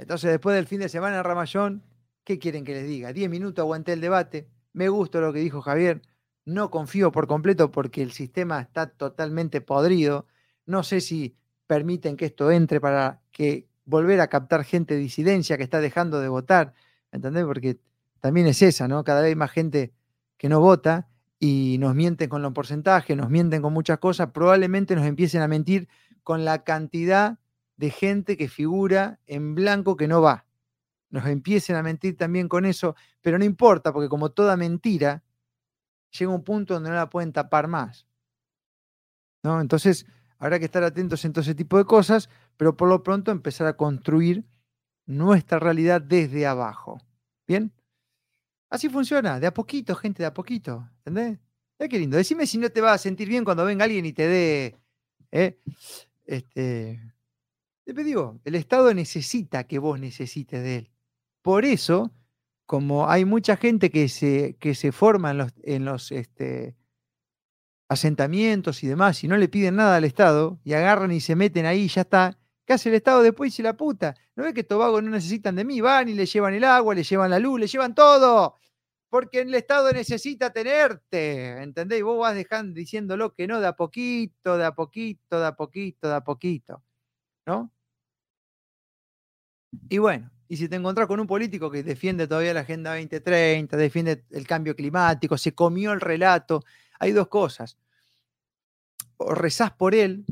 Entonces, 0.00 0.30
después 0.30 0.56
del 0.56 0.66
fin 0.66 0.80
de 0.80 0.88
semana, 0.88 1.22
Ramallón, 1.22 1.82
¿qué 2.24 2.38
quieren 2.38 2.64
que 2.64 2.72
les 2.72 2.86
diga? 2.86 3.12
Diez 3.12 3.28
minutos 3.28 3.62
aguanté 3.62 3.92
el 3.92 4.00
debate. 4.00 4.48
Me 4.72 4.88
gustó 4.88 5.20
lo 5.20 5.30
que 5.30 5.40
dijo 5.40 5.60
Javier. 5.60 6.00
No 6.46 6.70
confío 6.70 7.12
por 7.12 7.26
completo 7.26 7.70
porque 7.70 8.02
el 8.02 8.12
sistema 8.12 8.62
está 8.62 8.86
totalmente 8.86 9.60
podrido. 9.60 10.26
No 10.64 10.84
sé 10.84 11.02
si 11.02 11.36
permiten 11.66 12.16
que 12.16 12.24
esto 12.24 12.50
entre 12.50 12.80
para 12.80 13.20
que 13.30 13.68
volver 13.84 14.22
a 14.22 14.28
captar 14.28 14.64
gente 14.64 14.94
de 14.94 15.00
disidencia 15.00 15.58
que 15.58 15.64
está 15.64 15.82
dejando 15.82 16.18
de 16.18 16.28
votar, 16.28 16.72
¿entendés? 17.12 17.44
Porque 17.44 17.78
también 18.20 18.46
es 18.46 18.62
esa, 18.62 18.88
¿no? 18.88 19.04
Cada 19.04 19.20
vez 19.20 19.36
más 19.36 19.50
gente 19.50 19.92
que 20.38 20.48
no 20.48 20.60
vota 20.60 21.08
y 21.38 21.76
nos 21.78 21.94
mienten 21.94 22.30
con 22.30 22.40
los 22.40 22.52
porcentajes, 22.54 23.14
nos 23.18 23.28
mienten 23.28 23.60
con 23.60 23.74
muchas 23.74 23.98
cosas, 23.98 24.30
probablemente 24.30 24.96
nos 24.96 25.04
empiecen 25.04 25.42
a 25.42 25.48
mentir 25.48 25.88
con 26.22 26.46
la 26.46 26.64
cantidad 26.64 27.38
de 27.80 27.88
gente 27.88 28.36
que 28.36 28.46
figura 28.46 29.20
en 29.26 29.54
blanco 29.54 29.96
que 29.96 30.06
no 30.06 30.20
va. 30.20 30.44
Nos 31.08 31.24
empiecen 31.24 31.76
a 31.76 31.82
mentir 31.82 32.14
también 32.14 32.46
con 32.46 32.66
eso, 32.66 32.94
pero 33.22 33.38
no 33.38 33.44
importa, 33.46 33.90
porque 33.90 34.10
como 34.10 34.32
toda 34.32 34.54
mentira, 34.58 35.24
llega 36.10 36.30
un 36.30 36.44
punto 36.44 36.74
donde 36.74 36.90
no 36.90 36.96
la 36.96 37.08
pueden 37.08 37.32
tapar 37.32 37.68
más. 37.68 38.06
¿no? 39.42 39.62
Entonces, 39.62 40.04
habrá 40.38 40.58
que 40.58 40.66
estar 40.66 40.84
atentos 40.84 41.24
en 41.24 41.32
todo 41.32 41.40
ese 41.40 41.54
tipo 41.54 41.78
de 41.78 41.86
cosas, 41.86 42.28
pero 42.58 42.76
por 42.76 42.86
lo 42.86 43.02
pronto 43.02 43.30
empezar 43.30 43.66
a 43.66 43.78
construir 43.78 44.44
nuestra 45.06 45.58
realidad 45.58 46.02
desde 46.02 46.46
abajo. 46.46 47.00
¿Bien? 47.46 47.72
Así 48.68 48.90
funciona, 48.90 49.40
de 49.40 49.46
a 49.46 49.54
poquito, 49.54 49.96
gente, 49.96 50.22
de 50.22 50.26
a 50.26 50.34
poquito. 50.34 50.86
¿Entendés? 51.06 51.38
Qué 51.78 51.98
lindo. 51.98 52.18
Decime 52.18 52.46
si 52.46 52.58
no 52.58 52.68
te 52.68 52.82
vas 52.82 52.96
a 52.96 52.98
sentir 52.98 53.26
bien 53.26 53.42
cuando 53.42 53.64
venga 53.64 53.86
alguien 53.86 54.04
y 54.04 54.12
te 54.12 54.28
dé. 54.28 54.76
¿eh? 55.32 55.58
Este. 56.26 57.00
Te 57.94 58.04
digo, 58.04 58.40
el 58.44 58.54
Estado 58.54 58.94
necesita 58.94 59.64
que 59.64 59.80
vos 59.80 59.98
necesites 59.98 60.62
de 60.62 60.76
él. 60.76 60.90
Por 61.42 61.64
eso, 61.64 62.12
como 62.66 63.08
hay 63.10 63.24
mucha 63.24 63.56
gente 63.56 63.90
que 63.90 64.08
se, 64.08 64.56
que 64.60 64.76
se 64.76 64.92
forma 64.92 65.32
en 65.64 65.84
los, 65.84 66.12
este, 66.12 66.76
asentamientos 67.88 68.84
y 68.84 68.86
demás, 68.86 69.24
y 69.24 69.28
no 69.28 69.36
le 69.36 69.48
piden 69.48 69.76
nada 69.76 69.96
al 69.96 70.04
Estado, 70.04 70.60
y 70.62 70.74
agarran 70.74 71.10
y 71.10 71.20
se 71.20 71.34
meten 71.34 71.66
ahí, 71.66 71.82
y 71.82 71.88
ya 71.88 72.02
está. 72.02 72.38
¿Qué 72.64 72.74
hace 72.74 72.90
el 72.90 72.94
Estado 72.94 73.22
después? 73.22 73.58
Y 73.58 73.62
la 73.64 73.76
puta. 73.76 74.14
¿No 74.36 74.44
ve 74.44 74.54
que 74.54 74.62
Tobago 74.62 75.02
no 75.02 75.10
necesitan 75.10 75.56
de 75.56 75.64
mí? 75.64 75.80
Van 75.80 76.08
y 76.08 76.14
le 76.14 76.26
llevan 76.26 76.54
el 76.54 76.62
agua, 76.62 76.94
le 76.94 77.02
llevan 77.02 77.30
la 77.30 77.40
luz, 77.40 77.58
le 77.58 77.66
llevan 77.66 77.94
todo. 77.96 78.54
Porque 79.08 79.40
el 79.40 79.52
Estado 79.52 79.92
necesita 79.92 80.52
tenerte. 80.52 81.60
¿Entendéis? 81.60 82.04
Vos 82.04 82.20
vas 82.20 82.36
dejando, 82.36 82.74
diciéndolo 82.74 83.34
que 83.34 83.48
no, 83.48 83.60
de 83.60 83.66
a 83.66 83.72
poquito, 83.74 84.56
de 84.56 84.64
a 84.64 84.72
poquito, 84.76 85.40
de 85.40 85.46
a 85.46 85.56
poquito, 85.56 86.08
de 86.08 86.14
a 86.14 86.20
poquito. 86.20 86.84
¿No? 87.46 87.72
Y 89.88 89.98
bueno, 89.98 90.30
y 90.48 90.56
si 90.56 90.68
te 90.68 90.76
encontrás 90.76 91.06
con 91.06 91.20
un 91.20 91.26
político 91.26 91.70
que 91.70 91.82
defiende 91.82 92.26
todavía 92.26 92.54
la 92.54 92.60
Agenda 92.60 92.90
2030, 92.90 93.76
defiende 93.76 94.24
el 94.30 94.46
cambio 94.46 94.74
climático, 94.74 95.38
se 95.38 95.54
comió 95.54 95.92
el 95.92 96.00
relato, 96.00 96.64
hay 96.98 97.12
dos 97.12 97.28
cosas. 97.28 97.78
O 99.16 99.34
rezás 99.34 99.70
por 99.72 99.94
él, 99.94 100.24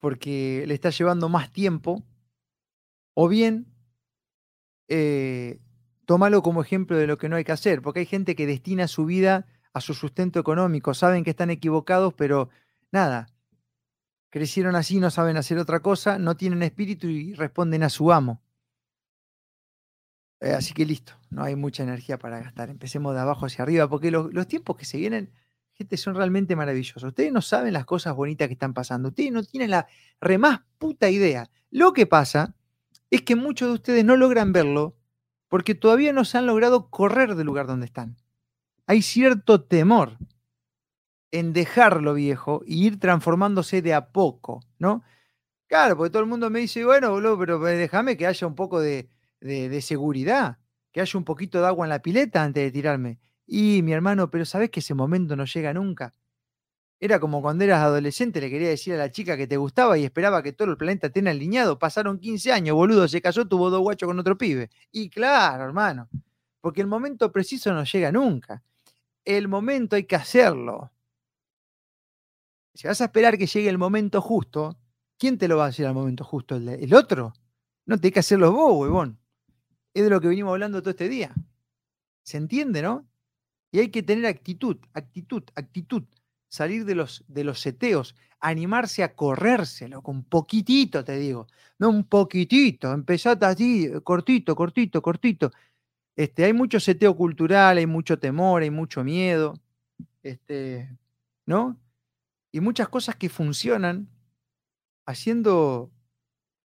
porque 0.00 0.64
le 0.66 0.74
está 0.74 0.90
llevando 0.90 1.28
más 1.28 1.52
tiempo, 1.52 2.02
o 3.14 3.28
bien 3.28 3.66
eh, 4.88 5.60
tómalo 6.04 6.42
como 6.42 6.62
ejemplo 6.62 6.96
de 6.96 7.06
lo 7.06 7.16
que 7.18 7.28
no 7.28 7.36
hay 7.36 7.44
que 7.44 7.52
hacer, 7.52 7.80
porque 7.80 8.00
hay 8.00 8.06
gente 8.06 8.34
que 8.36 8.46
destina 8.46 8.88
su 8.88 9.04
vida 9.06 9.46
a 9.72 9.80
su 9.80 9.94
sustento 9.94 10.38
económico, 10.38 10.94
saben 10.94 11.24
que 11.24 11.30
están 11.30 11.50
equivocados, 11.50 12.14
pero 12.14 12.50
nada, 12.92 13.28
crecieron 14.30 14.76
así, 14.76 15.00
no 15.00 15.10
saben 15.10 15.36
hacer 15.36 15.58
otra 15.58 15.80
cosa, 15.80 16.18
no 16.18 16.36
tienen 16.36 16.62
espíritu 16.62 17.08
y 17.08 17.34
responden 17.34 17.82
a 17.82 17.88
su 17.88 18.12
amo. 18.12 18.43
Eh, 20.40 20.52
así 20.52 20.74
que 20.74 20.84
listo, 20.84 21.14
no 21.30 21.42
hay 21.42 21.56
mucha 21.56 21.82
energía 21.82 22.18
para 22.18 22.40
gastar. 22.40 22.70
Empecemos 22.70 23.14
de 23.14 23.20
abajo 23.20 23.46
hacia 23.46 23.62
arriba, 23.62 23.88
porque 23.88 24.10
los, 24.10 24.46
tiempos 24.46 24.76
que 24.76 24.84
se 24.84 24.98
vienen, 24.98 25.32
gente, 25.72 25.96
son 25.96 26.14
realmente 26.14 26.56
maravillosos. 26.56 27.02
Ustedes 27.02 27.32
no 27.32 27.40
saben 27.42 27.72
las 27.72 27.84
cosas 27.84 28.14
bonitas 28.14 28.48
que 28.48 28.54
están 28.54 28.74
pasando. 28.74 29.08
Ustedes 29.08 29.32
no 29.32 29.42
tienen 29.42 29.70
la 29.70 29.86
re 30.20 30.38
más 30.38 30.60
puta 30.78 31.08
idea. 31.10 31.50
Lo 31.70 31.92
que 31.92 32.06
pasa 32.06 32.54
es 33.10 33.22
que 33.22 33.36
muchos 33.36 33.68
de 33.68 33.74
ustedes 33.74 34.04
no 34.04 34.16
logran 34.16 34.52
verlo 34.52 34.96
porque 35.48 35.74
todavía 35.74 36.12
no 36.12 36.24
se 36.24 36.38
han 36.38 36.46
logrado 36.46 36.90
correr 36.90 37.36
del 37.36 37.46
lugar 37.46 37.66
donde 37.66 37.86
están. 37.86 38.16
Hay 38.86 39.02
cierto 39.02 39.62
temor 39.62 40.18
en 41.30 41.52
dejarlo 41.52 42.14
viejo 42.14 42.62
y 42.66 42.86
ir 42.86 43.00
transformándose 43.00 43.82
de 43.82 43.94
a 43.94 44.12
poco, 44.12 44.60
¿no? 44.78 45.02
Claro, 45.66 45.96
porque 45.96 46.10
todo 46.10 46.22
el 46.22 46.28
mundo 46.28 46.50
me 46.50 46.60
dice, 46.60 46.84
bueno, 46.84 47.10
boludo, 47.10 47.38
pero 47.38 47.58
déjame 47.58 48.16
que 48.16 48.26
haya 48.26 48.46
un 48.46 48.54
poco 48.54 48.80
de, 48.80 49.08
de, 49.44 49.82
seguridad, 49.82 50.58
que 50.90 51.00
haya 51.00 51.18
un 51.18 51.24
poquito 51.24 51.60
de 51.60 51.66
agua 51.66 51.86
en 51.86 51.90
la 51.90 52.00
pileta 52.00 52.42
antes 52.42 52.64
de 52.64 52.70
tirarme. 52.70 53.18
Y 53.46 53.82
mi 53.82 53.92
hermano, 53.92 54.30
pero 54.30 54.44
sabes 54.46 54.70
que 54.70 54.80
ese 54.80 54.94
momento 54.94 55.36
no 55.36 55.44
llega 55.44 55.74
nunca. 55.74 56.14
Era 56.98 57.20
como 57.20 57.42
cuando 57.42 57.64
eras 57.64 57.82
adolescente, 57.82 58.40
le 58.40 58.48
quería 58.48 58.70
decir 58.70 58.94
a 58.94 58.96
la 58.96 59.10
chica 59.10 59.36
que 59.36 59.46
te 59.46 59.58
gustaba 59.58 59.98
y 59.98 60.04
esperaba 60.04 60.42
que 60.42 60.54
todo 60.54 60.70
el 60.70 60.78
planeta 60.78 61.10
tenga 61.10 61.30
alineado. 61.30 61.78
Pasaron 61.78 62.18
15 62.18 62.52
años, 62.52 62.74
boludo, 62.74 63.06
se 63.06 63.20
casó, 63.20 63.46
tuvo 63.46 63.68
dos 63.68 63.80
guachos 63.80 64.06
con 64.06 64.18
otro 64.18 64.38
pibe. 64.38 64.70
Y 64.90 65.10
claro, 65.10 65.64
hermano, 65.64 66.08
porque 66.62 66.80
el 66.80 66.86
momento 66.86 67.30
preciso 67.30 67.74
no 67.74 67.84
llega 67.84 68.10
nunca. 68.10 68.62
El 69.24 69.48
momento 69.48 69.96
hay 69.96 70.04
que 70.04 70.16
hacerlo. 70.16 70.90
Si 72.72 72.86
vas 72.86 73.00
a 73.02 73.04
esperar 73.04 73.36
que 73.36 73.46
llegue 73.46 73.68
el 73.68 73.78
momento 73.78 74.22
justo, 74.22 74.78
¿quién 75.18 75.36
te 75.36 75.48
lo 75.48 75.58
va 75.58 75.66
a 75.66 75.68
hacer 75.68 75.86
al 75.86 75.94
momento 75.94 76.24
justo? 76.24 76.56
¿El, 76.56 76.68
el 76.68 76.94
otro? 76.94 77.34
No, 77.84 77.98
te 77.98 78.06
hay 78.06 78.12
que 78.12 78.20
hacerlo 78.20 78.50
vos, 78.52 78.80
huevón 78.80 79.18
es 79.94 80.04
de 80.04 80.10
lo 80.10 80.20
que 80.20 80.28
venimos 80.28 80.52
hablando 80.52 80.82
todo 80.82 80.90
este 80.90 81.08
día. 81.08 81.32
¿Se 82.22 82.36
entiende, 82.36 82.82
no? 82.82 83.06
Y 83.70 83.78
hay 83.78 83.88
que 83.90 84.02
tener 84.02 84.26
actitud, 84.26 84.76
actitud, 84.92 85.44
actitud. 85.54 86.04
Salir 86.48 86.84
de 86.84 86.94
los, 86.94 87.24
de 87.26 87.44
los 87.44 87.60
seteos, 87.60 88.14
animarse 88.40 89.02
a 89.02 89.14
corrérselo, 89.16 90.02
con 90.02 90.24
poquitito, 90.24 91.02
te 91.04 91.16
digo. 91.18 91.46
No 91.78 91.88
un 91.88 92.04
poquitito, 92.04 92.92
empezate 92.92 93.46
así, 93.46 93.90
cortito, 94.04 94.54
cortito, 94.54 95.02
cortito. 95.02 95.50
Este, 96.16 96.44
hay 96.44 96.52
mucho 96.52 96.78
seteo 96.78 97.16
cultural, 97.16 97.78
hay 97.78 97.86
mucho 97.86 98.18
temor, 98.18 98.62
hay 98.62 98.70
mucho 98.70 99.02
miedo, 99.02 99.60
este, 100.22 100.96
¿no? 101.46 101.80
Y 102.52 102.60
muchas 102.60 102.88
cosas 102.88 103.16
que 103.16 103.28
funcionan 103.28 104.08
haciendo 105.06 105.90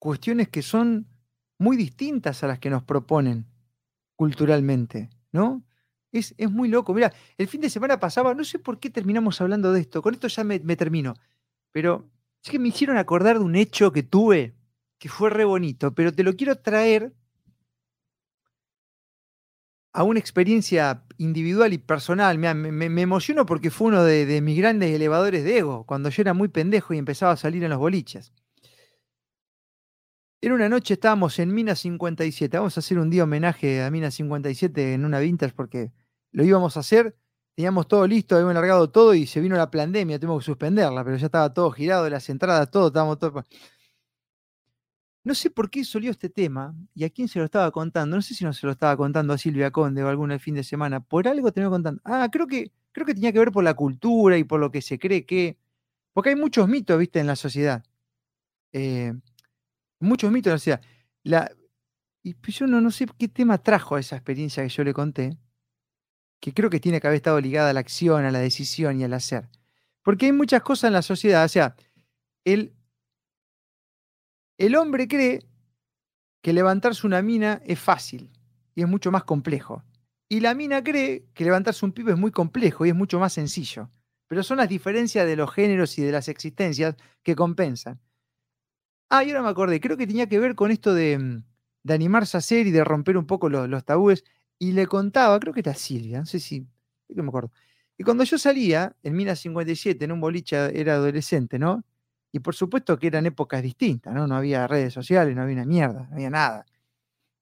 cuestiones 0.00 0.48
que 0.48 0.62
son 0.62 1.06
muy 1.58 1.76
distintas 1.76 2.42
a 2.42 2.46
las 2.46 2.58
que 2.58 2.70
nos 2.70 2.82
proponen 2.84 3.46
culturalmente, 4.16 5.10
¿no? 5.32 5.62
Es, 6.10 6.34
es, 6.38 6.50
muy 6.50 6.68
loco. 6.68 6.94
Mira, 6.94 7.12
el 7.36 7.48
fin 7.48 7.60
de 7.60 7.68
semana 7.68 8.00
pasaba, 8.00 8.34
no 8.34 8.44
sé 8.44 8.58
por 8.58 8.80
qué 8.80 8.88
terminamos 8.88 9.40
hablando 9.40 9.72
de 9.72 9.80
esto, 9.80 10.00
con 10.00 10.14
esto 10.14 10.28
ya 10.28 10.42
me, 10.42 10.58
termino, 10.76 11.14
pero 11.70 12.08
es 12.42 12.50
que 12.50 12.58
me 12.58 12.68
hicieron 12.68 12.96
acordar 12.96 13.38
de 13.38 13.44
un 13.44 13.56
hecho 13.56 13.92
que 13.92 14.02
tuve 14.02 14.54
que 14.98 15.08
fue 15.08 15.30
re 15.30 15.44
bonito, 15.44 15.94
pero 15.94 16.12
te 16.12 16.24
lo 16.24 16.34
quiero 16.34 16.56
traer 16.56 17.12
a 19.92 20.02
una 20.02 20.18
experiencia 20.18 21.04
individual 21.18 21.72
y 21.72 21.78
personal. 21.78 22.38
me, 22.38 22.54
me, 22.54 23.02
emociono 23.02 23.46
porque 23.46 23.70
fue 23.70 23.88
uno 23.88 24.02
de, 24.02 24.26
de 24.26 24.40
mis 24.40 24.58
grandes 24.58 24.92
elevadores 24.92 25.44
de 25.44 25.58
ego, 25.58 25.84
cuando 25.84 26.08
yo 26.08 26.22
era 26.22 26.34
muy 26.34 26.48
pendejo 26.48 26.94
y 26.94 26.98
empezaba 26.98 27.32
a 27.32 27.36
salir 27.36 27.62
en 27.62 27.70
los 27.70 27.78
boliches. 27.78 28.32
Era 30.40 30.54
una 30.54 30.68
noche, 30.68 30.94
estábamos 30.94 31.36
en 31.40 31.52
Mina 31.52 31.74
57. 31.74 32.56
Vamos 32.56 32.76
a 32.76 32.80
hacer 32.80 32.98
un 32.98 33.10
día 33.10 33.24
homenaje 33.24 33.82
a 33.82 33.90
Mina 33.90 34.10
57 34.12 34.94
en 34.94 35.04
una 35.04 35.18
vintage 35.18 35.52
porque 35.52 35.90
lo 36.30 36.44
íbamos 36.44 36.76
a 36.76 36.80
hacer. 36.80 37.16
Teníamos 37.56 37.88
todo 37.88 38.06
listo, 38.06 38.36
habíamos 38.36 38.54
largado 38.54 38.88
todo 38.88 39.14
y 39.14 39.26
se 39.26 39.40
vino 39.40 39.56
la 39.56 39.68
pandemia, 39.68 40.20
tuvimos 40.20 40.44
que 40.44 40.46
suspenderla, 40.46 41.02
pero 41.02 41.16
ya 41.16 41.26
estaba 41.26 41.52
todo 41.52 41.72
girado, 41.72 42.08
las 42.08 42.28
entradas, 42.28 42.70
todo, 42.70 42.86
estábamos 42.86 43.18
todo. 43.18 43.44
No 45.24 45.34
sé 45.34 45.50
por 45.50 45.68
qué 45.70 45.84
salió 45.84 46.12
este 46.12 46.30
tema 46.30 46.72
y 46.94 47.02
a 47.04 47.10
quién 47.10 47.26
se 47.26 47.40
lo 47.40 47.44
estaba 47.44 47.72
contando. 47.72 48.14
No 48.16 48.22
sé 48.22 48.34
si 48.34 48.44
no 48.44 48.52
se 48.52 48.64
lo 48.64 48.72
estaba 48.72 48.96
contando 48.96 49.34
a 49.34 49.38
Silvia 49.38 49.72
Conde 49.72 50.04
o 50.04 50.08
alguna 50.08 50.34
el 50.34 50.40
fin 50.40 50.54
de 50.54 50.62
semana. 50.62 51.00
Por 51.00 51.26
algo 51.26 51.52
tenía 51.52 51.68
contando. 51.68 52.00
Ah, 52.04 52.28
creo 52.30 52.46
que, 52.46 52.70
creo 52.92 53.06
que 53.06 53.14
tenía 53.14 53.32
que 53.32 53.40
ver 53.40 53.50
por 53.50 53.64
la 53.64 53.74
cultura 53.74 54.38
y 54.38 54.44
por 54.44 54.60
lo 54.60 54.70
que 54.70 54.82
se 54.82 55.00
cree 55.00 55.26
que. 55.26 55.58
Porque 56.12 56.30
hay 56.30 56.36
muchos 56.36 56.68
mitos, 56.68 56.96
viste, 56.98 57.18
en 57.20 57.26
la 57.26 57.36
sociedad. 57.36 57.84
Eh, 58.72 59.14
muchos 60.00 60.30
mitos, 60.30 60.52
o 60.54 60.58
sea, 60.58 60.80
la, 61.22 61.50
y 62.22 62.34
pues 62.34 62.58
yo 62.58 62.66
no, 62.66 62.80
no 62.80 62.90
sé 62.90 63.06
qué 63.18 63.28
tema 63.28 63.58
trajo 63.58 63.96
a 63.96 64.00
esa 64.00 64.16
experiencia 64.16 64.62
que 64.62 64.68
yo 64.68 64.84
le 64.84 64.94
conté, 64.94 65.38
que 66.40 66.52
creo 66.52 66.70
que 66.70 66.80
tiene 66.80 67.00
que 67.00 67.06
haber 67.06 67.16
estado 67.16 67.40
ligada 67.40 67.70
a 67.70 67.72
la 67.72 67.80
acción, 67.80 68.24
a 68.24 68.30
la 68.30 68.38
decisión 68.38 69.00
y 69.00 69.04
al 69.04 69.14
hacer. 69.14 69.48
Porque 70.02 70.26
hay 70.26 70.32
muchas 70.32 70.62
cosas 70.62 70.88
en 70.88 70.94
la 70.94 71.02
sociedad, 71.02 71.44
o 71.44 71.48
sea, 71.48 71.76
el, 72.44 72.72
el 74.56 74.76
hombre 74.76 75.08
cree 75.08 75.44
que 76.42 76.52
levantarse 76.52 77.06
una 77.06 77.22
mina 77.22 77.60
es 77.64 77.78
fácil 77.78 78.30
y 78.74 78.82
es 78.82 78.88
mucho 78.88 79.10
más 79.10 79.24
complejo. 79.24 79.84
Y 80.28 80.40
la 80.40 80.54
mina 80.54 80.82
cree 80.84 81.26
que 81.34 81.44
levantarse 81.44 81.84
un 81.84 81.92
pibe 81.92 82.12
es 82.12 82.18
muy 82.18 82.30
complejo 82.30 82.84
y 82.84 82.90
es 82.90 82.94
mucho 82.94 83.18
más 83.18 83.32
sencillo. 83.32 83.90
Pero 84.28 84.42
son 84.42 84.58
las 84.58 84.68
diferencias 84.68 85.26
de 85.26 85.36
los 85.36 85.52
géneros 85.52 85.98
y 85.98 86.02
de 86.02 86.12
las 86.12 86.28
existencias 86.28 86.94
que 87.22 87.34
compensan. 87.34 87.98
Ah, 89.10 89.24
y 89.24 89.30
ahora 89.30 89.42
me 89.42 89.48
acordé, 89.48 89.80
creo 89.80 89.96
que 89.96 90.06
tenía 90.06 90.28
que 90.28 90.38
ver 90.38 90.54
con 90.54 90.70
esto 90.70 90.92
de, 90.94 91.18
mm, 91.18 91.44
animarse 91.90 92.36
a 92.36 92.40
hacer 92.40 92.66
y 92.66 92.70
de 92.70 92.84
romper 92.84 93.16
un 93.16 93.26
poco 93.26 93.48
los, 93.48 93.84
tabúes. 93.84 94.24
Y 94.58 94.72
le 94.72 94.86
contaba, 94.86 95.38
creo 95.40 95.54
que 95.54 95.60
era 95.60 95.74
Silvia, 95.74 96.20
no 96.20 96.26
sé 96.26 96.40
si, 96.40 96.66
me 97.08 97.22
acuerdo. 97.28 97.50
Y 97.96 98.04
cuando 98.04 98.24
yo 98.24 98.38
salía, 98.38 98.94
en 99.02 99.14
Mina 99.16 99.34
57, 99.36 100.04
en 100.04 100.12
un 100.12 100.20
boliche, 100.20 100.78
era 100.78 100.94
adolescente, 100.94 101.58
¿no? 101.58 101.84
Y 102.32 102.40
por 102.40 102.54
supuesto 102.54 102.98
que 102.98 103.06
eran 103.06 103.26
épocas 103.26 103.62
distintas, 103.62 104.14
¿no? 104.14 104.26
No 104.26 104.36
había 104.36 104.66
redes 104.66 104.92
sociales, 104.92 105.34
no 105.34 105.42
había 105.42 105.54
una 105.56 105.64
mierda, 105.66 106.06
no 106.10 106.14
había 106.16 106.30
nada. 106.30 106.66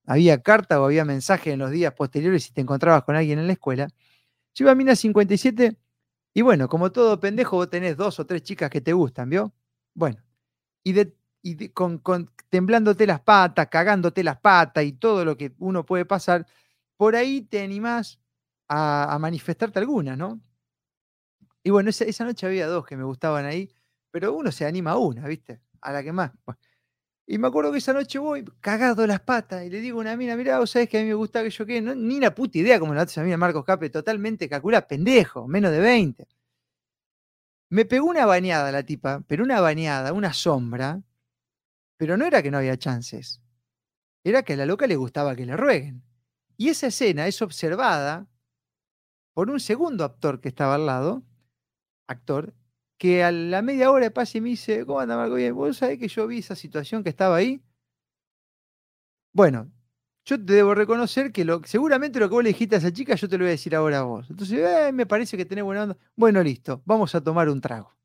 Había 0.06 0.42
carta 0.42 0.80
o 0.80 0.86
había 0.86 1.04
mensaje 1.04 1.52
en 1.52 1.58
los 1.60 1.70
días 1.70 1.92
posteriores 1.94 2.44
si 2.44 2.52
te 2.52 2.60
encontrabas 2.60 3.04
con 3.04 3.16
alguien 3.16 3.38
en 3.40 3.48
la 3.48 3.54
escuela. 3.54 3.88
Yo 4.54 4.64
iba 4.64 4.72
a 4.72 4.74
Mina 4.76 4.96
57 4.96 5.76
y 6.34 6.42
bueno, 6.42 6.68
como 6.68 6.92
todo 6.92 7.18
pendejo, 7.20 7.56
vos 7.56 7.70
tenés 7.70 7.96
dos 7.96 8.20
o 8.20 8.26
tres 8.26 8.42
chicas 8.42 8.70
que 8.70 8.80
te 8.82 8.92
gustan, 8.92 9.30
¿vio? 9.30 9.54
Bueno, 9.94 10.22
y, 10.84 10.92
de, 10.92 11.14
y 11.50 11.68
con, 11.68 11.98
con, 11.98 12.30
temblándote 12.48 13.06
las 13.06 13.20
patas, 13.20 13.68
cagándote 13.68 14.24
las 14.24 14.38
patas 14.40 14.84
y 14.84 14.92
todo 14.92 15.24
lo 15.24 15.36
que 15.36 15.54
uno 15.58 15.86
puede 15.86 16.04
pasar, 16.04 16.46
por 16.96 17.14
ahí 17.14 17.42
te 17.42 17.62
animás 17.62 18.18
a, 18.68 19.14
a 19.14 19.18
manifestarte 19.20 19.78
alguna, 19.78 20.16
¿no? 20.16 20.40
Y 21.62 21.70
bueno, 21.70 21.90
esa, 21.90 22.04
esa, 22.04 22.24
noche 22.24 22.46
había 22.46 22.66
dos 22.66 22.84
que 22.86 22.96
me 22.96 23.04
gustaban 23.04 23.44
ahí, 23.44 23.70
pero 24.10 24.32
uno 24.32 24.50
se 24.50 24.66
anima 24.66 24.92
a 24.92 24.98
una, 24.98 25.26
¿viste? 25.28 25.60
A 25.80 25.92
la 25.92 26.02
que 26.02 26.12
más. 26.12 26.32
Bueno. 26.44 26.58
Y 27.26 27.38
me 27.38 27.48
acuerdo 27.48 27.72
que 27.72 27.78
esa 27.78 27.92
noche 27.92 28.18
voy 28.18 28.44
cagado 28.60 29.06
las 29.06 29.20
patas 29.20 29.64
y 29.64 29.70
le 29.70 29.80
digo 29.80 29.98
a 29.98 30.02
una 30.02 30.16
mina, 30.16 30.36
mira, 30.36 30.58
vos 30.58 30.70
sabés 30.70 30.88
que 30.88 30.98
a 30.98 31.02
mí 31.02 31.08
me 31.08 31.14
gusta 31.14 31.42
que 31.42 31.50
yo 31.50 31.66
quede, 31.66 31.80
no, 31.80 31.94
ni 31.94 32.16
una 32.16 32.34
puta 32.34 32.58
idea 32.58 32.78
como 32.78 32.94
la 32.94 33.02
hace 33.02 33.20
a 33.20 33.24
mí 33.24 33.36
Marcos 33.36 33.64
Cape, 33.64 33.90
totalmente 33.90 34.48
calcula, 34.48 34.86
pendejo, 34.86 35.48
menos 35.48 35.72
de 35.72 35.80
20. 35.80 36.28
Me 37.70 37.84
pegó 37.84 38.06
una 38.06 38.26
bañada 38.26 38.70
la 38.70 38.84
tipa, 38.84 39.22
pero 39.26 39.42
una 39.44 39.60
bañada, 39.60 40.12
una 40.12 40.32
sombra, 40.32 41.02
pero 41.96 42.16
no 42.16 42.24
era 42.26 42.42
que 42.42 42.50
no 42.50 42.58
había 42.58 42.76
chances, 42.78 43.40
era 44.24 44.42
que 44.42 44.54
a 44.54 44.56
la 44.56 44.66
loca 44.66 44.86
le 44.86 44.96
gustaba 44.96 45.36
que 45.36 45.46
le 45.46 45.56
rueguen. 45.56 46.02
Y 46.56 46.70
esa 46.70 46.88
escena 46.88 47.26
es 47.26 47.42
observada 47.42 48.28
por 49.34 49.50
un 49.50 49.60
segundo 49.60 50.04
actor 50.04 50.40
que 50.40 50.48
estaba 50.48 50.74
al 50.76 50.86
lado, 50.86 51.22
actor, 52.08 52.54
que 52.98 53.24
a 53.24 53.32
la 53.32 53.62
media 53.62 53.90
hora 53.90 54.06
de 54.06 54.10
pase 54.10 54.40
me 54.40 54.50
dice, 54.50 54.86
¿cómo 54.86 55.00
anda 55.00 55.16
Marco? 55.16 55.36
Bien, 55.36 55.54
¿vos 55.54 55.78
sabés 55.78 55.98
que 55.98 56.08
yo 56.08 56.26
vi 56.26 56.38
esa 56.38 56.56
situación 56.56 57.02
que 57.04 57.10
estaba 57.10 57.36
ahí? 57.36 57.62
Bueno, 59.32 59.70
yo 60.24 60.36
te 60.44 60.54
debo 60.54 60.74
reconocer 60.74 61.32
que 61.32 61.44
lo, 61.44 61.62
seguramente 61.64 62.18
lo 62.20 62.28
que 62.28 62.34
vos 62.34 62.44
le 62.44 62.50
dijiste 62.50 62.76
a 62.76 62.78
esa 62.78 62.92
chica, 62.92 63.14
yo 63.14 63.28
te 63.28 63.38
lo 63.38 63.44
voy 63.44 63.48
a 63.48 63.52
decir 63.52 63.74
ahora 63.76 64.00
a 64.00 64.02
vos. 64.02 64.28
Entonces, 64.30 64.58
eh, 64.60 64.92
me 64.92 65.06
parece 65.06 65.36
que 65.36 65.44
tenés 65.44 65.64
buena 65.64 65.84
onda. 65.84 65.98
Bueno, 66.16 66.42
listo, 66.42 66.82
vamos 66.86 67.14
a 67.14 67.22
tomar 67.22 67.48
un 67.48 67.60
trago. 67.60 67.95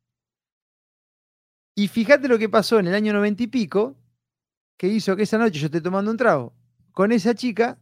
Y 1.76 1.88
fíjate 1.88 2.28
lo 2.28 2.38
que 2.38 2.50
pasó 2.50 2.80
en 2.80 2.88
el 2.88 2.96
año 2.96 3.14
noventa 3.14 3.44
y 3.44 3.48
pico, 3.48 3.96
que 4.78 4.88
hizo 4.88 5.16
que 5.16 5.24
esa 5.24 5.38
noche 5.38 5.60
yo 5.60 5.68
esté 5.68 5.82
tomando 5.82 6.12
un 6.12 6.18
trago 6.18 6.54
con 6.92 7.12
esa 7.12 7.34
chica 7.36 7.80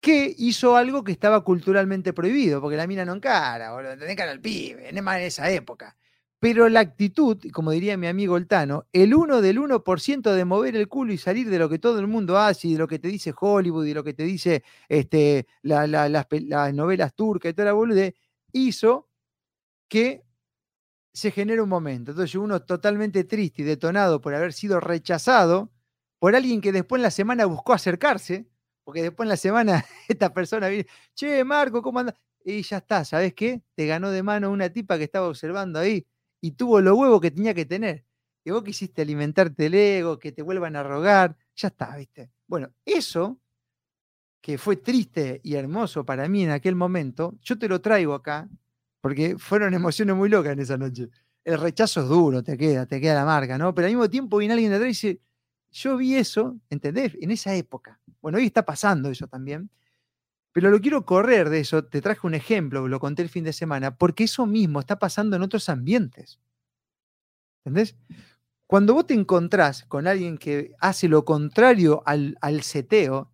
que 0.00 0.34
hizo 0.36 0.76
algo 0.76 1.02
que 1.02 1.12
estaba 1.12 1.42
culturalmente 1.42 2.12
prohibido, 2.12 2.60
porque 2.60 2.76
la 2.76 2.86
mina 2.86 3.06
no 3.06 3.14
encara, 3.14 3.72
boludo, 3.72 3.96
tenés 3.96 4.16
cara 4.16 4.32
al 4.32 4.40
pibe, 4.40 4.88
en 4.90 5.08
esa 5.08 5.50
época. 5.50 5.96
Pero 6.38 6.68
la 6.68 6.80
actitud, 6.80 7.38
como 7.54 7.70
diría 7.70 7.96
mi 7.96 8.06
amigo 8.06 8.34
Oltano, 8.34 8.84
el 8.92 9.14
1 9.14 9.40
del 9.40 9.58
1% 9.58 10.34
de 10.34 10.44
mover 10.44 10.76
el 10.76 10.88
culo 10.88 11.14
y 11.14 11.16
salir 11.16 11.48
de 11.48 11.58
lo 11.58 11.70
que 11.70 11.78
todo 11.78 12.00
el 12.00 12.06
mundo 12.06 12.36
hace 12.38 12.68
y 12.68 12.72
de 12.74 12.80
lo 12.80 12.86
que 12.86 12.98
te 12.98 13.08
dice 13.08 13.32
Hollywood 13.34 13.86
y 13.86 13.94
lo 13.94 14.04
que 14.04 14.12
te 14.12 14.24
dice 14.24 14.62
este, 14.90 15.46
la, 15.62 15.86
la, 15.86 16.06
las, 16.10 16.26
las, 16.30 16.74
novelas 16.74 17.14
turcas 17.14 17.52
y 17.52 17.54
toda 17.54 17.66
la 17.66 17.72
boludez, 17.72 18.14
hizo 18.52 19.08
que 19.88 20.23
se 21.14 21.30
genere 21.30 21.62
un 21.62 21.68
momento. 21.68 22.10
Entonces 22.10 22.34
uno 22.34 22.60
totalmente 22.62 23.24
triste 23.24 23.62
y 23.62 23.64
detonado 23.64 24.20
por 24.20 24.34
haber 24.34 24.52
sido 24.52 24.80
rechazado 24.80 25.70
por 26.18 26.34
alguien 26.36 26.60
que 26.60 26.72
después 26.72 26.98
en 26.98 27.04
la 27.04 27.10
semana 27.10 27.46
buscó 27.46 27.72
acercarse, 27.72 28.48
porque 28.82 29.02
después 29.02 29.26
en 29.26 29.30
la 29.30 29.36
semana 29.36 29.84
esta 30.08 30.32
persona 30.34 30.68
viene, 30.68 30.86
che, 31.14 31.44
Marco, 31.44 31.82
¿cómo 31.82 32.00
anda? 32.00 32.14
Y 32.44 32.62
ya 32.62 32.78
está, 32.78 33.04
¿sabes 33.04 33.32
qué? 33.34 33.62
Te 33.74 33.86
ganó 33.86 34.10
de 34.10 34.22
mano 34.22 34.50
una 34.50 34.68
tipa 34.70 34.98
que 34.98 35.04
estaba 35.04 35.28
observando 35.28 35.78
ahí 35.78 36.06
y 36.42 36.52
tuvo 36.52 36.80
los 36.80 36.96
huevos 36.98 37.20
que 37.20 37.30
tenía 37.30 37.54
que 37.54 37.64
tener. 37.64 38.04
Y 38.44 38.50
vos 38.50 38.62
quisiste 38.62 39.00
alimentarte 39.02 39.66
el 39.66 39.74
ego, 39.74 40.18
que 40.18 40.32
te 40.32 40.42
vuelvan 40.42 40.76
a 40.76 40.82
rogar, 40.82 41.36
ya 41.54 41.68
está, 41.68 41.96
¿viste? 41.96 42.30
Bueno, 42.46 42.70
eso 42.84 43.40
que 44.42 44.58
fue 44.58 44.76
triste 44.76 45.40
y 45.42 45.54
hermoso 45.54 46.04
para 46.04 46.28
mí 46.28 46.44
en 46.44 46.50
aquel 46.50 46.74
momento, 46.74 47.34
yo 47.40 47.58
te 47.58 47.66
lo 47.66 47.80
traigo 47.80 48.12
acá, 48.12 48.46
porque 49.04 49.36
fueron 49.36 49.74
emociones 49.74 50.16
muy 50.16 50.30
locas 50.30 50.54
en 50.54 50.60
esa 50.60 50.78
noche. 50.78 51.10
El 51.44 51.60
rechazo 51.60 52.00
es 52.00 52.08
duro, 52.08 52.42
te 52.42 52.56
queda, 52.56 52.86
te 52.86 53.02
queda 53.02 53.12
la 53.12 53.26
marca, 53.26 53.58
¿no? 53.58 53.74
Pero 53.74 53.86
al 53.86 53.92
mismo 53.92 54.08
tiempo 54.08 54.38
viene 54.38 54.54
alguien 54.54 54.70
de 54.70 54.76
atrás 54.76 54.86
y 54.86 55.08
dice, 55.08 55.20
yo 55.70 55.98
vi 55.98 56.14
eso, 56.14 56.58
¿entendés? 56.70 57.12
En 57.20 57.30
esa 57.30 57.54
época. 57.54 58.00
Bueno, 58.22 58.38
hoy 58.38 58.46
está 58.46 58.64
pasando 58.64 59.10
eso 59.10 59.26
también. 59.26 59.68
Pero 60.52 60.70
lo 60.70 60.80
quiero 60.80 61.04
correr 61.04 61.50
de 61.50 61.60
eso, 61.60 61.84
te 61.84 62.00
traje 62.00 62.26
un 62.26 62.32
ejemplo, 62.32 62.88
lo 62.88 62.98
conté 62.98 63.20
el 63.20 63.28
fin 63.28 63.44
de 63.44 63.52
semana, 63.52 63.94
porque 63.94 64.24
eso 64.24 64.46
mismo 64.46 64.80
está 64.80 64.98
pasando 64.98 65.36
en 65.36 65.42
otros 65.42 65.68
ambientes. 65.68 66.40
¿Entendés? 67.62 67.98
Cuando 68.66 68.94
vos 68.94 69.06
te 69.06 69.12
encontrás 69.12 69.84
con 69.84 70.06
alguien 70.06 70.38
que 70.38 70.72
hace 70.80 71.08
lo 71.08 71.26
contrario 71.26 72.02
al, 72.06 72.38
al 72.40 72.62
seteo, 72.62 73.33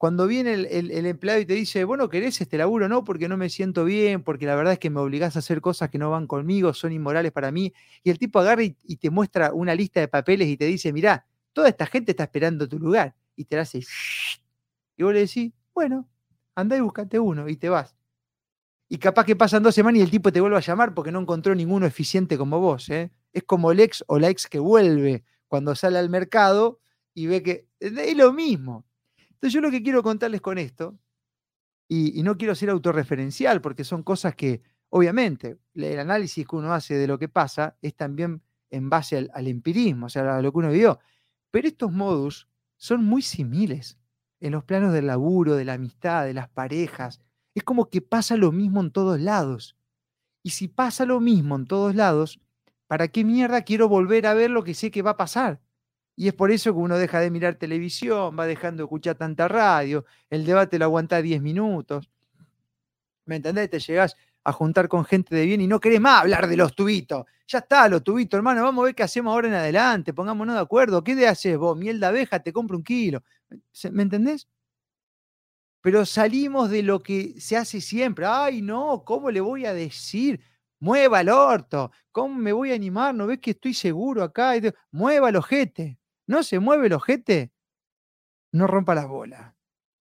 cuando 0.00 0.26
viene 0.26 0.54
el, 0.54 1.04
empleado 1.04 1.40
y 1.40 1.44
te 1.44 1.52
dice, 1.52 1.84
bueno, 1.84 2.08
¿querés 2.08 2.40
este 2.40 2.56
laburo? 2.56 2.88
No, 2.88 3.04
porque 3.04 3.28
no 3.28 3.36
me 3.36 3.50
siento 3.50 3.84
bien, 3.84 4.22
porque 4.22 4.46
la 4.46 4.54
verdad 4.54 4.72
es 4.72 4.78
que 4.78 4.88
me 4.88 4.98
obligás 4.98 5.36
a 5.36 5.40
hacer 5.40 5.60
cosas 5.60 5.90
que 5.90 5.98
no 5.98 6.08
van 6.08 6.26
conmigo, 6.26 6.72
son 6.72 6.92
inmorales 6.92 7.32
para 7.32 7.52
mí. 7.52 7.74
Y 8.02 8.08
el 8.08 8.18
tipo 8.18 8.38
agarra 8.38 8.62
y, 8.62 8.74
y 8.84 8.96
te 8.96 9.10
muestra 9.10 9.52
una 9.52 9.74
lista 9.74 10.00
de 10.00 10.08
papeles 10.08 10.48
y 10.48 10.56
te 10.56 10.64
dice, 10.64 10.90
mirá, 10.90 11.26
toda 11.52 11.68
esta 11.68 11.84
gente 11.84 12.12
está 12.12 12.24
esperando 12.24 12.66
tu 12.66 12.78
lugar. 12.78 13.14
Y 13.36 13.44
te 13.44 13.58
hace, 13.58 13.80
y 14.96 15.02
vos 15.02 15.12
le 15.12 15.20
decís, 15.20 15.52
bueno, 15.74 16.08
andá 16.54 16.78
y 16.78 16.80
buscate 16.80 17.18
uno 17.18 17.46
y 17.46 17.56
te 17.56 17.68
vas. 17.68 17.94
Y 18.88 18.96
capaz 18.96 19.26
que 19.26 19.36
pasan 19.36 19.62
dos 19.62 19.74
semanas 19.74 19.98
y 19.98 20.02
el 20.02 20.10
tipo 20.10 20.32
te 20.32 20.40
vuelve 20.40 20.56
a 20.56 20.60
llamar 20.60 20.94
porque 20.94 21.12
no 21.12 21.20
encontró 21.20 21.54
ninguno 21.54 21.84
eficiente 21.84 22.38
como 22.38 22.58
vos. 22.58 22.88
¿eh? 22.88 23.10
Es 23.34 23.42
como 23.42 23.70
el 23.70 23.80
ex 23.80 24.02
o 24.06 24.18
la 24.18 24.30
ex 24.30 24.46
que 24.46 24.60
vuelve 24.60 25.24
cuando 25.46 25.74
sale 25.74 25.98
al 25.98 26.08
mercado 26.08 26.80
y 27.12 27.26
ve 27.26 27.42
que 27.42 27.66
es 27.78 28.16
lo 28.16 28.32
mismo. 28.32 28.86
Entonces 29.40 29.54
yo 29.54 29.62
lo 29.62 29.70
que 29.70 29.82
quiero 29.82 30.02
contarles 30.02 30.42
con 30.42 30.58
esto, 30.58 30.98
y, 31.88 32.22
no 32.22 32.36
quiero 32.36 32.54
ser 32.54 32.70
autorreferencial 32.70 33.60
porque 33.60 33.82
son 33.82 34.02
cosas 34.02 34.36
que, 34.36 34.62
obviamente, 34.90 35.58
el 35.74 35.98
análisis 35.98 36.46
que 36.46 36.56
uno 36.56 36.72
hace 36.72 36.94
de 36.94 37.08
lo 37.08 37.18
que 37.18 37.28
pasa 37.28 37.78
es 37.82 37.96
también 37.96 38.42
en 38.68 38.90
base 38.90 39.16
al, 39.16 39.30
al 39.34 39.48
empirismo, 39.48 40.06
o 40.06 40.08
sea, 40.08 40.36
a 40.36 40.42
lo 40.42 40.52
que 40.52 40.58
uno 40.58 40.70
vio. 40.70 41.00
Pero 41.50 41.66
estos 41.66 41.90
modus 41.90 42.48
son 42.76 43.04
muy 43.04 43.22
similares 43.22 43.98
en 44.40 44.52
los 44.52 44.62
planos 44.62 44.92
del 44.92 45.06
laburo, 45.06 45.56
de 45.56 45.64
la 45.64 45.72
amistad, 45.72 46.26
de 46.26 46.34
las 46.34 46.48
parejas. 46.48 47.20
Es 47.54 47.64
como 47.64 47.88
que 47.88 48.02
pasa 48.02 48.36
lo 48.36 48.52
mismo 48.52 48.80
en 48.80 48.92
todos 48.92 49.18
lados. 49.18 49.76
Y 50.42 50.50
si 50.50 50.68
pasa 50.68 51.06
lo 51.06 51.18
mismo 51.18 51.56
en 51.56 51.66
todos 51.66 51.94
lados, 51.94 52.40
¿para 52.86 53.08
qué 53.08 53.24
mierda 53.24 53.62
quiero 53.62 53.88
volver 53.88 54.26
a 54.26 54.34
ver 54.34 54.50
lo 54.50 54.62
que 54.62 54.74
sé 54.74 54.90
que 54.90 55.02
va 55.02 55.12
a 55.12 55.16
pasar? 55.16 55.60
Y 56.20 56.28
es 56.28 56.34
por 56.34 56.50
eso 56.50 56.74
que 56.74 56.78
uno 56.78 56.98
deja 56.98 57.18
de 57.18 57.30
mirar 57.30 57.54
televisión, 57.54 58.38
va 58.38 58.44
dejando 58.44 58.82
de 58.82 58.84
escuchar 58.84 59.16
tanta 59.16 59.48
radio, 59.48 60.04
el 60.28 60.44
debate 60.44 60.78
lo 60.78 60.84
aguanta 60.84 61.22
10 61.22 61.40
minutos. 61.40 62.10
¿Me 63.24 63.36
entendés? 63.36 63.70
Te 63.70 63.78
llegás 63.78 64.14
a 64.44 64.52
juntar 64.52 64.86
con 64.88 65.06
gente 65.06 65.34
de 65.34 65.46
bien 65.46 65.62
y 65.62 65.66
no 65.66 65.80
querés 65.80 65.98
más 65.98 66.20
hablar 66.20 66.46
de 66.46 66.58
los 66.58 66.74
tubitos. 66.74 67.24
Ya 67.48 67.60
está, 67.60 67.88
los 67.88 68.04
tubitos, 68.04 68.36
hermano, 68.36 68.62
vamos 68.62 68.82
a 68.82 68.84
ver 68.84 68.94
qué 68.94 69.02
hacemos 69.02 69.32
ahora 69.32 69.48
en 69.48 69.54
adelante, 69.54 70.12
pongámonos 70.12 70.56
de 70.56 70.60
acuerdo. 70.60 71.02
¿Qué 71.02 71.16
de 71.16 71.26
haces 71.26 71.56
vos? 71.56 71.74
Miel 71.78 71.98
de 71.98 72.04
abeja, 72.04 72.38
te 72.38 72.52
compro 72.52 72.76
un 72.76 72.84
kilo. 72.84 73.22
¿Me 73.90 74.02
entendés? 74.02 74.46
Pero 75.80 76.04
salimos 76.04 76.68
de 76.68 76.82
lo 76.82 77.02
que 77.02 77.40
se 77.40 77.56
hace 77.56 77.80
siempre. 77.80 78.26
Ay, 78.26 78.60
no, 78.60 79.04
¿cómo 79.06 79.30
le 79.30 79.40
voy 79.40 79.64
a 79.64 79.72
decir? 79.72 80.38
Mueva 80.80 81.22
el 81.22 81.30
orto. 81.30 81.92
¿Cómo 82.12 82.34
me 82.34 82.52
voy 82.52 82.72
a 82.72 82.74
animar? 82.74 83.14
¿No 83.14 83.26
ves 83.26 83.38
que 83.38 83.52
estoy 83.52 83.72
seguro 83.72 84.22
acá? 84.22 84.52
Mueva 84.90 85.30
el 85.30 85.36
ojete. 85.36 85.96
¿No 86.30 86.44
se 86.44 86.60
mueve 86.60 86.86
el 86.86 86.92
ojete? 86.92 87.50
No 88.52 88.68
rompa 88.68 88.94
las 88.94 89.08
bolas. 89.08 89.52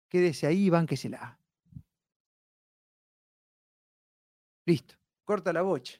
Quédese 0.09 0.45
ahí 0.45 0.65
y 0.67 0.69
bánquesela. 0.69 1.39
Listo. 4.67 4.93
Corta 5.23 5.51
la 5.51 5.63
bocha. 5.63 5.99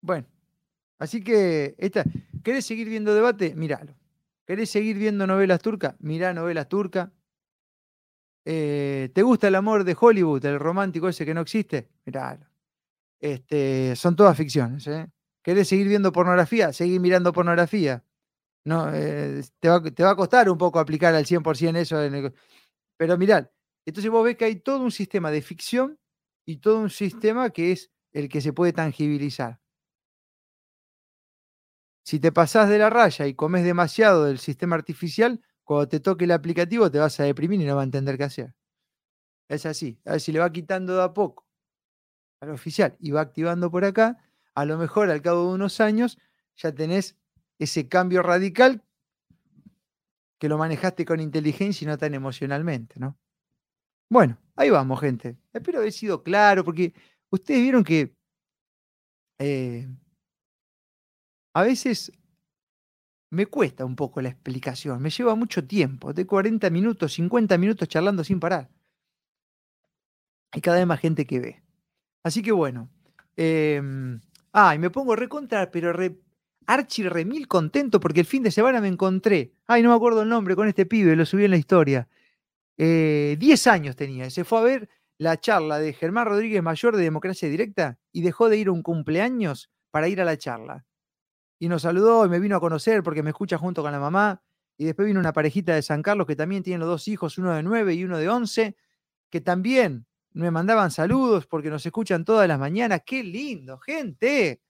Bueno, 0.00 0.26
así 0.98 1.22
que 1.22 1.74
esta, 1.76 2.04
¿querés 2.42 2.64
seguir 2.64 2.88
viendo 2.88 3.12
debate? 3.12 3.54
Míralo. 3.54 3.94
¿Querés 4.46 4.70
seguir 4.70 4.96
viendo 4.96 5.26
novelas 5.26 5.60
turcas? 5.60 5.96
Mirá 5.98 6.32
novelas 6.32 6.70
turcas. 6.70 7.10
Eh, 8.46 9.10
¿Te 9.12 9.22
gusta 9.22 9.48
el 9.48 9.56
amor 9.56 9.84
de 9.84 9.94
Hollywood, 10.00 10.42
el 10.46 10.58
romántico 10.58 11.06
ese 11.10 11.26
que 11.26 11.34
no 11.34 11.42
existe? 11.42 11.90
Miralo. 12.06 12.46
Este, 13.20 13.94
son 13.94 14.16
todas 14.16 14.38
ficciones. 14.38 14.86
¿eh? 14.86 15.06
¿Querés 15.42 15.68
seguir 15.68 15.88
viendo 15.88 16.12
pornografía? 16.12 16.72
Seguir 16.72 17.00
mirando 17.00 17.32
pornografía. 17.32 18.04
No, 18.64 18.92
eh, 18.94 19.42
te, 19.58 19.68
va, 19.68 19.82
te, 19.82 20.02
va, 20.02 20.10
a 20.10 20.16
costar 20.16 20.50
un 20.50 20.58
poco 20.58 20.78
aplicar 20.78 21.14
al 21.14 21.24
100% 21.26 21.76
eso. 21.76 22.02
En 22.02 22.14
el, 22.14 22.34
pero 22.96 23.16
mirad, 23.16 23.50
entonces 23.86 24.10
vos 24.10 24.24
ves 24.24 24.36
que 24.36 24.44
hay 24.44 24.56
todo 24.56 24.82
un 24.82 24.92
sistema 24.92 25.30
de 25.30 25.42
ficción 25.42 25.98
y 26.46 26.58
todo 26.58 26.80
un 26.80 26.90
sistema 26.90 27.50
que 27.50 27.72
es 27.72 27.90
el 28.12 28.28
que 28.28 28.40
se 28.40 28.52
puede 28.52 28.72
tangibilizar. 28.72 29.60
Si 32.04 32.18
te 32.18 32.32
pasás 32.32 32.68
de 32.68 32.78
la 32.78 32.90
raya 32.90 33.26
y 33.26 33.34
comes 33.34 33.64
demasiado 33.64 34.24
del 34.24 34.38
sistema 34.38 34.76
artificial, 34.76 35.40
cuando 35.64 35.88
te 35.88 36.00
toque 36.00 36.24
el 36.24 36.32
aplicativo 36.32 36.90
te 36.90 36.98
vas 36.98 37.20
a 37.20 37.24
deprimir 37.24 37.60
y 37.60 37.64
no 37.64 37.76
va 37.76 37.82
a 37.82 37.84
entender 37.84 38.18
qué 38.18 38.24
hacer. 38.24 38.54
Es 39.48 39.66
así. 39.66 40.00
A 40.04 40.12
ver 40.12 40.20
si 40.20 40.32
le 40.32 40.40
va 40.40 40.52
quitando 40.52 40.96
de 40.96 41.02
a 41.02 41.12
poco 41.14 41.46
al 42.40 42.50
oficial 42.50 42.96
y 42.98 43.10
va 43.10 43.20
activando 43.20 43.70
por 43.70 43.84
acá, 43.84 44.18
a 44.60 44.64
lo 44.66 44.76
mejor 44.76 45.10
al 45.10 45.22
cabo 45.22 45.48
de 45.48 45.54
unos 45.54 45.80
años 45.80 46.18
ya 46.56 46.72
tenés 46.72 47.16
ese 47.58 47.88
cambio 47.88 48.22
radical 48.22 48.84
que 50.38 50.48
lo 50.48 50.58
manejaste 50.58 51.04
con 51.04 51.20
inteligencia 51.20 51.84
y 51.84 51.88
no 51.88 51.96
tan 51.96 52.14
emocionalmente, 52.14 53.00
¿no? 53.00 53.18
Bueno, 54.10 54.38
ahí 54.56 54.70
vamos, 54.70 55.00
gente. 55.00 55.38
Espero 55.52 55.78
haber 55.78 55.92
sido 55.92 56.22
claro, 56.22 56.64
porque 56.64 56.92
ustedes 57.30 57.62
vieron 57.62 57.84
que 57.84 58.14
eh, 59.38 59.88
a 61.54 61.62
veces 61.62 62.12
me 63.30 63.46
cuesta 63.46 63.84
un 63.84 63.96
poco 63.96 64.20
la 64.20 64.28
explicación, 64.28 65.00
me 65.00 65.10
lleva 65.10 65.34
mucho 65.34 65.66
tiempo, 65.66 66.12
de 66.12 66.26
40 66.26 66.68
minutos, 66.70 67.14
50 67.14 67.56
minutos 67.56 67.88
charlando 67.88 68.24
sin 68.24 68.40
parar. 68.40 68.68
Hay 70.52 70.60
cada 70.60 70.78
vez 70.78 70.86
más 70.86 71.00
gente 71.00 71.26
que 71.26 71.40
ve. 71.40 71.62
Así 72.24 72.42
que 72.42 72.52
bueno. 72.52 72.90
Eh, 73.36 73.80
ah, 74.52 74.74
y 74.74 74.78
me 74.78 74.90
pongo 74.90 75.16
recontra, 75.16 75.70
pero 75.70 75.92
re, 75.92 76.18
archi 76.66 77.08
remil 77.08 77.48
contento 77.48 78.00
porque 78.00 78.20
el 78.20 78.26
fin 78.26 78.42
de 78.42 78.50
semana 78.50 78.80
me 78.80 78.88
encontré. 78.88 79.52
Ay, 79.66 79.82
no 79.82 79.90
me 79.90 79.96
acuerdo 79.96 80.22
el 80.22 80.28
nombre 80.28 80.56
con 80.56 80.68
este 80.68 80.86
pibe, 80.86 81.16
lo 81.16 81.26
subí 81.26 81.44
en 81.44 81.50
la 81.50 81.56
historia. 81.56 82.08
Eh, 82.78 83.36
10 83.38 83.66
años 83.66 83.96
tenía. 83.96 84.30
Se 84.30 84.44
fue 84.44 84.58
a 84.58 84.62
ver 84.62 84.88
la 85.18 85.38
charla 85.38 85.78
de 85.78 85.92
Germán 85.92 86.26
Rodríguez 86.26 86.62
Mayor 86.62 86.96
de 86.96 87.02
Democracia 87.02 87.48
Directa 87.48 87.98
y 88.12 88.22
dejó 88.22 88.48
de 88.48 88.56
ir 88.56 88.68
a 88.68 88.72
un 88.72 88.82
cumpleaños 88.82 89.70
para 89.90 90.08
ir 90.08 90.20
a 90.20 90.24
la 90.24 90.38
charla. 90.38 90.86
Y 91.58 91.68
nos 91.68 91.82
saludó 91.82 92.24
y 92.24 92.30
me 92.30 92.38
vino 92.40 92.56
a 92.56 92.60
conocer 92.60 93.02
porque 93.02 93.22
me 93.22 93.30
escucha 93.30 93.58
junto 93.58 93.82
con 93.82 93.92
la 93.92 94.00
mamá. 94.00 94.42
Y 94.78 94.86
después 94.86 95.06
vino 95.06 95.20
una 95.20 95.34
parejita 95.34 95.74
de 95.74 95.82
San 95.82 96.02
Carlos 96.02 96.26
que 96.26 96.36
también 96.36 96.62
tiene 96.62 96.78
los 96.78 96.88
dos 96.88 97.08
hijos, 97.08 97.36
uno 97.36 97.52
de 97.52 97.62
9 97.62 97.92
y 97.92 98.04
uno 98.04 98.16
de 98.16 98.30
11, 98.30 98.76
que 99.28 99.40
también 99.42 100.06
me 100.32 100.50
mandaban 100.50 100.90
saludos 100.90 101.46
porque 101.46 101.70
nos 101.70 101.84
escuchan 101.84 102.24
todas 102.24 102.46
las 102.48 102.58
mañanas. 102.58 103.02
¡Qué 103.04 103.22
lindo, 103.24 103.78
gente! 103.78 104.60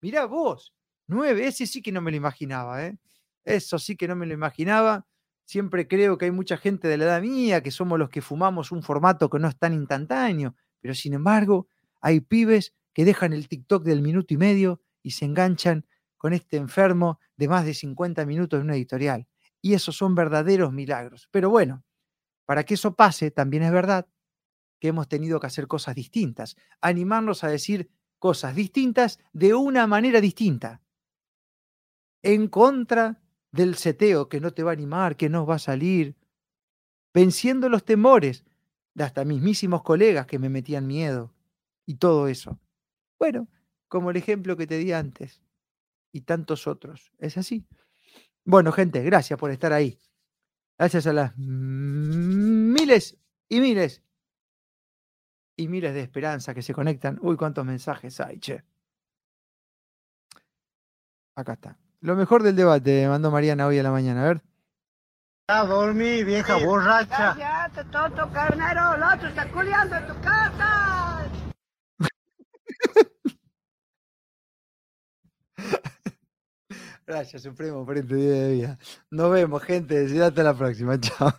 Mirá 0.00 0.26
vos, 0.26 0.74
nueve, 1.08 1.46
ese 1.46 1.66
sí 1.66 1.82
que 1.82 1.92
no 1.92 2.00
me 2.00 2.10
lo 2.10 2.16
imaginaba, 2.16 2.84
¿eh? 2.86 2.98
Eso 3.44 3.78
sí 3.78 3.96
que 3.96 4.06
no 4.06 4.14
me 4.14 4.26
lo 4.26 4.34
imaginaba. 4.34 5.06
Siempre 5.44 5.88
creo 5.88 6.18
que 6.18 6.26
hay 6.26 6.30
mucha 6.30 6.56
gente 6.56 6.88
de 6.88 6.98
la 6.98 7.04
edad 7.04 7.22
mía 7.22 7.62
que 7.62 7.70
somos 7.70 7.98
los 7.98 8.10
que 8.10 8.22
fumamos 8.22 8.70
un 8.70 8.82
formato 8.82 9.30
que 9.30 9.38
no 9.38 9.48
es 9.48 9.58
tan 9.58 9.72
instantáneo, 9.72 10.54
pero 10.80 10.94
sin 10.94 11.14
embargo, 11.14 11.68
hay 12.00 12.20
pibes 12.20 12.74
que 12.92 13.04
dejan 13.04 13.32
el 13.32 13.48
TikTok 13.48 13.84
del 13.84 14.02
minuto 14.02 14.34
y 14.34 14.36
medio 14.36 14.82
y 15.02 15.12
se 15.12 15.24
enganchan 15.24 15.86
con 16.18 16.32
este 16.32 16.56
enfermo 16.58 17.18
de 17.36 17.48
más 17.48 17.64
de 17.64 17.74
50 17.74 18.26
minutos 18.26 18.58
en 18.58 18.64
una 18.66 18.76
editorial. 18.76 19.26
Y 19.62 19.74
esos 19.74 19.96
son 19.96 20.14
verdaderos 20.14 20.72
milagros. 20.72 21.28
Pero 21.30 21.50
bueno, 21.50 21.84
para 22.44 22.64
que 22.64 22.74
eso 22.74 22.94
pase, 22.94 23.30
también 23.30 23.62
es 23.62 23.72
verdad 23.72 24.06
que 24.78 24.88
hemos 24.88 25.08
tenido 25.08 25.40
que 25.40 25.46
hacer 25.46 25.66
cosas 25.66 25.94
distintas, 25.94 26.56
animarnos 26.80 27.44
a 27.44 27.48
decir 27.48 27.90
cosas 28.18 28.54
distintas 28.54 29.18
de 29.32 29.54
una 29.54 29.86
manera 29.86 30.20
distinta, 30.20 30.82
en 32.22 32.48
contra 32.48 33.22
del 33.52 33.76
seteo 33.76 34.28
que 34.28 34.40
no 34.40 34.52
te 34.52 34.62
va 34.62 34.72
a 34.72 34.74
animar, 34.74 35.16
que 35.16 35.28
no 35.28 35.46
va 35.46 35.56
a 35.56 35.60
salir, 35.60 36.16
venciendo 37.14 37.68
los 37.68 37.84
temores 37.84 38.44
de 38.94 39.04
hasta 39.04 39.24
mismísimos 39.24 39.82
colegas 39.82 40.26
que 40.26 40.38
me 40.38 40.48
metían 40.48 40.86
miedo 40.86 41.34
y 41.86 41.94
todo 41.94 42.28
eso. 42.28 42.58
Bueno, 43.18 43.48
como 43.88 44.10
el 44.10 44.16
ejemplo 44.16 44.56
que 44.56 44.66
te 44.66 44.78
di 44.78 44.92
antes 44.92 45.40
y 46.12 46.22
tantos 46.22 46.66
otros. 46.66 47.12
Es 47.18 47.38
así. 47.38 47.66
Bueno, 48.44 48.72
gente, 48.72 49.02
gracias 49.02 49.38
por 49.38 49.50
estar 49.50 49.72
ahí. 49.72 49.98
Gracias 50.78 51.06
a 51.06 51.12
las 51.12 51.36
miles 51.36 53.18
y 53.48 53.60
miles 53.60 54.02
y 55.58 55.68
miles 55.68 55.92
de 55.92 56.00
esperanza 56.00 56.54
que 56.54 56.62
se 56.62 56.72
conectan. 56.72 57.18
Uy, 57.20 57.36
cuántos 57.36 57.66
mensajes 57.66 58.18
hay, 58.20 58.38
che. 58.38 58.64
Acá 61.36 61.52
está. 61.54 61.76
Lo 62.00 62.14
mejor 62.16 62.44
del 62.44 62.56
debate, 62.56 63.06
mandó 63.08 63.30
Mariana 63.30 63.66
hoy 63.66 63.78
a 63.78 63.82
la 63.82 63.90
mañana. 63.90 64.24
A 64.24 64.28
ver. 64.28 64.42
A 65.48 65.64
dormir, 65.64 66.24
vieja 66.24 66.56
borracha. 66.64 67.34
Cállate, 67.36 67.84
tonto 67.84 68.32
carnero. 68.32 68.94
El 68.94 69.02
otro 69.02 69.28
está 69.28 69.46
culiando 69.50 69.96
en 69.96 70.06
tu 70.06 70.18
casa. 70.20 71.28
Gracias, 77.06 77.42
Supremo, 77.42 77.84
por 77.84 77.98
este 77.98 78.14
día 78.14 78.30
de 78.30 78.52
vida. 78.52 78.78
Nos 79.10 79.32
vemos, 79.32 79.60
gente. 79.64 80.06
Hasta 80.22 80.44
la 80.44 80.54
próxima. 80.54 81.00
Chao. 81.00 81.32